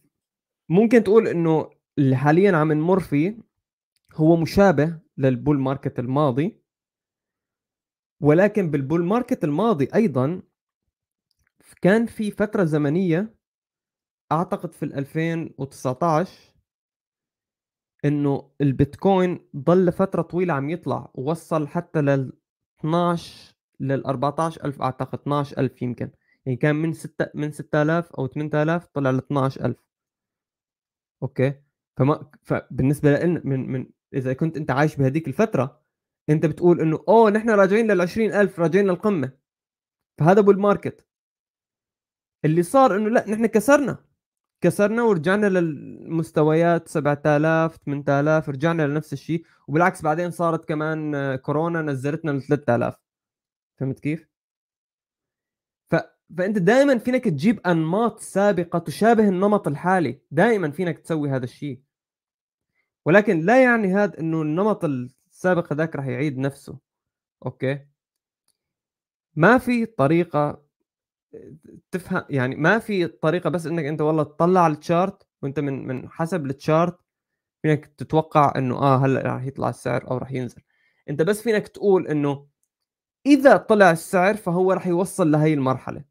ممكن 0.69 1.03
تقول 1.03 1.27
إنه 1.27 1.69
اللي 1.97 2.15
حاليا 2.15 2.57
عم 2.57 2.71
نمر 2.73 2.99
فيه 2.99 3.37
هو 4.13 4.35
مشابه 4.35 4.99
للبول 5.17 5.59
ماركت 5.59 5.99
الماضي. 5.99 6.61
ولكن 8.21 8.71
بالبول 8.71 9.03
ماركت 9.05 9.43
الماضي 9.43 9.87
أيضا 9.95 10.41
كان 11.81 12.05
في 12.05 12.31
فترة 12.31 12.63
زمنية 12.63 13.35
أعتقد 14.31 14.73
في 14.73 14.83
ال 14.83 14.93
2019 14.93 16.53
إنه 18.05 18.51
البيتكوين 18.61 19.49
ضل 19.55 19.91
فترة 19.91 20.21
طويلة 20.21 20.53
عم 20.53 20.69
يطلع 20.69 21.11
ووصل 21.13 21.67
حتى 21.67 22.01
لل 22.01 22.33
12 22.79 23.55
لل 23.79 24.05
14000 24.05 24.81
أعتقد 24.81 25.19
12000 25.19 25.81
يمكن. 25.81 26.11
يعني 26.45 26.57
كان 26.57 26.75
من 26.75 26.93
6 26.93 27.29
من 27.35 27.51
6000 27.51 28.13
أو 28.15 28.27
8000 28.27 28.87
طلع 28.87 29.09
ل 29.11 29.17
12000 29.17 29.75
okay؟ 31.23 31.53
فما 31.97 32.31
فبالنسبة 32.43 33.11
لنا 33.11 33.41
من 33.45 33.71
من 33.71 33.89
إذا 34.13 34.33
كنت 34.33 34.57
أنت 34.57 34.71
عايش 34.71 34.95
بهذيك 34.95 35.27
الفترة 35.27 35.81
انت 36.29 36.45
بتقول 36.45 36.81
انه 36.81 37.03
اوه 37.07 37.29
نحن 37.29 37.49
راجعين 37.49 37.91
لل 37.91 38.01
20000 38.01 38.59
راجعين 38.59 38.87
للقمة. 38.87 39.31
فهذا 40.17 40.41
bull 40.41 40.59
market 40.59 41.05
اللي 42.45 42.63
صار 42.63 42.95
انه 42.95 43.09
لا 43.09 43.29
نحن 43.29 43.45
كسرنا. 43.45 44.05
كسرنا 44.61 45.03
ورجعنا 45.03 45.47
للمستويات 45.47 46.87
7000 46.87 47.77
8000 47.85 48.49
رجعنا 48.49 48.87
لنفس 48.87 49.13
الشيء. 49.13 49.45
وبالعكس 49.67 50.01
بعدين 50.01 50.31
صارت 50.31 50.65
كمان 50.65 51.35
كورونا 51.35 51.81
نزلتنا 51.81 52.31
ل 52.31 52.41
3000 52.41 52.99
فهمت 53.77 53.99
كيف؟ 53.99 54.27
ف... 55.91 55.95
فانت 56.37 56.57
دائما 56.57 56.97
فينك 56.97 57.23
تجيب 57.23 57.59
أنماط 57.67 58.19
سابقة 58.19 58.79
تشابه 58.79 59.29
النمط 59.29 59.67
الحالي. 59.67 60.21
دائما 60.31 60.71
فينك 60.71 60.99
تسوي 60.99 61.29
هذا 61.29 61.43
الشيء. 61.43 61.81
ولكن 63.05 63.39
لا 63.39 63.63
يعني 63.63 63.93
هذا 63.93 64.19
إنه 64.19 64.41
النمط 64.41 64.85
السابق 65.37 65.73
هذاك 65.73 65.95
راح 65.95 66.05
يعيد 66.07 66.37
نفسه 66.37 66.79
okay 67.45 67.87
ما 69.35 69.57
في 69.57 69.85
طريقة 69.85 70.63
تفهم 71.91 72.23
يعني 72.29 72.55
ما 72.55 72.79
في 72.79 73.07
طريقة 73.07 73.49
بس 73.49 73.65
إنك 73.65 73.85
أنت 73.85 74.01
والله 74.01 74.23
تطلع 74.23 74.61
على 74.61 74.73
ال 74.73 74.82
chart 74.82 75.27
وأنت 75.41 75.59
من 75.59 75.87
من 75.87 76.09
حسب 76.09 76.45
ال 76.45 76.54
chart 76.54 76.99
فينك 77.61 77.85
تتوقع 77.85 78.53
إنه 78.57 78.75
آه 78.77 78.97
هلأ 78.97 79.21
راح 79.21 79.43
يطلع 79.43 79.69
السعر 79.69 80.11
أو 80.11 80.17
راح 80.17 80.31
ينزل 80.31 80.61
أنت 81.09 81.21
بس 81.21 81.41
فينك 81.41 81.67
تقول 81.67 82.07
إنه 82.07 82.47
إذا 83.25 83.57
طلع 83.57 83.91
السعر 83.91 84.35
فهو 84.37 84.73
راح 84.73 84.87
يوصل 84.87 85.31
لهي 85.31 85.53
المرحلة 85.53 86.03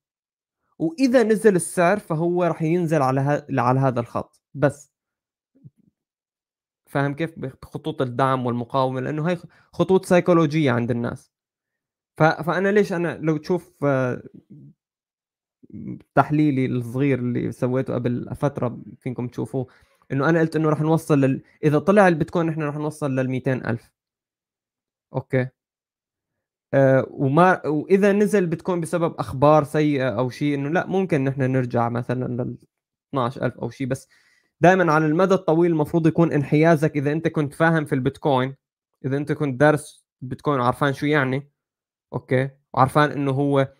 وإذا 0.78 1.22
نزل 1.22 1.56
السعر 1.56 1.98
فهو 1.98 2.44
راح 2.44 2.62
ينزل 2.62 3.02
على. 3.02 3.46
على 3.58 3.80
هذا 3.80 4.00
الخط 4.00 4.42
بس 4.54 4.95
فاهم 6.86 7.14
كيف؟ 7.14 7.38
بخطوط 7.38 8.02
الدعم 8.02 8.46
والمقاومة 8.46 9.00
لأنه 9.00 9.28
هي 9.30 9.38
خطوط 9.72 10.04
سيكولوجيه 10.06 10.70
عند 10.70 10.90
الناس. 10.90 11.32
فأنا 12.18 12.68
ليش 12.68 12.92
أنا 12.92 13.18
لو 13.22 13.36
تشوف 13.36 13.84
آه، 13.84 14.22
تحليلي 16.14 16.66
الصغير 16.66 17.18
اللي 17.18 17.52
سويته 17.52 17.94
قبل 17.94 18.34
فترة 18.36 18.78
فيكم 19.00 19.28
تشوفوه 19.28 19.66
إنه 20.12 20.28
أنا 20.28 20.40
قلت 20.40 20.56
إنه 20.56 20.68
راح 20.68 20.80
نوصل 20.80 21.20
لل... 21.20 21.42
إذا 21.64 21.78
طلع 21.78 22.08
البيتكوين 22.08 22.48
إحنا 22.48 22.66
راح 22.66 22.76
نوصل 22.76 23.10
لل 23.16 23.42
ألف. 23.48 23.92
okay. 25.14 25.48
أه 26.74 27.06
وما 27.10 27.66
وإذا 27.66 28.12
نزل 28.12 28.38
البيتكوين 28.38 28.80
بسبب 28.80 29.14
أخبار 29.18 29.64
سيئة 29.64 30.08
أو 30.18 30.30
شيء 30.30 30.54
إنه 30.54 30.68
لا 30.68 30.86
ممكن 30.86 31.24
نحن 31.24 31.42
نرجع 31.42 31.88
مثلا 31.88 32.42
لل 32.42 32.56
12000 33.14 33.58
أو 33.58 33.70
شيء 33.70 33.86
بس 33.86 34.08
دائما 34.60 34.92
على 34.92 35.06
المدى 35.06 35.34
الطويل 35.34 35.70
المفروض 35.70 36.06
يكون 36.06 36.32
انحيازك 36.32 36.96
إذا 36.96 37.12
أنت 37.12 37.28
كنت 37.28 37.54
فاهم 37.54 37.84
في 37.84 37.94
البيتكوين 37.94 38.56
إذا 39.04 39.16
أنت 39.16 39.32
كنت 39.32 39.60
دارس 39.60 40.06
بيتكوين 40.20 40.60
وعارفان 40.60 40.92
شو 40.92 41.06
يعني 41.06 41.50
okay 42.12 42.50
وعارفان 42.74 43.10
إنه 43.10 43.30
هو 43.32 43.72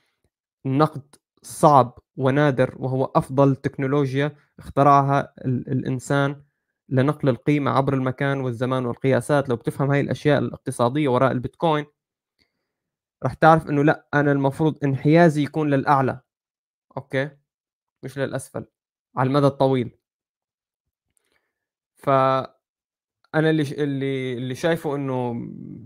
النقد 0.66 1.14
صعب 1.42 1.98
ونادر 2.16 2.74
وهو 2.78 3.04
أفضل 3.04 3.56
تكنولوجيا 3.56 4.36
اخترعها 4.58 5.34
الإنسان 5.44 6.42
لنقل 6.88 7.28
القيمة 7.28 7.70
عبر 7.70 7.94
المكان 7.94 8.40
والزمان 8.40 8.86
والقياسات. 8.86 9.48
لو 9.48 9.56
بتفهم 9.56 9.90
هاي 9.90 10.00
الأشياء 10.00 10.38
الاقتصادية 10.38 11.08
وراء 11.08 11.32
البيتكوين 11.32 11.86
راح 13.22 13.34
تعرف 13.34 13.68
إنه 13.70 13.84
لأ 13.84 14.06
أنا 14.14 14.32
المفروض 14.32 14.78
انحيازي 14.84 15.42
يكون 15.42 15.70
للأعلى 15.70 16.20
أوكي 16.96 17.30
مش 18.02 18.18
للأسفل 18.18 18.66
على 19.16 19.26
المدى 19.28 19.46
الطويل. 19.46 19.98
ف 22.06 22.10
أنا 23.34 23.50
اللي 23.50 23.62
اللي 23.62 24.32
اللي 24.38 24.54
شايفه 24.54 24.96
إنه 24.96 25.34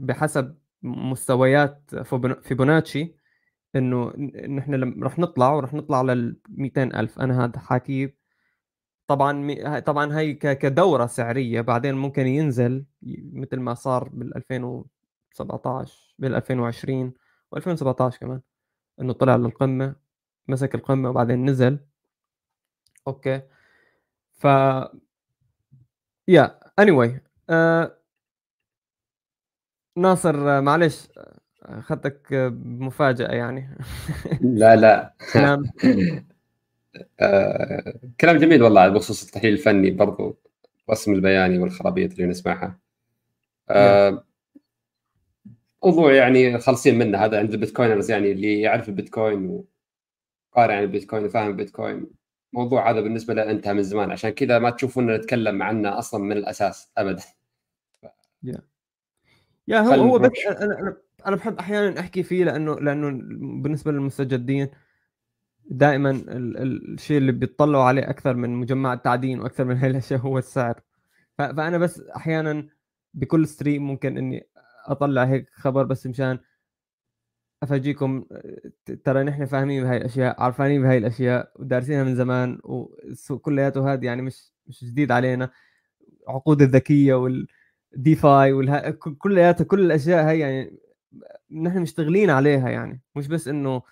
بحسب 0.07 0.59
مستويات 0.83 1.91
فيبوناتشي 2.43 3.17
إنه 3.77 4.13
نحن 4.49 5.03
رح 5.03 5.19
نطلع 5.19 5.53
ورح 5.53 5.75
نطلع 5.75 6.03
لل 6.03 6.37
ألف. 6.79 7.19
أنا 7.21 7.45
هذا 7.45 7.59
حاكي 7.59 8.15
طبعا 9.07 9.79
طبعا 9.81 10.19
هي 10.19 10.35
كدورة 10.35 11.07
سعرية 11.07 11.61
بعدين 11.61 11.95
ممكن 11.95 12.27
ينزل 12.27 12.85
مثل 13.33 13.57
ما 13.61 13.75
صار 13.75 14.09
بال 14.09 14.37
2017 14.37 16.15
بال 16.19 16.35
2020 16.35 17.15
و2017 17.57 18.19
كمان 18.19 18.41
إنه 19.01 19.13
طلع 19.13 19.37
للقمة 19.37 19.97
مسك 20.49 20.75
القمة 20.75 21.11
وبعدين 21.11 21.45
نزل. 21.51 21.79
okay. 23.09 23.43
ف 24.33 24.47
يعني 26.31 26.91
anyway. 26.91 27.13
uh... 27.51 27.91
ناصر 29.97 30.61
معلش 30.61 31.09
أخذتك 31.63 32.35
بمفاجأة 32.35 33.29
يعني. 33.29 33.77
لا 34.61 34.77
لا. 34.77 35.15
كلام 35.33 35.63
آه، 37.21 37.95
كلام 38.21 38.37
جميل 38.37 38.63
والله 38.63 38.89
بخصوص 38.89 39.25
التحليل 39.25 39.53
الفني 39.53 39.91
برضو 39.91 40.39
الرسم 40.89 41.13
البياني 41.13 41.59
والخرابيط 41.59 42.13
اللي 42.13 42.27
نسمعها. 42.27 42.79
آه، 43.71 44.25
موضوع 45.85 46.15
يعني 46.15 46.59
خالصين 46.59 46.99
منه 46.99 47.19
هذا 47.19 47.39
عند 47.39 47.53
البيتكوينرز 47.53 48.11
يعني 48.11 48.33
اللي 48.33 48.61
يعرف 48.61 48.89
البيتكوين 48.89 49.65
وقارئ 50.53 50.75
عن 50.75 50.83
البيتكوين 50.83 51.25
وفاهم 51.25 51.49
البيتكوين. 51.49 52.20
الموضوع 52.55 52.91
هذا 52.91 53.01
بالنسبة 53.01 53.35
له 53.35 53.51
انتهى 53.51 53.75
من 53.75 53.83
زمان 53.83 54.11
عشان 54.11 54.31
كذا 54.31 54.59
ما 54.59 54.71
تشوفونا 54.71 55.17
نتكلم 55.17 55.63
عنه 55.63 55.99
أصلا 55.99 56.21
من 56.21 56.33
الأساس 56.33 56.93
ابدا 56.99 57.23
yeah. 58.47 58.61
يا 59.69 59.81
هو 59.81 59.93
هو 59.93 60.19
بس 60.19 60.31
أنا 60.47 60.81
أنا 60.81 60.97
أنا 61.27 61.37
بحب 61.37 61.59
أحيانا 61.59 62.01
أحكي 62.01 62.23
فيه 62.23 62.45
لأنه 62.45 62.81
لأنه 62.81 63.11
بالنسبة 63.63 63.93
للمستجدين 63.93 64.69
دائما 65.65 66.11
ال... 66.11 66.57
ال... 66.57 66.95
الشيء 66.95 67.19
اللي 67.19 67.33
بيطلعوا 67.33 67.85
عليه 67.85 68.11
أكثر 68.11 68.35
من 68.35 68.51
مجمع 68.51 68.93
التعدين 68.93 69.41
وأكثر 69.41 69.65
من 69.65 69.77
هاي 69.81 69.91
الأشياء 69.91 70.21
هو 70.21 70.39
السعر. 70.39 70.81
فأنا 71.39 71.79
بس 71.79 72.01
أحيانا 72.01 72.69
بكل 73.15 73.49
ستريم 73.49 73.87
ممكن 73.87 74.19
إني 74.19 74.49
أطلع 74.87 75.25
هيك 75.25 75.51
خبر 75.53 75.85
بس 75.85 76.07
مشان 76.07 76.39
افاجيكم 77.63 78.25
ترى 79.05 79.23
نحن 79.23 79.45
فاهمين 79.47 79.83
بهاي 79.83 79.97
الأشياء 79.97 80.43
عارفانين 80.43 80.83
بهاي 80.83 80.99
الأشياء 80.99 81.53
ودارسينها 81.57 82.05
من 82.05 82.15
زمان 82.17 82.59
والسوق 82.65 83.41
كلياته 83.41 83.93
هذا 83.93 84.05
يعني 84.05 84.23
مش 84.23 84.53
مش 84.67 84.85
جديد 84.85 85.13
علينا. 85.13 85.51
عقود 86.29 86.63
الذكية 86.63 87.15
وال 87.15 87.47
DeFi 87.93 88.53
والها... 88.53 88.91
كلياتها 88.91 89.65
كل 89.65 89.81
الأشياء 89.81 90.25
هي 90.29 90.39
يعني 90.39 90.79
نحن 91.53 91.79
مشتغلين 91.83 92.31
عليها 92.31 92.69
يعني. 92.71 93.01
مش 93.17 93.29
بس 93.29 93.49
إنه 93.49 93.83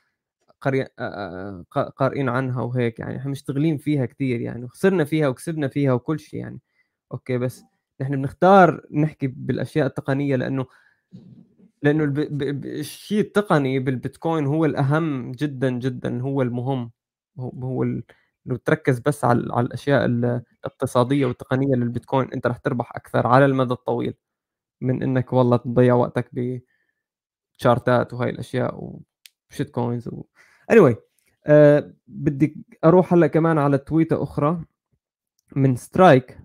قري... 0.60 0.86
قارئين 1.96 2.28
عنها 2.28 2.62
وهيك 2.62 2.98
يعني 2.98 3.16
إحنا 3.16 3.30
مشتغلين 3.30 3.76
فيها 3.78 4.06
كثير 4.06 4.40
يعني 4.40 4.64
وخسرنا 4.64 5.04
فيها 5.04 5.28
وكسبنا 5.28 5.68
فيها 5.68 5.92
وكل 5.92 6.20
شيء 6.20 6.40
يعني. 6.40 6.60
okay 7.12 7.38
بس 7.38 7.62
نحن 8.00 8.16
بنختار 8.16 8.86
نحكي 8.92 9.26
بالأشياء 9.26 9.86
التقنية 9.86 10.36
لأنه 10.36 10.66
لأنه. 11.82 12.28
الشيء 12.64 13.20
التقني 13.20 13.78
بالبيتكوين 13.78 14.46
هو 14.46 14.64
الأهم 14.64 15.32
جدا 15.32 15.70
جدا 15.70 16.22
هو 16.22 16.42
المهم 16.42 16.90
هو. 17.38 17.84
لو 18.46 18.56
تركز 18.56 18.98
بس 18.98 19.24
على, 19.24 19.54
على 19.54 19.66
الأشياء 19.66 20.04
الاقتصادية 20.04 21.26
والتقنية 21.26 21.74
للبيتكوين 21.76 22.32
أنت 22.32 22.46
رح 22.46 22.56
تربح 22.56 22.96
أكثر 22.96 23.26
على 23.26 23.44
المدى 23.44 23.72
الطويل 23.74 24.14
من 24.80 25.02
إنك 25.02 25.32
والله 25.32 25.56
تضيع 25.56 25.94
وقتك 25.94 26.30
بتشارتات 27.58 28.12
وهاي 28.14 28.30
الأشياء 28.30 28.92
و 29.50 29.70
shitcoins 29.70 30.08
و... 30.08 30.22
anyway 30.72 30.94
أه 31.46 31.94
بدي 32.06 32.56
أروح 32.84 33.12
هلأ 33.14 33.26
كمان 33.26 33.58
على 33.58 33.78
تويتة 33.78 34.22
أخرى 34.22 34.64
من 35.56 35.76
سترايك 35.76 36.38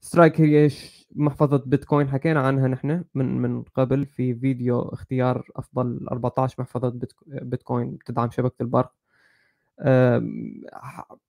سترايك 0.00 0.40
هي 0.40 0.70
محفظة 1.14 1.62
بيتكوين 1.66 2.08
حكينا 2.08 2.40
عنها 2.40 2.68
نحن 2.68 3.04
من 3.14 3.38
من 3.42 3.62
قبل 3.62 4.06
في 4.06 4.34
فيديو 4.34 4.80
اختيار 4.80 5.48
أفضل 5.56 6.08
14 6.10 6.62
محفظة 6.62 7.00
بيتكوين 7.26 7.96
بتدعم 7.96 8.30
شبكة 8.30 8.62
البرق. 8.62 8.92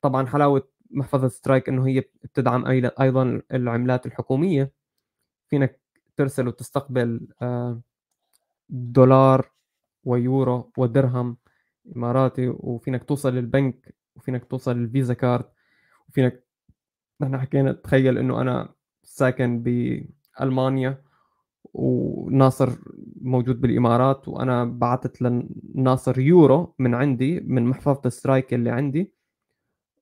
طبعا 0.01 0.25
حلاوة 0.27 0.67
محفظة 0.91 1.27
سترايك 1.27 1.69
إنه 1.69 1.87
هي 1.87 2.03
بتدعم 2.23 2.65
أيضا 2.99 3.41
العملات 3.53 4.05
الحكومية. 4.05 4.71
فينك 5.49 5.79
ترسل 6.17 6.47
وتستقبل 6.47 7.27
دولار 8.69 9.51
ويورو 10.03 10.71
ودرهم 10.77 11.37
إماراتي 11.95 12.47
وفينك 12.47 13.03
توصل 13.03 13.33
للبنك 13.33 13.95
وفينك 14.15 14.45
توصل 14.45 14.77
لل 14.77 14.89
Visa 14.89 15.13
card 15.13 15.45
وفينك 16.09 16.43
نحن 17.21 17.39
حكينا 17.39 17.71
تخيل 17.71 18.17
إنه 18.17 18.41
أنا 18.41 18.73
ساكن 19.03 19.63
بألمانيا 19.63 21.01
وناصر 21.73 22.69
موجود 23.21 23.61
بالإمارات 23.61 24.27
وأنا 24.27 24.65
بعثت 24.65 25.21
لناصر 25.21 26.19
يورو 26.19 26.75
من 26.79 26.95
عندي 26.95 27.39
من 27.39 27.65
محفظة 27.65 28.09
سترايك 28.09 28.53
اللي 28.53 28.69
عندي 28.69 29.13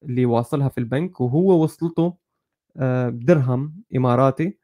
اللي 0.04 0.26
واصلها 0.26 0.70
في 0.70 0.78
البنك 0.78 1.22
وهو 1.22 1.64
وصلته 1.64 2.18
آه، 2.78 3.10
درهم 3.10 3.76
إماراتي 3.96 4.58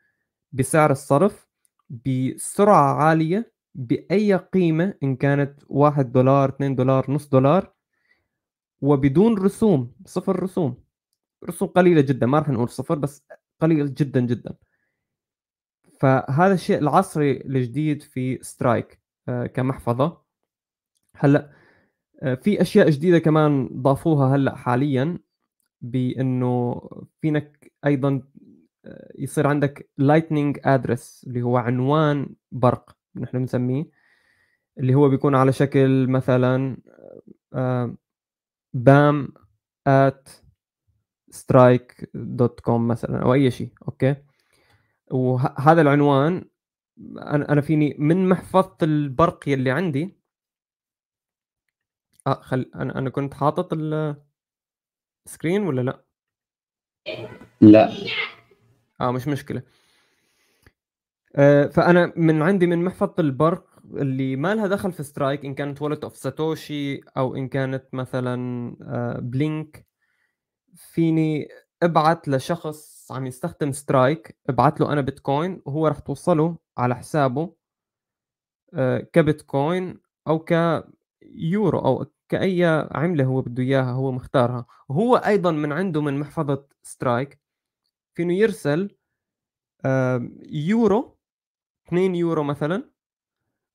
بسعر 0.52 0.92
الصرف 0.92 1.48
بسرعة 1.90 2.94
عالية 2.94 3.52
بأي 3.76 4.36
قيمة 4.36 4.94
إن 5.04 5.16
كانت 5.16 5.60
1 5.70 6.12
دولار 6.12 6.50
2 6.50 6.76
دولار 6.76 7.12
نص 7.12 7.28
دولار 7.30 7.74
وبدون 8.82 9.38
رسوم 9.38 9.92
صفر 10.06 10.44
رسوم 10.44 10.84
رسوم 11.50 11.68
قليلة 11.68 12.02
جدا 12.02 12.26
ما 12.26 12.40
راح 12.40 12.50
نقول 12.50 12.70
صفر 12.70 12.96
بس 12.96 13.24
قليل 13.60 13.93
جدا 13.93 14.20
جدا. 14.20 14.55
فهذا 15.99 16.53
الشيء 16.53 16.80
العصري 16.80 17.32
الجديد 17.32 18.01
في 18.01 18.39
Strike 18.41 18.99
آه، 19.30 19.45
كمحفظة. 19.45 20.22
هلأ 21.16 21.51
آه، 22.24 22.36
في 22.36 22.62
أشياء 22.62 22.89
جديدة 22.89 23.20
كمان 23.20 23.70
ضافوها 23.82 24.36
هلأ 24.36 24.55
حاليا 24.55 25.20
بإنه 25.82 26.82
فيك 27.22 27.74
أيضا 27.86 28.22
آه، 28.86 29.12
يصير 29.18 29.47
عندك 29.47 29.89
lightning 29.97 30.60
address 30.66 31.26
اللي 31.28 31.41
هو 31.41 31.58
عنوان 31.58 32.36
برق 32.51 32.97
نحن 33.16 33.39
بنسميه 33.39 33.86
اللي 34.80 34.95
هو 34.95 35.10
بيكون 35.10 35.36
على 35.36 35.51
شكل 35.53 36.08
مثلا 36.08 36.78
بام 38.74 39.34
at 39.88 40.30
Strike 41.38 42.10
dot 42.14 42.60
com 42.60 42.88
مثلا 42.88 43.22
أو 43.24 43.34
أي 43.34 43.52
شيء 43.52 43.70
أوكي؟ 43.88 44.16
وهذا 45.12 45.82
العنوان 45.82 46.46
أنا 47.18 47.52
أنا 47.52 47.62
فيني 47.62 47.96
من 48.00 48.30
محفظة 48.30 48.78
البرق 48.84 49.50
يلي 49.50 49.72
عندي 49.72 50.18
آه 52.28 52.42
خل 52.42 52.72
أنا 52.76 52.98
أنا 52.98 53.10
كنت 53.10 53.34
حاطط 53.34 53.74
ال 55.26 55.31
screen 55.31 55.64
ولا 55.64 55.82
لا؟ 55.82 56.04
لا. 57.62 57.92
آه 59.02 59.12
مش 59.12 59.28
مشكلة. 59.28 59.62
آه 61.36 61.68
فأنا 61.68 62.14
من 62.16 62.42
عندي 62.42 62.68
من 62.68 62.84
محفظة 62.84 63.16
البرق 63.20 63.66
اللي 63.94 64.36
ما 64.36 64.56
لها 64.56 64.68
دخل 64.68 64.92
في 64.92 65.04
Strike 65.03 65.45
إن 65.46 65.56
كانت 65.56 65.82
Wallet 65.82 66.03
of 66.03 66.18
Satoshi 66.18 67.01
أو 67.18 67.36
إن 67.36 67.48
كانت 67.48 67.86
مثلا 67.94 68.36
آه 68.82 69.20
Blink 69.20 69.87
فيني 70.78 71.47
أبعت 71.84 72.28
لشخص 72.28 73.11
عم 73.11 73.25
يستخدم 73.28 73.71
Strike 73.72 74.38
أبعت 74.49 74.80
له 74.80 74.93
أنا 74.93 75.01
بيتكوين 75.01 75.61
وهو 75.65 75.88
راح 75.88 75.99
توصله 75.99 76.57
على 76.78 76.95
حسابه 76.95 77.55
آه، 78.73 78.99
كبيتكوين 78.99 79.99
أو 80.28 80.39
كيورو 80.39 81.80
أو 81.80 82.05
كأي 82.30 82.65
عملة 82.91 83.23
هو 83.25 83.41
بده 83.41 83.63
إياها 83.63 83.91
هو 83.91 84.11
مختارها. 84.11 84.65
وهو 84.89 85.15
أيضا 85.15 85.51
من 85.51 85.71
عنده 85.71 86.01
من 86.01 86.19
محفظة 86.19 86.67
Strike. 86.84 87.39
فينه 88.13 88.34
يرسل 88.34 88.97
يورو 90.51 91.17
2 91.88 92.15
يورو 92.15 92.43
مثلا 92.43 92.91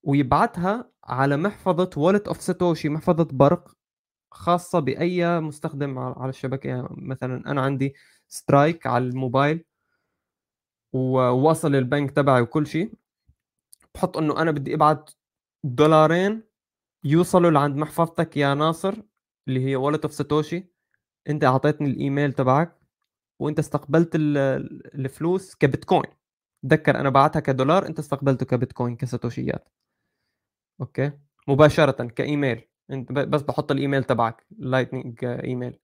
ويبعتها 0.02 0.90
على 1.04 1.36
محفظة 1.36 1.90
Wallet 1.96 2.28
of 2.28 2.42
Satoshi 2.42 2.88
محفظة 2.88 3.28
برق. 3.32 3.76
خاصة 4.32 4.78
بأي 4.78 5.40
مستخدم 5.40 5.98
على 5.98 6.30
الشبكة. 6.30 6.68
يعني 6.68 6.88
مثلا 6.90 7.50
أنا 7.50 7.60
عندي 7.60 7.94
Strike 8.28 8.86
على 8.86 9.04
الموبايل 9.04 9.64
وواصل 10.92 11.74
البنك 11.74 12.10
تبعي 12.10 12.42
وكل 12.42 12.66
شيء. 12.66 12.94
بحط 13.94 14.16
إنه 14.16 14.42
أنا 14.42 14.50
بدي 14.50 14.74
أبعت 14.74 15.10
دولارين 15.64 16.42
يوصلوا 17.04 17.50
لعند 17.50 17.76
محفظتك 17.76 18.36
يا 18.36 18.54
ناصر 18.54 18.94
اللي 19.48 19.64
هي 19.64 19.76
Wallet 19.76 20.04
of 20.04 20.14
Satoshi 20.14 20.72
أنت 21.28 21.44
أعطيتني 21.44 21.90
الإيميل 21.90 22.32
تبعك 22.32 22.78
وأنت 23.38 23.58
استقبلت 23.58 24.10
الفلوس 24.14 25.54
كبيتكوين. 25.54 26.12
تذكر 26.62 27.00
أنا 27.00 27.10
بعتها 27.10 27.40
كدولار 27.40 27.86
أنت 27.86 27.98
استقبلته 27.98 28.46
كبيتكوين 28.46 28.96
كساتوشيات. 28.96 29.68
أوكي؟ 30.80 31.12
مباشرة 31.48 32.04
كإيميل. 32.04 32.68
انت 32.90 33.12
بس 33.12 33.42
بحط 33.42 33.70
الإيميل 33.72 34.04
تبعك 34.04 34.46
lightning 34.58 35.24
email. 35.24 35.78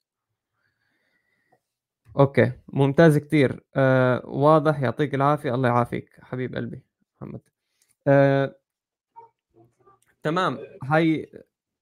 أوكي 2.18 2.52
ممتاز 2.68 3.18
كثير 3.18 3.64
آه 3.76 4.22
واضح 4.26 4.80
يعطيك 4.80 5.14
العافية. 5.14 5.54
الله 5.54 5.68
يعافيك 5.68 6.10
حبيب 6.22 6.54
قلبي 6.56 6.82
محمد. 7.20 7.40
آه 8.06 8.54
تمام. 10.22 10.58
هاي 10.84 11.32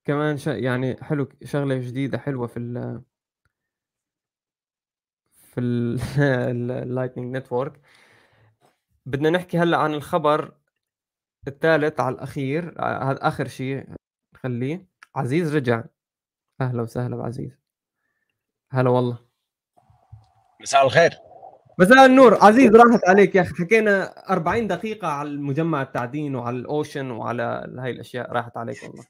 كمان 0.05 0.37
ش... 0.37 0.47
يعني 0.47 0.97
حلو 1.03 1.29
شغلة 1.45 1.77
جديدة 1.79 2.19
حلوة 2.19 2.47
في 2.47 2.57
ال 2.59 3.03
في 5.57 5.61
ال 5.61 5.78
Lightning 5.78 7.37
Network 7.37 7.81
بدنا 9.07 9.31
نحكي 9.31 9.59
هلأ 9.59 9.77
عن 9.77 9.95
الخبر 9.95 10.55
الثالث 11.49 12.01
على 12.01 12.15
الأخير 12.15 12.75
آه، 12.79 13.11
هذا 13.11 13.29
آخر 13.29 13.49
شيء 13.49 13.87
خليه 14.35 14.87
عزيز 15.17 15.57
رجع. 15.57 15.85
أهلا 16.61 16.83
وسهلا 16.83 17.17
بعزيز. 17.17 17.59
هلا 18.71 18.91
والله. 18.91 19.19
مساء 20.61 20.85
الخير. 20.87 21.11
مساء 21.79 22.07
النور. 22.07 22.45
عزيز 22.45 22.77
راحت 22.77 23.09
عليك 23.09 23.35
يا 23.35 23.43
أخي. 23.43 23.55
حكينا 23.55 24.15
40 24.31 24.67
دقيقة 24.67 25.09
على 25.09 25.29
المجمع 25.29 25.83
التعدين 25.83 26.37
وعلى 26.37 26.57
Ocean 26.57 27.11
وعلى 27.11 27.75
هاي 27.79 27.91
الأشياء 27.91 28.33
راحت 28.33 28.57
عليك 28.57 28.83
والله. 28.83 29.05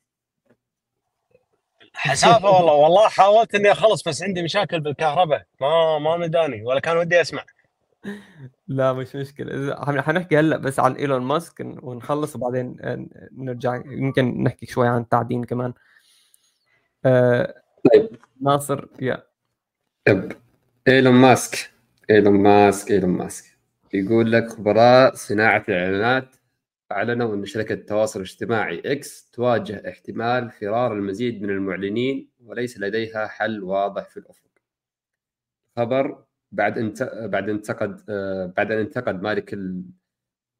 حسافة 1.95 2.51
والله 2.51 2.73
والله 2.73 3.09
حاولت 3.09 3.55
إني 3.55 3.73
أخلص 3.73 4.09
بس 4.09 4.23
عندي 4.23 4.43
مشاكل 4.43 4.81
بالكهرباء. 4.81 5.47
ما 5.61 5.99
ما 5.99 6.17
مداني 6.17 6.63
ولا 6.63 6.81
كان 6.81 6.97
ودي 6.97 7.21
أسمع. 7.21 7.45
لا 8.69 8.93
مش 8.93 9.17
مشكلة. 9.17 9.77
حنحكي 10.03 10.39
هلأ 10.39 10.57
بس 10.57 10.81
عن 10.81 10.93
إيلون 10.93 11.23
ماسك 11.23 11.61
ونخلص 11.61 12.37
وبعدين 12.37 12.77
نرجع. 13.33 13.83
يمكن 13.87 14.43
نحكي 14.43 14.67
شوي 14.67 14.89
عن 14.89 15.01
التعدين 15.01 15.45
كمان. 15.45 15.75
آه، 17.07 17.63
طيب. 17.93 18.09
ناصر 18.41 18.89
يا. 19.01 19.27
طيب. 20.07 20.33
إيلون 20.89 21.15
ماسك. 21.15 21.71
إيلون 22.11 22.35
ماسك 22.35 22.91
إيلون 22.91 23.11
ماسك. 23.11 23.59
يقول 23.95 24.33
لك 24.33 24.49
خبراء 24.49 25.15
صناعة 25.15 25.65
الإعلانات 25.69 26.37
أعلنوا 26.93 27.35
أن 27.35 27.45
شركة 27.45 27.73
التواصل 27.73 28.21
الاجتماعي 28.21 28.83
إكس 28.85 29.31
تواجه 29.31 29.89
احتمال 29.89 30.51
فرار 30.51 30.93
المزيد 30.93 31.43
من 31.43 31.51
المعلنين 31.51 32.29
وليس 32.45 32.79
لديها 32.81 33.27
حل 33.27 33.63
واضح 33.63 34.09
في 34.09 34.17
الأفق. 34.17 34.47
خبر 35.77 36.25
بعد 36.53 36.79
انت... 36.79 37.03
بعد 37.25 37.49
انتقد 37.49 38.05
آه، 38.09 38.53
بعد 38.57 38.73
أن 38.73 38.79
انتقد 38.79 39.23
مالك 39.23 39.55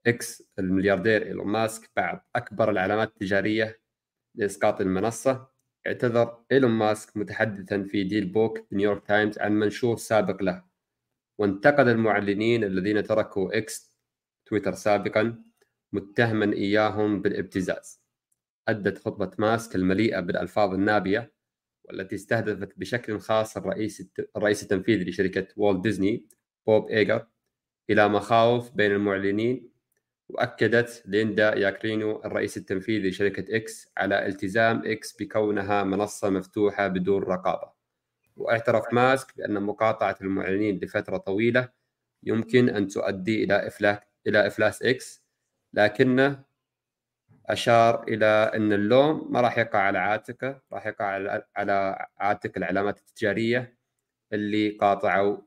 الاكس 0.07 0.43
الملياردير 0.59 1.23
إيلون 1.23 1.47
ماسك 1.47 1.91
بعض 1.97 2.29
أكبر 2.37 2.71
العلامات 2.71 3.09
التجارية 3.09 3.81
لإسقاط 4.35 4.81
المنصة 4.81 5.56
اعتذر 5.87 6.45
إيلون 6.53 6.71
ماسك 6.71 7.17
متحدثا 7.17 7.83
في 7.83 8.05
DealBook 8.05 8.67
نيويورك 8.73 9.07
تايمز 9.07 9.39
عن 9.39 9.53
منشور 9.53 9.97
سابق 9.97 10.43
له 10.43 10.65
وانتقد 11.39 11.89
المعلنين 11.89 12.65
الذين 12.65 13.03
تركوا 13.03 13.59
إكس 13.59 13.97
تويتر 14.47 14.73
سابقا 14.73 15.43
متهما 15.93 16.53
إياهم 16.53 17.23
بالابتزاز. 17.23 18.03
أدت 18.69 18.99
خطبة 18.99 19.31
ماسك 19.39 19.77
المليئة 19.77 20.21
بالألفاظ 20.21 20.75
النابية 20.75 21.33
والتي 21.85 22.15
استهدفت 22.15 22.79
بشكل 22.79 23.19
خاص 23.21 23.57
الرئيس 23.57 24.11
الرئيس 24.37 24.63
التنفيذي 24.63 25.11
لشركة 25.11 25.47
والت 25.57 25.83
ديزني 25.83 26.27
بوب 26.67 26.89
إيجر 26.91 27.27
إلى 27.91 28.09
مخاوف 28.09 28.73
بين 28.73 28.93
المعلنين 28.93 29.76
وأكدت 30.29 31.03
ليندا 31.07 31.55
ياكرينو 31.59 32.23
الرئيس 32.25 32.57
التنفيذي 32.57 33.09
لشركة 33.09 33.57
إكس 33.57 33.89
على 33.97 34.27
التزام 34.27 34.83
إكس 34.87 35.17
بكونها 35.23 35.85
منصة 35.85 36.31
مفتوحة 36.31 36.89
بدون 36.89 37.23
رقابة. 37.23 37.73
واعترف 38.37 38.85
ماسك 38.93 39.37
بأن 39.37 39.63
مقاطعة 39.63 40.17
المعلنين 40.21 40.81
لفترة 40.83 41.17
طويلة 41.17 41.69
يمكن 42.23 42.69
أن 42.69 42.89
تؤدي 42.89 43.45
إلى 43.45 43.67
افلاس 43.67 43.99
إلى 44.27 44.47
إفلاس 44.47 44.83
إكس 44.83 45.25
لكنه 45.73 46.45
أشار 47.47 48.03
إلى 48.03 48.27
أن 48.27 48.73
اللوم 48.73 49.33
ما 49.33 49.41
راح 49.41 49.59
يقع 49.59 49.79
على 49.79 49.99
عاتقه 49.99 50.63
راح 50.73 50.87
يقع 50.87 51.05
على 51.57 52.07
عاتق 52.19 52.53
العلامات 52.57 52.99
التجارية 52.99 53.79
اللي 54.33 54.71
قاطعوا 54.71 55.39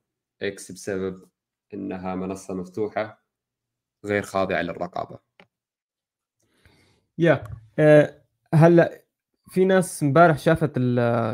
إكس 0.42 0.72
بسبب 0.72 1.30
إنها 1.74 2.16
منصة 2.16 2.54
مفتوحة. 2.54 3.24
غير 4.06 4.22
خاضعه 4.22 4.62
للرقابة. 4.62 5.20
يا 7.18 7.43
أه 7.80 8.22
هلا 8.54 9.02
في 9.50 9.66
ناس 9.66 10.04
امبارح 10.04 10.38
شافت 10.38 10.80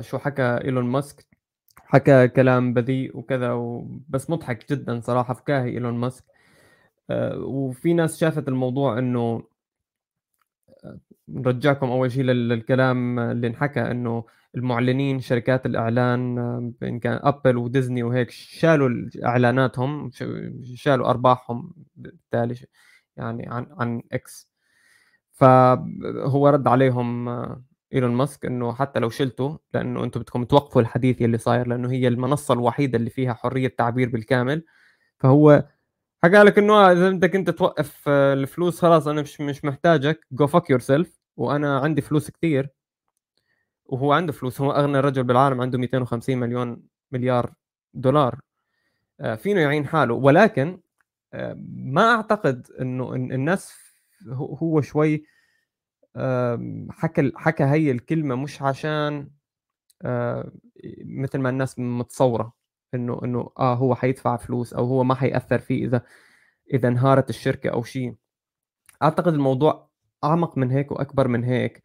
شو 0.01 0.17
حكى 0.17 0.57
إيلون 0.63 0.85
ماسك 0.85 1.25
حكى 1.75 2.27
كلام 2.27 2.73
بذيء 2.73 3.17
وكذا 3.17 3.53
بس 4.09 4.29
مضحك 4.29 4.71
جدا 4.71 4.99
صراحة 4.99 5.33
فكاهي 5.33 5.69
إيلون 5.69 5.93
ماسك 5.93 6.23
أه 7.09 7.37
وفي 7.37 7.93
ناس 7.93 8.19
شافت 8.19 8.47
الموضوع 8.47 8.99
إنه 8.99 9.43
نرجعكم 11.27 11.89
أول 11.89 12.11
شيء 12.11 12.23
للكلام 12.23 13.19
اللي 13.19 13.47
انحكى 13.47 13.81
إنه 13.81 14.25
المعلنين 14.55 15.19
شركات 15.19 15.65
الإعلان 15.65 16.37
إن 16.83 16.99
كان 16.99 17.19
أبل 17.23 17.57
وديزني 17.57 18.03
وهيك 18.03 18.31
شالوا 18.31 19.09
إعلاناتهم 19.25 20.11
شالوا 20.75 21.09
أرباحهم 21.09 21.73
بالتالي 21.95 22.55
يعني 23.17 23.47
عن 23.49 23.67
عن 23.79 24.01
إكس. 24.11 24.49
فهو 25.31 26.49
رد 26.49 26.67
عليهم 26.67 27.29
إيلون 27.93 28.11
ماسك 28.11 28.45
إنه 28.45 28.73
حتى 28.73 28.99
لو 28.99 29.09
شلته 29.09 29.59
لأنه 29.73 30.03
أنتم 30.03 30.19
بدكم 30.19 30.43
توقفوا 30.43 30.81
الحديث 30.81 31.21
اللي 31.21 31.37
صاير 31.37 31.67
لأنه 31.67 31.91
هي 31.91 32.07
المنصة 32.07 32.53
الوحيدة 32.53 32.97
اللي 32.97 33.09
فيها 33.09 33.33
حرية 33.33 33.67
تعبير 33.77 34.09
بالكامل. 34.09 34.65
فهو 35.19 35.65
حكى 36.23 36.43
لك 36.43 36.57
إنه 36.57 36.91
إذا 36.91 37.09
بدك 37.11 37.35
أنت 37.35 37.49
توقف 37.49 38.03
آه، 38.09 38.33
الفلوس 38.33 38.81
خلاص 38.81 39.07
أنا 39.07 39.21
مش 39.21 39.41
مش 39.41 39.65
محتاجك 39.65 40.27
go 40.31 40.47
fuck 40.47 40.69
yourself 40.69 41.19
وأنا 41.37 41.79
عندي 41.79 42.01
فلوس 42.01 42.31
كثير 42.31 42.69
وهو 43.85 44.13
عنده 44.13 44.33
فلوس 44.33 44.61
هو 44.61 44.71
أغنى 44.71 44.99
رجل 44.99 45.23
بالعالم 45.23 45.61
عنده 45.61 45.77
250 45.77 46.37
مليون 46.37 46.83
مليار 47.11 47.53
دولار. 47.93 48.39
آه، 49.19 49.35
فينه 49.35 49.61
يعين 49.61 49.87
حاله. 49.87 50.13
ولكن 50.13 50.79
آه، 51.33 51.55
ما 51.69 52.15
أعتقد 52.15 52.67
إنه 52.81 53.13
الناس 53.15 53.73
هو 54.29 54.81
شوي 54.81 55.25
حكى 56.89 57.31
حكى 57.35 57.63
هي 57.63 57.91
الكلمة 57.91 58.35
مش 58.35 58.61
عشان 58.61 59.29
مثل 61.05 61.39
ما 61.39 61.49
الناس 61.49 61.79
متصورة 61.79 62.53
إنه 62.93 63.19
إنه 63.23 63.49
آه 63.59 63.75
هو 63.75 63.95
حيدفع 63.95 64.37
فلوس 64.37 64.73
أو 64.73 64.85
هو 64.85 65.03
ما 65.03 65.15
حيأثر 65.15 65.59
فيه 65.59 65.85
إذا 65.85 66.01
إذا 66.73 66.87
انهارت 66.87 67.29
الشركة 67.29 67.69
أو 67.69 67.83
شيء. 67.83 68.15
أعتقد 69.03 69.33
الموضوع 69.33 69.89
أعمق 70.23 70.57
من 70.57 70.71
هيك 70.71 70.91
وأكبر 70.91 71.27
من 71.27 71.43
هيك 71.43 71.83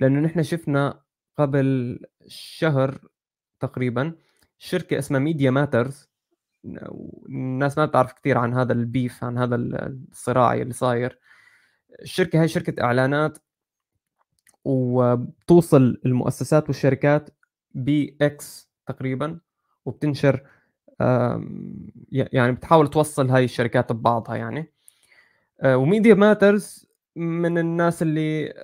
لأنه 0.00 0.20
نحن 0.20 0.42
شفنا 0.42 1.00
قبل 1.40 1.98
شهر 2.28 2.98
تقريبا 3.60 4.14
شركة 4.58 4.98
اسمها 4.98 5.20
Media 5.20 5.50
Matters 5.50 6.10
الناس 7.28 7.78
ما 7.78 7.84
بتعرف 7.84 8.12
كثير 8.12 8.38
عن 8.38 8.54
هذا 8.54 8.72
ال 8.72 8.82
beef 8.82 9.24
عن 9.24 9.38
هذا 9.38 9.56
الصراع 9.56 10.54
اللي 10.54 10.72
صاير. 10.72 11.18
الشركة 12.02 12.40
هاي 12.40 12.48
شركة 12.48 12.82
إعلانات 12.82 13.38
وبتوصل 14.64 16.00
المؤسسات 16.06 16.68
والشركات 16.68 17.30
بـ 17.74 18.22
X 18.22 18.70
تقريبا 18.86 19.40
وبتنشر 19.84 20.46
يعني 22.12 22.52
بتحاول 22.52 22.90
توصل 22.90 23.30
هاي 23.30 23.44
الشركات 23.44 23.92
ببعضها 23.92 24.36
يعني. 24.36 24.72
آه، 25.60 25.76
وميديا 25.76 26.14
ماترز 26.14 26.86
من 27.16 27.58
الناس 27.58 28.02
اللي 28.02 28.54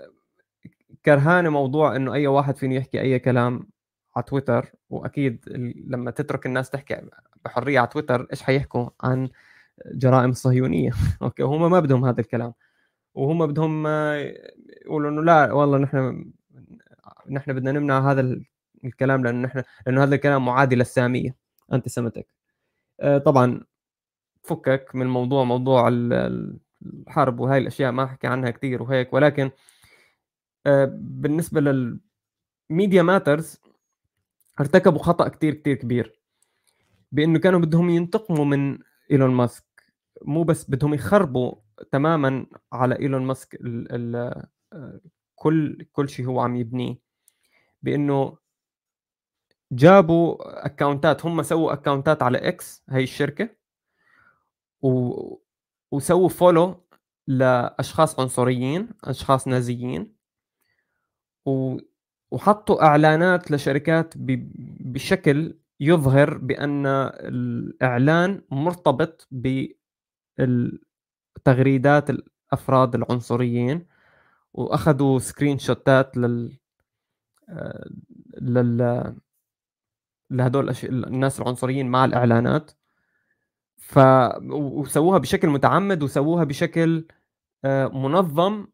كرهانه 1.05 1.51
موضوع 1.51 1.97
إنه 1.97 2.15
أي 2.15 2.27
واحد 2.27 2.57
فيني 2.57 2.77
يحكي 2.77 3.01
أي 3.01 3.19
كلام 3.19 3.69
على 4.17 4.25
تويتر 4.25 4.73
وأكيد 4.91 5.45
لما 5.87 6.11
تترك 6.11 6.47
الناس 6.47 6.71
تحكي 6.71 7.01
بحرية 7.45 7.79
على 7.79 7.89
تويتر 7.89 8.27
إيش 8.33 8.43
حيحكوا 8.43 8.89
عن 9.03 9.29
جرائم 9.87 10.31
الصهيونيه 10.31 10.91
أوكي 11.23 11.43
هم 11.43 11.71
ما 11.71 11.81
بدهم 11.81 12.05
هذا 12.05 12.21
الكلام. 12.21 12.53
وهم 13.15 13.47
بدهم 13.47 13.87
يقولوا 14.87 15.11
إنه 15.11 15.23
لا 15.23 15.53
والله 15.53 15.79
نحن 15.79 16.33
نحن 17.31 17.53
بدنا 17.53 17.73
نمنع 17.73 18.11
هذا 18.11 18.41
الكلام 18.85 19.25
لأنه 19.25 19.41
نحن 19.49 19.63
لأنه 19.87 20.03
هذا 20.05 20.15
الكلام 20.15 20.45
معادي 20.45 20.77
للسامية 20.77 21.37
انتي 21.73 22.25
آه، 23.01 23.19
طبعا 23.19 23.61
فكك 24.43 24.91
من 24.95 25.07
موضوع 25.07 25.45
موضوع 25.45 25.89
الحرب 25.89 27.41
وهاي 27.41 27.59
الأشياء 27.59 27.93
ما 27.93 28.05
أحكي 28.05 28.27
عنها 28.27 28.51
كثير 28.51 28.83
وهيك 28.83 29.13
ولكن 29.13 29.51
بالنسبة 30.87 31.61
للميديا 31.61 33.03
ماترز 33.03 33.61
ارتكبوا 34.61 34.99
خطأ 34.99 35.29
كثير 35.29 35.55
كثير 35.55 35.77
كبير. 35.77 36.21
بإنه 37.13 37.39
كانوا 37.39 37.61
بدهم 37.61 37.91
ينتقموا 37.91 38.45
من 38.45 38.79
إيلون 39.11 39.31
ماسك. 39.31 39.65
مو 40.23 40.43
بس 40.43 40.71
بدهم 40.71 40.95
يخربوا 40.95 41.55
تماما 41.93 42.47
على 42.73 42.99
إيلون 42.99 43.23
ماسك 43.23 43.55
ال 43.55 43.93
ال 43.93 44.17
آه، 44.73 45.01
كل 45.35 45.87
كل 45.93 46.09
شيء 46.09 46.27
هو 46.27 46.41
عم 46.41 46.57
يبنيه. 46.57 46.99
بإنه 47.83 48.39
جابوا 49.73 50.67
account 50.67 51.19
ات 51.19 51.27
هم 51.27 51.43
سووا 51.43 51.73
account 51.73 52.16
ات 52.16 52.23
على 52.23 52.39
إكس 52.39 52.85
هي 52.91 53.03
الشركة 53.03 53.49
و... 54.83 55.13
وسووا 55.91 56.29
follow 56.29 56.87
لأشخاص 57.27 58.21
عنصريين 58.21 58.89
أشخاص 59.05 59.49
نازيين. 59.49 60.16
و... 61.47 61.77
وحطوا 62.31 62.83
إعلانات 62.85 63.51
لشركات 63.51 64.15
ب... 64.17 64.51
بشكل 64.93 65.59
يظهر 65.81 66.39
بأن 66.39 66.87
الإعلان 66.87 68.43
مرتبط 68.51 69.29
بالتغريدات 70.39 72.11
الأفراد 72.11 72.95
العنصريين 72.95 73.87
وأخذوا 74.55 75.19
screenshot 75.19 75.59
ات 75.59 76.17
لل 76.17 76.59
لل 78.41 79.17
لهدول 80.31 80.75
الناس 80.85 81.41
العنصريين 81.41 81.89
مع 81.89 82.05
الإعلانات. 82.05 82.71
ف 83.77 83.99
وسووها 84.51 85.19
بشكل 85.19 85.49
متعمد 85.49 86.03
وسووها 86.03 86.45
بشكل 86.45 87.07
آه، 87.65 87.89
منظم 87.89 88.67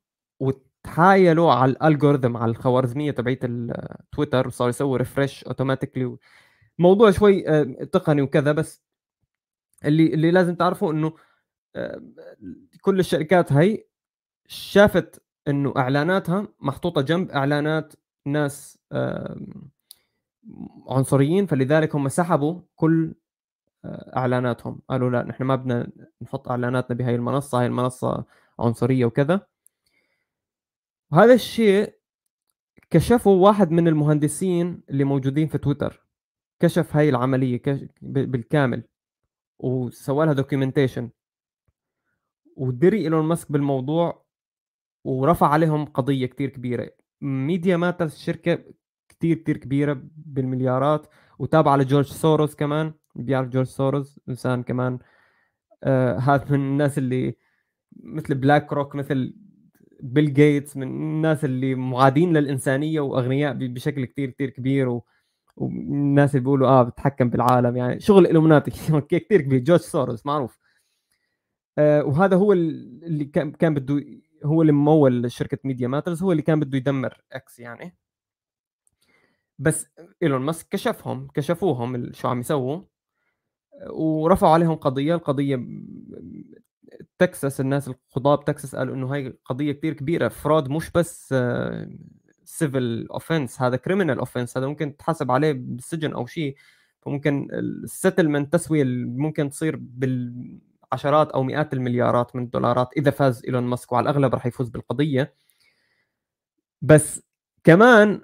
وتحايلوا 0.87 1.53
على 1.53 1.73
ال 1.73 1.79
algorithm 1.79 2.37
على 2.37 2.51
الخوارزمية 2.51 3.11
تبعت 3.11 3.39
التويتر 3.43 4.47
وصاروا 4.47 4.71
يسووا 4.71 4.99
refresh 4.99 5.45
automatically 5.45 6.17
موضوع 6.79 7.11
شوي 7.11 7.49
آه، 7.49 7.63
تقني 7.93 8.23
وكذا 8.23 8.53
بس 8.53 8.83
اللي 9.85 10.15
اللي 10.15 10.31
لازم 10.31 10.55
تعرفه 10.55 10.91
إنه 10.91 11.13
آه، 11.77 12.03
كل 12.81 13.01
الشركات 13.01 13.53
هي 13.53 13.85
شافت 14.49 15.23
إنه 15.49 15.75
إعلاناتها 15.77 16.49
محطوطة 16.61 17.01
جنب 17.01 17.31
إعلانات 17.31 17.93
ناس 18.27 18.79
عنصريين 20.89 21.47
فلذلك 21.47 21.95
هم 21.95 22.09
سحبوا 22.09 22.61
كل 22.77 23.15
آه، 23.85 24.17
إعلاناتهم. 24.17 24.83
قالوا 24.91 25.11
لا 25.11 25.23
نحن 25.23 25.45
ما 25.45 25.57
بدنا 25.57 25.93
نحط 26.23 26.49
إعلاناتنا 26.49 26.97
بهاي 26.97 27.15
المنصة 27.15 27.61
هاي 27.61 27.67
المنصة 27.67 28.25
عنصرية 28.61 29.05
وكذا. 29.05 29.52
وهذا 31.13 31.35
الشيء 31.35 31.95
كشفوا 32.91 33.45
واحد 33.45 33.71
من 33.71 33.89
المهندسين 33.89 34.83
اللي 34.91 35.05
موجودين 35.05 35.49
في 35.49 35.59
تويتر. 35.59 36.07
كشف 36.61 36.97
هاي 36.97 37.09
العملية 37.09 37.63
بالكامل 38.03 38.83
وسوى 39.59 40.27
لها 40.27 40.35
documentation 40.35 41.11
ودري 42.57 42.99
إيلون 42.99 43.25
ماسك 43.25 43.53
بالموضوع 43.53 44.27
ورفع 45.05 45.47
عليهم 45.49 45.85
قضية 45.85 46.27
كتير 46.27 46.49
كبيرة. 46.51 46.91
ميديا 47.21 47.77
ماترز 47.77 48.17
شركة 48.17 48.65
كتير 49.09 49.37
كتير 49.37 49.57
كبيرة 49.57 50.03
بالمليارات 50.17 51.07
وتابعة 51.39 51.77
لجورج 51.77 52.07
سوروس 52.07 52.55
كمان. 52.55 52.95
بيعرف 53.15 53.49
جورج 53.49 53.67
سوروس 53.67 54.21
إنسان 54.29 54.63
كمان 54.63 54.99
آه 55.85 56.45
من 56.51 56.55
الناس 56.55 56.99
اللي 56.99 57.37
مثل 57.97 58.35
بلاك 58.35 58.73
روك 58.73 58.95
مثل 58.95 59.42
بيل 60.03 60.35
جيتس 60.35 60.77
من 60.77 60.83
الناس 60.83 61.45
اللي 61.45 61.75
معادين 61.75 62.33
للإنسانية 62.37 63.01
وأغنياء 63.01 63.53
بشكل 63.55 64.05
كتير 64.05 64.31
كتير 64.31 64.51
كبير 64.51 64.89
و... 64.89 65.05
والناس 65.57 66.31
اللي 66.31 66.41
بيقولوا 66.45 66.69
آه 66.69 66.83
بتحكم 66.83 67.31
بالعالم 67.31 67.77
يعني. 67.77 68.01
شغل 68.01 68.27
Illuminati 68.27 68.71
كثير 69.11 69.41
كبير 69.41 69.61
جورج 69.61 69.81
سوروس 69.81 70.27
معروف. 70.27 70.59
آه 71.79 72.05
وهذا 72.05 72.37
هو 72.37 72.53
اللي 72.53 73.25
كان 73.59 73.75
بده 73.75 74.05
هو 74.45 74.63
اللي 74.63 74.73
ممول 74.73 75.33
شركة 75.33 75.59
ميديا 75.65 75.89
ماترز 75.89 76.23
هو 76.23 76.33
اللي 76.33 76.43
كان 76.43 76.61
بده 76.61 76.79
يدمر 76.79 77.19
إكس 77.33 77.59
يعني. 77.61 77.97
بس 79.59 79.87
إيلون 80.23 80.41
ماسك 80.43 80.69
كشفهم 80.69 81.29
كشفوهم 81.35 82.13
شو 82.13 82.29
عم 82.29 82.41
يسووا 82.41 82.83
ورفعوا 83.91 84.53
عليهم 84.53 84.75
قضية 84.75 85.15
القضية 85.15 85.57
تكساس 87.19 87.61
الناس 87.61 87.89
القضاة 87.89 88.35
بتكساس 88.35 88.77
قالوا 88.77 88.95
إنه 88.95 89.07
هاي 89.15 89.39
قضية 89.45 89.73
كثير 89.73 89.93
كبيرة 89.93 90.29
fraud 90.29 90.69
مش 90.69 90.91
بس 90.91 91.35
civil 92.45 93.07
offense 93.11 93.63
هذا 93.63 93.77
criminal 93.77 94.19
offense 94.19 94.59
هذا 94.59 94.67
ممكن 94.67 94.97
تحاسب 94.97 95.31
عليه 95.31 95.53
بالسجن 95.53 96.13
أو 96.13 96.27
شيء. 96.27 96.57
فممكن 97.03 97.49
ال 97.53 97.62
settlement 97.62 98.53
تسوية 98.53 98.85
ممكن 99.07 99.51
تصير 99.51 99.77
بالعشرات 99.81 101.31
أو 101.31 101.43
مئات 101.43 101.73
المليارات 101.73 102.37
من 102.37 102.43
الدولارات 102.43 102.89
إذا 102.97 103.11
فاز 103.11 103.45
إيلون 103.45 103.63
ماسك 103.63 103.93
وعلى 103.93 104.11
الأغلب 104.11 104.35
راح 104.35 104.47
يفوز 104.47 104.69
بالقضية. 104.69 105.35
بس 106.83 107.23
كمان 107.65 108.21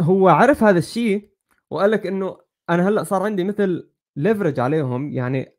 هو 0.00 0.28
عرف 0.28 0.64
هذا 0.64 0.78
الشيء 0.78 1.30
وقال 1.70 1.90
لك 1.90 2.06
إنه 2.06 2.38
أنا 2.70 2.88
هلأ 2.88 3.02
صار 3.02 3.22
عندي 3.22 3.44
مثل 3.44 3.90
leverage 4.16 4.60
عليهم 4.60 5.12
يعني 5.12 5.53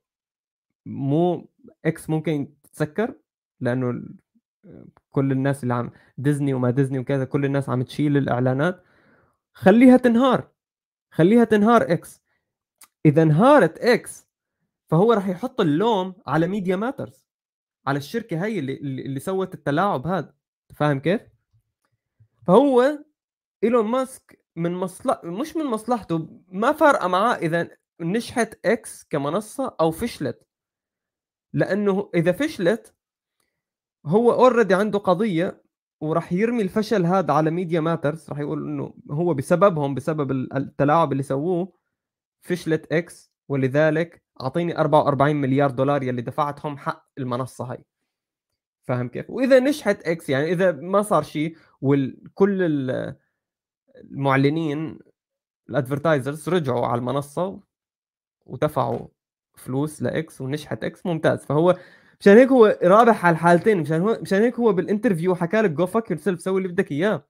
مو 0.85 1.49
إكس 1.85 2.09
ممكن 2.09 2.53
تتسكر 2.63 3.15
لأنه 3.59 4.03
كل 5.11 5.31
الناس 5.31 5.63
اللي 5.63 5.73
عم 5.73 5.91
ديزني 6.17 6.53
وما 6.53 6.69
ديزني 6.71 6.99
وكذا 6.99 7.25
كل 7.25 7.45
الناس 7.45 7.69
عم 7.69 7.81
تشيل 7.83 8.17
الإعلانات. 8.17 8.83
خليها 9.53 9.97
تنهار 9.97 10.51
خليها 11.11 11.43
تنهار 11.43 11.81
إكس 11.81 12.21
إذا 13.05 13.21
انهارت 13.21 13.77
إكس 13.79 14.27
فهو 14.89 15.13
راح 15.13 15.27
يحط 15.27 15.61
اللوم 15.61 16.15
على 16.27 16.47
ميديا 16.47 16.75
ماترز 16.75 17.27
على 17.87 17.97
الشركة 17.97 18.45
هي 18.45 18.59
اللي 18.59 18.73
اللي 18.77 19.19
سوت 19.19 19.53
التلاعب 19.53 20.07
هذا. 20.07 20.33
فاهم 20.75 20.99
كيف؟ 20.99 21.21
فهو 22.47 22.99
إيلون 23.63 23.85
ماسك 23.85 24.45
من 24.55 24.73
مصلحة 24.73 25.21
مش 25.25 25.55
من 25.57 25.65
مصلحته 25.65 26.43
ما 26.47 26.71
فارقة 26.71 27.07
معاه 27.07 27.35
إذا 27.35 27.69
نجحت 27.99 28.59
إكس 28.65 29.03
كمنصة 29.03 29.75
أو 29.81 29.91
فشلت. 29.91 30.44
لأنه 31.55 32.09
إذا 32.15 32.31
فشلت 32.31 32.93
هو 34.05 34.31
already 34.31 34.73
عنده 34.73 34.99
قضية 34.99 35.63
وراح 36.01 36.33
يرمي 36.33 36.61
الفشل 36.61 37.05
هذا 37.05 37.33
على 37.33 37.51
ميديا 37.51 37.79
ماترز 37.79 38.29
راح 38.29 38.39
يقول 38.39 38.63
إنه 38.63 38.93
هو 39.11 39.33
بسببهم 39.33 39.95
بسبب 39.95 40.31
التلاعب 40.31 41.11
اللي 41.11 41.23
سووه 41.23 41.73
فشلت 42.41 42.93
إكس 42.93 43.31
ولذلك 43.49 44.23
أعطيني 44.41 44.77
44 44.77 45.35
مليار 45.35 45.71
دولار 45.71 46.03
يلي 46.03 46.21
دفعتهم 46.21 46.77
حق 46.77 47.09
المنصة 47.17 47.65
هاي 47.65 47.85
فاهم 48.83 49.07
كيف؟ 49.09 49.29
وإذا 49.29 49.59
نجحت 49.59 50.03
إكس 50.03 50.29
يعني 50.29 50.51
إذا 50.51 50.71
ما 50.71 51.01
صار 51.01 51.23
شيء 51.23 51.57
وكل 51.81 52.61
المعلنين 53.95 54.99
ال 55.69 55.76
advertisers 55.76 56.49
رجعوا 56.49 56.85
على 56.87 56.99
المنصة 56.99 57.59
ودفعوا 58.45 59.07
فلوس 59.57 60.01
لإكس 60.01 60.41
ونجحت 60.41 60.83
إكس 60.83 61.05
ممتاز. 61.05 61.45
فهو 61.45 61.77
مشان 62.19 62.37
هيك 62.37 62.49
هو 62.49 62.79
رابح 62.83 63.25
على 63.25 63.33
الحالتين. 63.33 63.77
مشان 63.77 64.01
هو 64.01 64.19
مشان 64.21 64.41
هيك 64.41 64.59
هو 64.59 64.73
بال 64.73 64.84
interview 64.84 65.35
حكى 65.35 65.61
لك 65.61 65.71
go 65.71 65.85
fuck 65.85 66.11
yourself 66.11 66.41
سوي 66.41 66.57
اللي 66.57 66.67
بدك 66.73 66.91
إياه. 66.91 67.27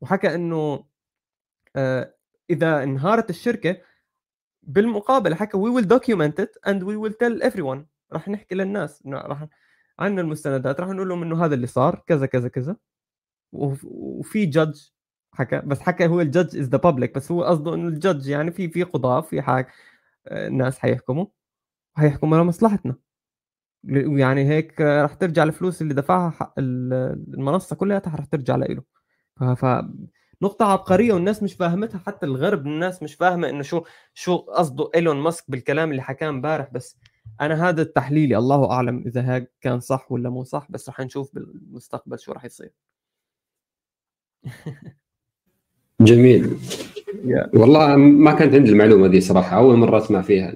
وحكى 0.00 0.34
إنه 0.34 0.84
آه 1.76 2.14
إذا 2.50 2.82
انهارت 2.82 3.30
الشركة 3.30 3.76
بالمقابل 4.62 5.34
حكى 5.34 5.56
we 5.56 5.70
will 5.70 5.88
document 5.88 6.40
it 6.40 6.56
and 6.68 6.82
we 6.82 6.96
will 6.96 7.12
tell 7.12 7.42
everyone 7.42 7.86
راح 8.12 8.28
نحكي 8.28 8.54
للناس. 8.54 9.02
راح 9.06 9.46
عندنا 9.98 10.20
المستندات. 10.20 10.80
راح 10.80 10.88
نقول 10.88 11.08
لهم 11.08 11.22
إنه 11.22 11.44
هذا 11.44 11.54
اللي 11.54 11.66
صار 11.66 12.04
كذا 12.06 12.26
كذا 12.26 12.48
كذا. 12.48 12.76
وفي 13.52 14.46
judge 14.46 14.80
حكى 15.34 15.58
بس 15.60 15.80
حكى 15.80 16.06
هو 16.06 16.20
ال 16.20 16.26
judge 16.26 16.58
is 16.58 16.68
the 16.68 16.78
public 16.78 17.14
بس 17.14 17.32
هو 17.32 17.44
قصده 17.44 17.74
إنه 17.74 17.88
ال 17.88 17.95
judge 17.95 18.28
يعني 18.28 18.50
في 18.52 18.68
في 18.68 18.82
قضاة 18.82 19.20
في 19.20 19.42
حاجة 19.42 19.68
الناس 20.26 20.78
حيحكموا. 20.78 21.26
حيحكموا 21.94 22.38
لمصلحتنا 22.38 22.96
يعني 23.84 24.48
هيك 24.48 24.80
رح 24.80 25.14
ترجع 25.14 25.42
الفلوس 25.42 25.82
اللي 25.82 25.94
دفعها 25.94 26.30
حق 26.30 26.54
المنصة 26.58 27.76
كلها 27.76 28.02
رح 28.06 28.24
ترجع 28.24 28.56
له. 28.56 28.82
ف 29.54 29.66
نقطة 30.42 30.64
عبقرية 30.72 31.12
والناس 31.12 31.42
مش 31.42 31.54
فاهمتها 31.54 31.98
حتى 31.98 32.26
الغرب 32.26 32.66
الناس 32.66 33.02
مش 33.02 33.14
فاهمة 33.14 33.48
إنه 33.48 33.62
شو 33.62 33.82
شو 34.14 34.36
قصده 34.36 34.90
إيلون 34.94 35.16
ماسك 35.16 35.44
بالكلام 35.48 35.90
اللي 35.90 36.02
حكاه 36.02 36.28
امبارح. 36.28 36.68
بس 36.72 36.96
أنا 37.40 37.68
هذا 37.68 37.84
تحليلي 37.84 38.36
الله 38.38 38.70
أعلم 38.70 39.04
إذا 39.06 39.34
هيك 39.34 39.52
كان 39.60 39.80
صح 39.80 40.12
ولا 40.12 40.30
مو 40.30 40.44
صح 40.44 40.66
بس 40.70 40.88
رح 40.88 41.00
نشوف 41.00 41.34
بالمستقبل 41.34 42.18
شو 42.18 42.32
رح 42.32 42.44
يصير. 42.44 42.70
جميل. 46.00 46.58
والله 47.54 47.96
ما 47.96 48.32
كانت 48.32 48.54
عندي 48.54 48.70
المعلومة 48.70 49.06
دي 49.08 49.20
صراحة 49.20 49.56
أول 49.56 49.76
مرة 49.76 49.98
أسمع 49.98 50.22
فيها. 50.22 50.54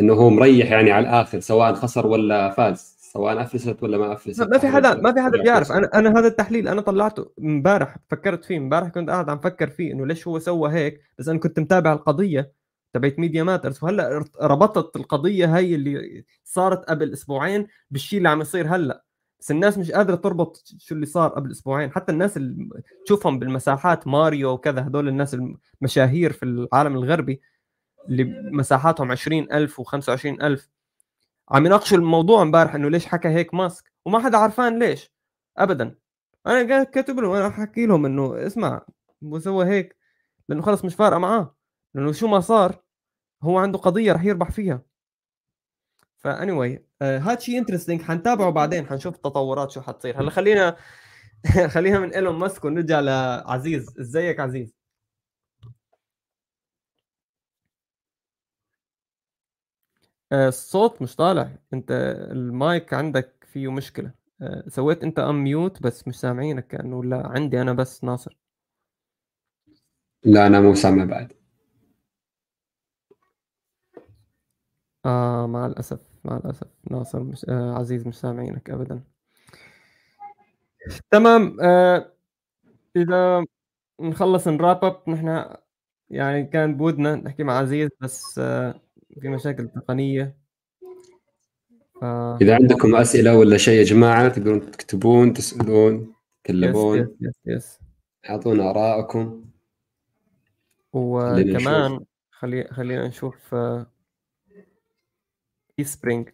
إنه 0.00 0.12
هو 0.12 0.30
مريح 0.30 0.70
يعني 0.70 0.90
على 0.90 1.08
الآخر 1.08 1.40
سواء 1.40 1.74
خسر 1.74 2.06
ولا 2.06 2.50
فاز 2.50 2.98
سواء 2.98 3.42
أفلست 3.42 3.82
ولا 3.82 3.98
ما 3.98 4.12
أفلست. 4.12 4.42
ما 4.42 4.58
في 4.58 4.68
حدا 4.68 4.94
ما 4.94 5.12
في 5.12 5.20
حدا 5.20 5.42
بيعرف. 5.42 5.72
أنا 5.72 5.90
أنا 5.94 6.18
هذا 6.18 6.26
التحليل 6.26 6.68
أنا 6.68 6.80
طلعته 6.80 7.30
امبارح 7.40 7.96
فكرت 8.08 8.44
فيه 8.44 8.58
امبارح 8.58 8.88
كنت 8.88 9.10
قاعد 9.10 9.28
عم 9.30 9.38
فكر 9.38 9.68
فيه 9.68 9.92
إنه 9.92 10.06
ليش 10.06 10.28
هو 10.28 10.38
سوى 10.38 10.70
هيك؟ 10.72 11.00
بس 11.18 11.28
أنا 11.28 11.38
كنت 11.38 11.60
متابع 11.60 11.92
القضية 11.92 12.52
تبعت 12.92 13.18
ميديا 13.18 13.42
ماترز 13.42 13.84
وهلأ 13.84 14.24
ربطت 14.42 14.96
القضية 14.96 15.56
هي 15.56 15.74
اللي 15.74 16.24
صارت 16.44 16.84
قبل 16.84 17.12
أسبوعين 17.12 17.66
بالشيء 17.90 18.18
اللي 18.18 18.28
عم 18.28 18.40
يصير 18.40 18.66
هلأ. 18.76 19.04
بس 19.40 19.50
الناس 19.50 19.78
مش 19.78 19.90
قادرة 19.90 20.14
تربط 20.14 20.62
شو 20.78 20.94
اللي 20.94 21.06
صار 21.06 21.28
قبل 21.30 21.50
أسبوعين. 21.50 21.90
حتى 21.92 22.12
الناس 22.12 22.36
اللي 22.36 22.82
تشوفهم 23.04 23.38
بالمساحات 23.38 24.06
ماريو 24.06 24.50
وكذا 24.50 24.86
هدول 24.86 25.08
الناس 25.08 25.36
المشاهير 25.82 26.32
في 26.32 26.42
العالم 26.42 26.96
الغربي 26.96 27.40
اللي 28.08 28.24
مساحاتهم 28.52 29.10
20000 29.12 29.80
و25000 29.80 30.68
عم 31.50 31.66
يناقشوا 31.66 31.98
الموضوع 31.98 32.42
امبارح 32.42 32.74
إنه 32.74 32.90
ليش 32.90 33.06
حكى 33.06 33.28
هيك 33.28 33.54
ماسك؟ 33.54 33.92
وما 34.04 34.18
حدا 34.18 34.38
عرفان 34.38 34.78
ليش. 34.78 35.12
ابدا. 35.56 35.94
أنا 36.46 36.84
كاتب 36.84 37.20
لهم 37.20 37.32
أنا 37.32 37.50
حكي 37.50 37.86
لهم 37.86 38.06
إنه 38.06 38.46
اسمع 38.46 38.86
سوى 39.38 39.66
هيك 39.66 39.96
لأنه 40.48 40.62
خلص 40.62 40.84
مش 40.84 40.94
فارقة 40.94 41.18
معاه. 41.18 41.56
لأنه 41.94 42.12
شو 42.12 42.26
ما 42.28 42.40
صار 42.40 42.82
هو 43.42 43.58
عنده 43.58 43.78
قضية 43.78 44.12
رح 44.12 44.24
يربح 44.24 44.50
فيها. 44.50 44.82
ف 46.18 46.52
anyway 46.52 46.86
آه 47.02 47.18
هذا 47.18 47.38
شيء 47.38 47.58
interesting 47.58 48.02
حنتابعه 48.02 48.50
بعدين 48.50 48.86
حنشوف 48.86 49.14
التطورات 49.16 49.70
شو 49.70 49.80
حتصير. 49.80 50.20
هلا 50.20 50.30
خلينا 50.30 50.76
خلينا 51.74 51.98
من 51.98 52.14
إيلون 52.14 52.34
ماسك 52.38 52.64
ونرجع 52.64 53.00
لعزيز. 53.00 53.98
إزيك 54.00 54.40
عزيز؟ 54.40 54.77
الصوت 60.32 61.02
مش 61.02 61.16
طالع. 61.16 61.50
انت 61.72 61.90
المايك 62.30 62.94
عندك 62.94 63.46
فيه 63.52 63.72
مشكلة. 63.72 64.10
آه، 64.42 64.64
سويت 64.68 65.02
انت 65.04 65.18
unmute 65.18 65.82
بس 65.82 66.08
مش 66.08 66.20
سامعينك 66.20 66.66
كأنه 66.66 67.04
لا 67.04 67.26
عندي 67.26 67.60
أنا 67.62 67.72
بس 67.72 68.04
ناصر. 68.04 68.36
لا 70.24 70.46
أنا 70.46 70.60
مو 70.60 70.74
سامع 70.74 71.04
بعد. 71.04 71.32
آه 75.06 75.46
مع 75.46 75.66
الأسف 75.66 76.00
مع 76.24 76.36
الأسف. 76.36 76.66
ناصر 76.90 77.22
مش 77.22 77.46
آه 77.48 77.74
عزيز 77.74 78.06
مش 78.06 78.14
سامعينك 78.20 78.70
ابدا. 78.70 79.02
تمام. 81.10 81.56
آه 81.60 82.12
إذا 82.96 83.44
نخلص 84.00 84.48
ن 84.48 84.55
wrap 84.55 84.84
up 84.84 85.10
نحن 85.10 85.44
يعني 86.10 86.44
كان 86.44 86.76
بودنا 86.76 87.16
نحكي 87.16 87.42
مع 87.44 87.58
عزيز 87.58 87.90
بس 88.00 88.38
آه 88.38 88.80
في 89.20 89.28
مشاكل 89.28 89.68
تقنية. 89.68 90.36
ف... 92.00 92.04
إذا 92.42 92.54
عندكم 92.54 92.96
أسئلة 92.96 93.38
ولا 93.38 93.56
شيء 93.56 93.78
يا 93.78 93.84
جماعة 93.84 94.28
تقدرون 94.28 94.70
تكتبون 94.70 95.32
تسألون 95.32 96.14
تكلمون 96.44 96.98
yes 96.98 97.08
yes 97.20 97.34
yes 97.46 97.78
اعطونا 98.30 98.70
آرائكم. 98.70 99.44
وكمان 100.92 102.00
خلي 102.30 102.64
خلينا 102.64 103.08
نشوف 103.08 103.54
Teespring 105.78 106.28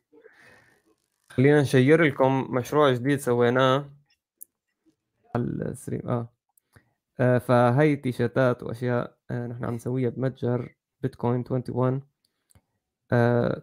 خلينا 1.29 1.61
ن 1.61 1.68
share 1.68 2.03
لكم 2.03 2.47
مشروع 2.51 2.93
جديد 2.93 3.19
سويناه. 3.19 3.91
على 5.35 5.45
ال 5.45 5.54
stream 5.54 6.09
آه, 6.09 6.29
آه 7.21 7.39
فهي 7.39 7.97
تيشيرتات 7.97 8.63
وأشياء 8.63 9.17
آه 9.31 9.47
نحن 9.47 9.65
عم 9.65 9.75
نسويها 9.75 10.11
بمتجر 10.11 10.75
بيتكوين 11.01 11.45
21 11.51 12.03
آه 13.15 13.63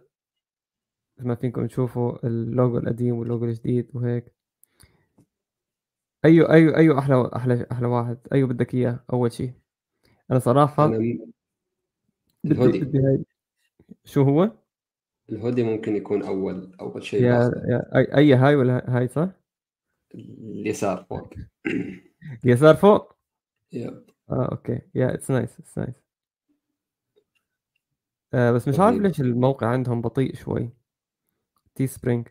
ما 1.18 1.34
فيكم 1.34 1.66
تشوفوا 1.66 2.26
اللوجو 2.26 2.78
القديم 2.78 3.18
واللوجو 3.18 3.44
الجديد 3.44 3.90
وهيك. 3.94 4.24
أيوه 6.24 6.52
أيوه 6.52 6.76
أيوه 6.76 6.98
أحلى 6.98 7.30
أحلى 7.36 7.66
أحلى 7.72 7.86
واحد. 7.86 8.18
أيوه 8.32 8.48
بدك 8.48 8.74
إياه 8.74 9.04
أول 9.12 9.32
شيء 9.32 9.52
أنا 10.30 10.38
صراحة 10.38 10.84
أنا... 10.84 10.98
بدي 12.44 12.80
بدي 12.80 12.98
هاي 12.98 13.24
شو 14.04 14.22
هو؟ 14.22 14.50
الهودي 15.30 15.62
ممكن 15.62 15.96
يكون 15.96 16.22
أول 16.22 16.76
أول 16.80 17.02
شيء 17.02 17.22
yeah, 17.22 17.62
yeah 17.66 17.98
اي 17.98 18.16
أي 18.16 18.34
هاي 18.34 18.56
ولا 18.56 18.96
هاي 18.96 19.08
صح؟ 19.08 19.28
اليسار 20.14 21.06
فوق. 21.10 21.34
اليسار 22.44 22.74
فوق؟ 22.74 23.12
yep. 23.72 24.04
آه 24.30 24.48
okay. 24.52 24.80
yeah 24.94 25.14
it's 25.14 25.30
nice 25.30 25.60
it's 25.60 25.78
nice 25.78 26.01
آه 28.34 28.50
بس 28.50 28.68
مش 28.68 28.80
عارف 28.80 28.98
ليش 28.98 29.20
الموقع 29.20 29.66
عندهم 29.66 30.00
بطيء 30.00 30.34
شوي. 30.34 30.70
Teespring 31.74 32.28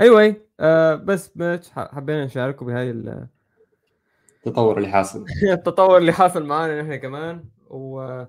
أيوه 0.00 0.36
آه 0.60 0.94
بس 0.94 1.36
مش 1.36 1.70
حبينا 1.70 2.24
نشارككم 2.24 2.66
بهاي 2.66 2.90
التطور 4.46 4.78
اللي 4.78 4.88
حاصل. 4.88 5.24
التطور 5.52 5.98
اللي 5.98 6.12
حاصل 6.12 6.46
معنا 6.46 6.82
نحن 6.82 6.96
كمان. 6.96 7.44
و 7.70 8.24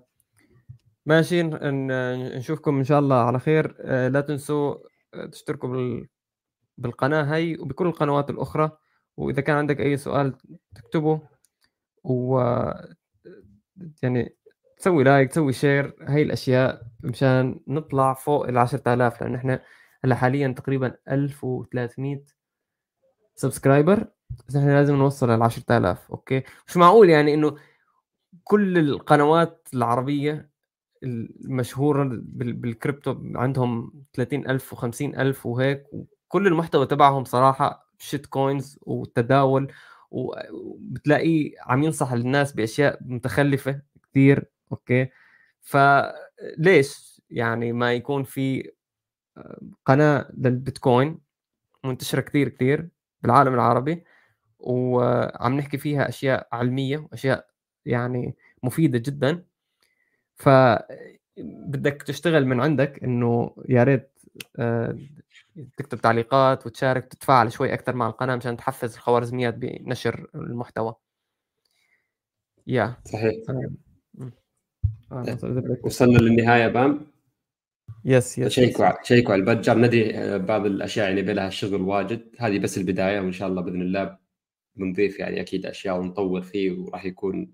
ماشي 1.06 1.44
نشوفكم 1.44 2.78
إن 2.78 2.84
شاء 2.84 3.00
الله 3.00 3.16
على 3.16 3.40
خير. 3.40 3.76
آه، 3.80 4.08
لا 4.08 4.22
تنسوا 4.22 4.76
تشتركوا 5.32 5.70
بال... 5.70 6.08
بالقناة 6.78 7.36
هي 7.36 7.58
وبكل 7.58 7.88
القنوات 7.88 8.30
الأخرى. 8.30 8.72
وإذا 9.18 9.42
كان 9.42 9.56
عندك 9.56 9.80
أي 9.80 9.98
سؤال 9.98 10.38
تكتبه. 10.76 11.22
و 12.04 12.40
يعني 14.04 14.36
تسوي 14.78 15.04
like 15.04 15.30
تسوي 15.32 15.54
share 15.54 15.96
هاي 16.02 16.22
الأشياء 16.22 16.82
مشان 17.04 17.60
نطلع 17.68 18.14
فوق 18.14 18.48
ال 18.48 18.58
10000 18.58 19.22
لأن 19.22 19.36
إحنا 19.36 19.62
هلأ 20.04 20.16
حاليا 20.16 20.48
تقريبا 20.48 20.96
1300 21.12 22.24
subscriber 23.36 24.08
بس 24.48 24.56
إحنا 24.56 24.72
لازم 24.72 24.96
نوصل 24.96 25.30
ال 25.30 25.42
10000 25.42 26.12
okay؟ 26.12 26.44
مش 26.68 26.78
معقول 26.78 27.10
يعني 27.10 27.34
إنه 27.34 27.56
كل 28.44 28.78
القنوات 28.78 29.68
العربية 29.74 30.50
المشهورة 31.04 32.10
بالكريبتو 32.24 33.16
عندهم 33.36 34.04
30000 34.14 34.76
و50000 34.76 35.46
وهيك 35.46 35.84
وكل 35.94 36.48
المحتوى 36.48 36.86
تبعهم 36.86 37.24
صراحة 37.24 37.90
shitcoins 37.98 38.80
وتداول 38.82 39.72
وبتلاقيه 40.14 41.54
عم 41.62 41.84
ينصح 41.84 42.12
الناس 42.12 42.54
بأشياء 42.54 43.00
متخلفة 43.02 43.82
كثير 44.12 44.46
okay؟ 44.72 45.10
فليش 45.62 47.22
يعني 47.30 47.74
ما 47.74 47.94
يكون 47.94 48.24
في 48.24 48.72
آه، 49.38 49.62
قناة 49.86 50.32
للبيتكوين؟ 50.38 51.20
منتشرة 51.84 52.22
كثير 52.22 52.50
كثير 52.50 52.90
بالعالم 53.22 53.54
العربي 53.54 54.04
وعم 54.60 55.58
نحكي 55.58 55.78
فيها 55.78 56.10
أشياء 56.10 56.48
علمية 56.52 56.98
وأشياء 56.98 57.48
يعني 57.86 58.36
مفيدة 58.64 58.98
جدا. 58.98 59.44
ف 60.36 60.50
بدك 61.68 62.04
تشتغل 62.04 62.46
من 62.46 62.60
عندك 62.62 63.04
إنه 63.04 63.56
يا 63.70 63.84
ريت 63.84 64.10
آه، 64.60 64.98
تكتب 65.78 66.02
تعليقات 66.02 66.66
وتشارك 66.66 67.06
تتفاعل 67.06 67.52
شوي 67.52 67.74
أكثر 67.74 67.96
مع 67.96 68.08
القناة 68.08 68.36
مشان 68.36 68.58
تحفز 68.58 68.94
الخوارزميات 68.94 69.54
بنشر 69.54 70.28
المحتوى. 70.36 70.96
yeah. 72.68 72.98
صحيح. 73.06 73.34
آه، 75.12 75.38
وصلنا 75.84 76.18
للنهاية 76.18 76.68
بام؟ 76.68 77.08
yes 78.06 78.38
yes 78.38 78.52
شيكوا 78.52 79.04
شيكوا 79.04 79.34
على 79.34 79.40
المتجر 79.40 79.78
ندري 79.78 80.18
آه، 80.18 80.38
بعض 80.38 80.66
الأشياء 80.66 81.08
يعني 81.08 81.22
يبلها 81.22 81.50
شغل 81.50 81.82
واجد. 81.82 82.36
هذه 82.40 82.60
بس 82.60 82.78
البداية 82.78 83.20
وإن 83.20 83.32
شاء 83.32 83.48
الله 83.48 83.62
بإذن 83.62 83.82
الله 83.82 84.18
بنضيف 84.76 85.20
يعني 85.20 85.42
أكيد 85.42 85.66
أشياء 85.66 86.00
ونطور 86.00 86.42
فيه 86.42 86.72
وراح 86.72 87.06
يكون 87.06 87.52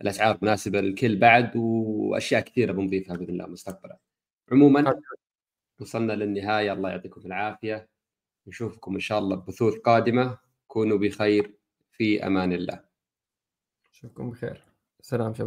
الأسعار 0.00 0.38
مناسبة 0.42 0.80
للكل 0.80 1.16
بعد 1.16 1.56
وأشياء 1.56 2.40
كثيرة 2.40 2.72
بنضيفها 2.72 3.16
بإذن 3.16 3.30
الله 3.30 3.46
مستقبلا. 3.46 3.98
عموما 4.52 5.00
وصلنا 5.80 6.12
للنهاية. 6.12 6.72
الله 6.72 6.90
يعطيكم 6.90 7.20
العافية. 7.26 7.88
نشوفكم 8.46 8.94
إن 8.94 9.00
شاء 9.00 9.18
الله 9.18 9.36
ببثوث 9.36 9.74
قادمة. 9.74 10.38
كونوا 10.66 10.98
بخير. 10.98 11.54
في 11.92 12.26
أمان 12.26 12.52
الله. 12.52 12.84
اشوفكم 13.92 14.30
بخير. 14.30 14.64
سلام 15.00 15.34
شباب. 15.34 15.42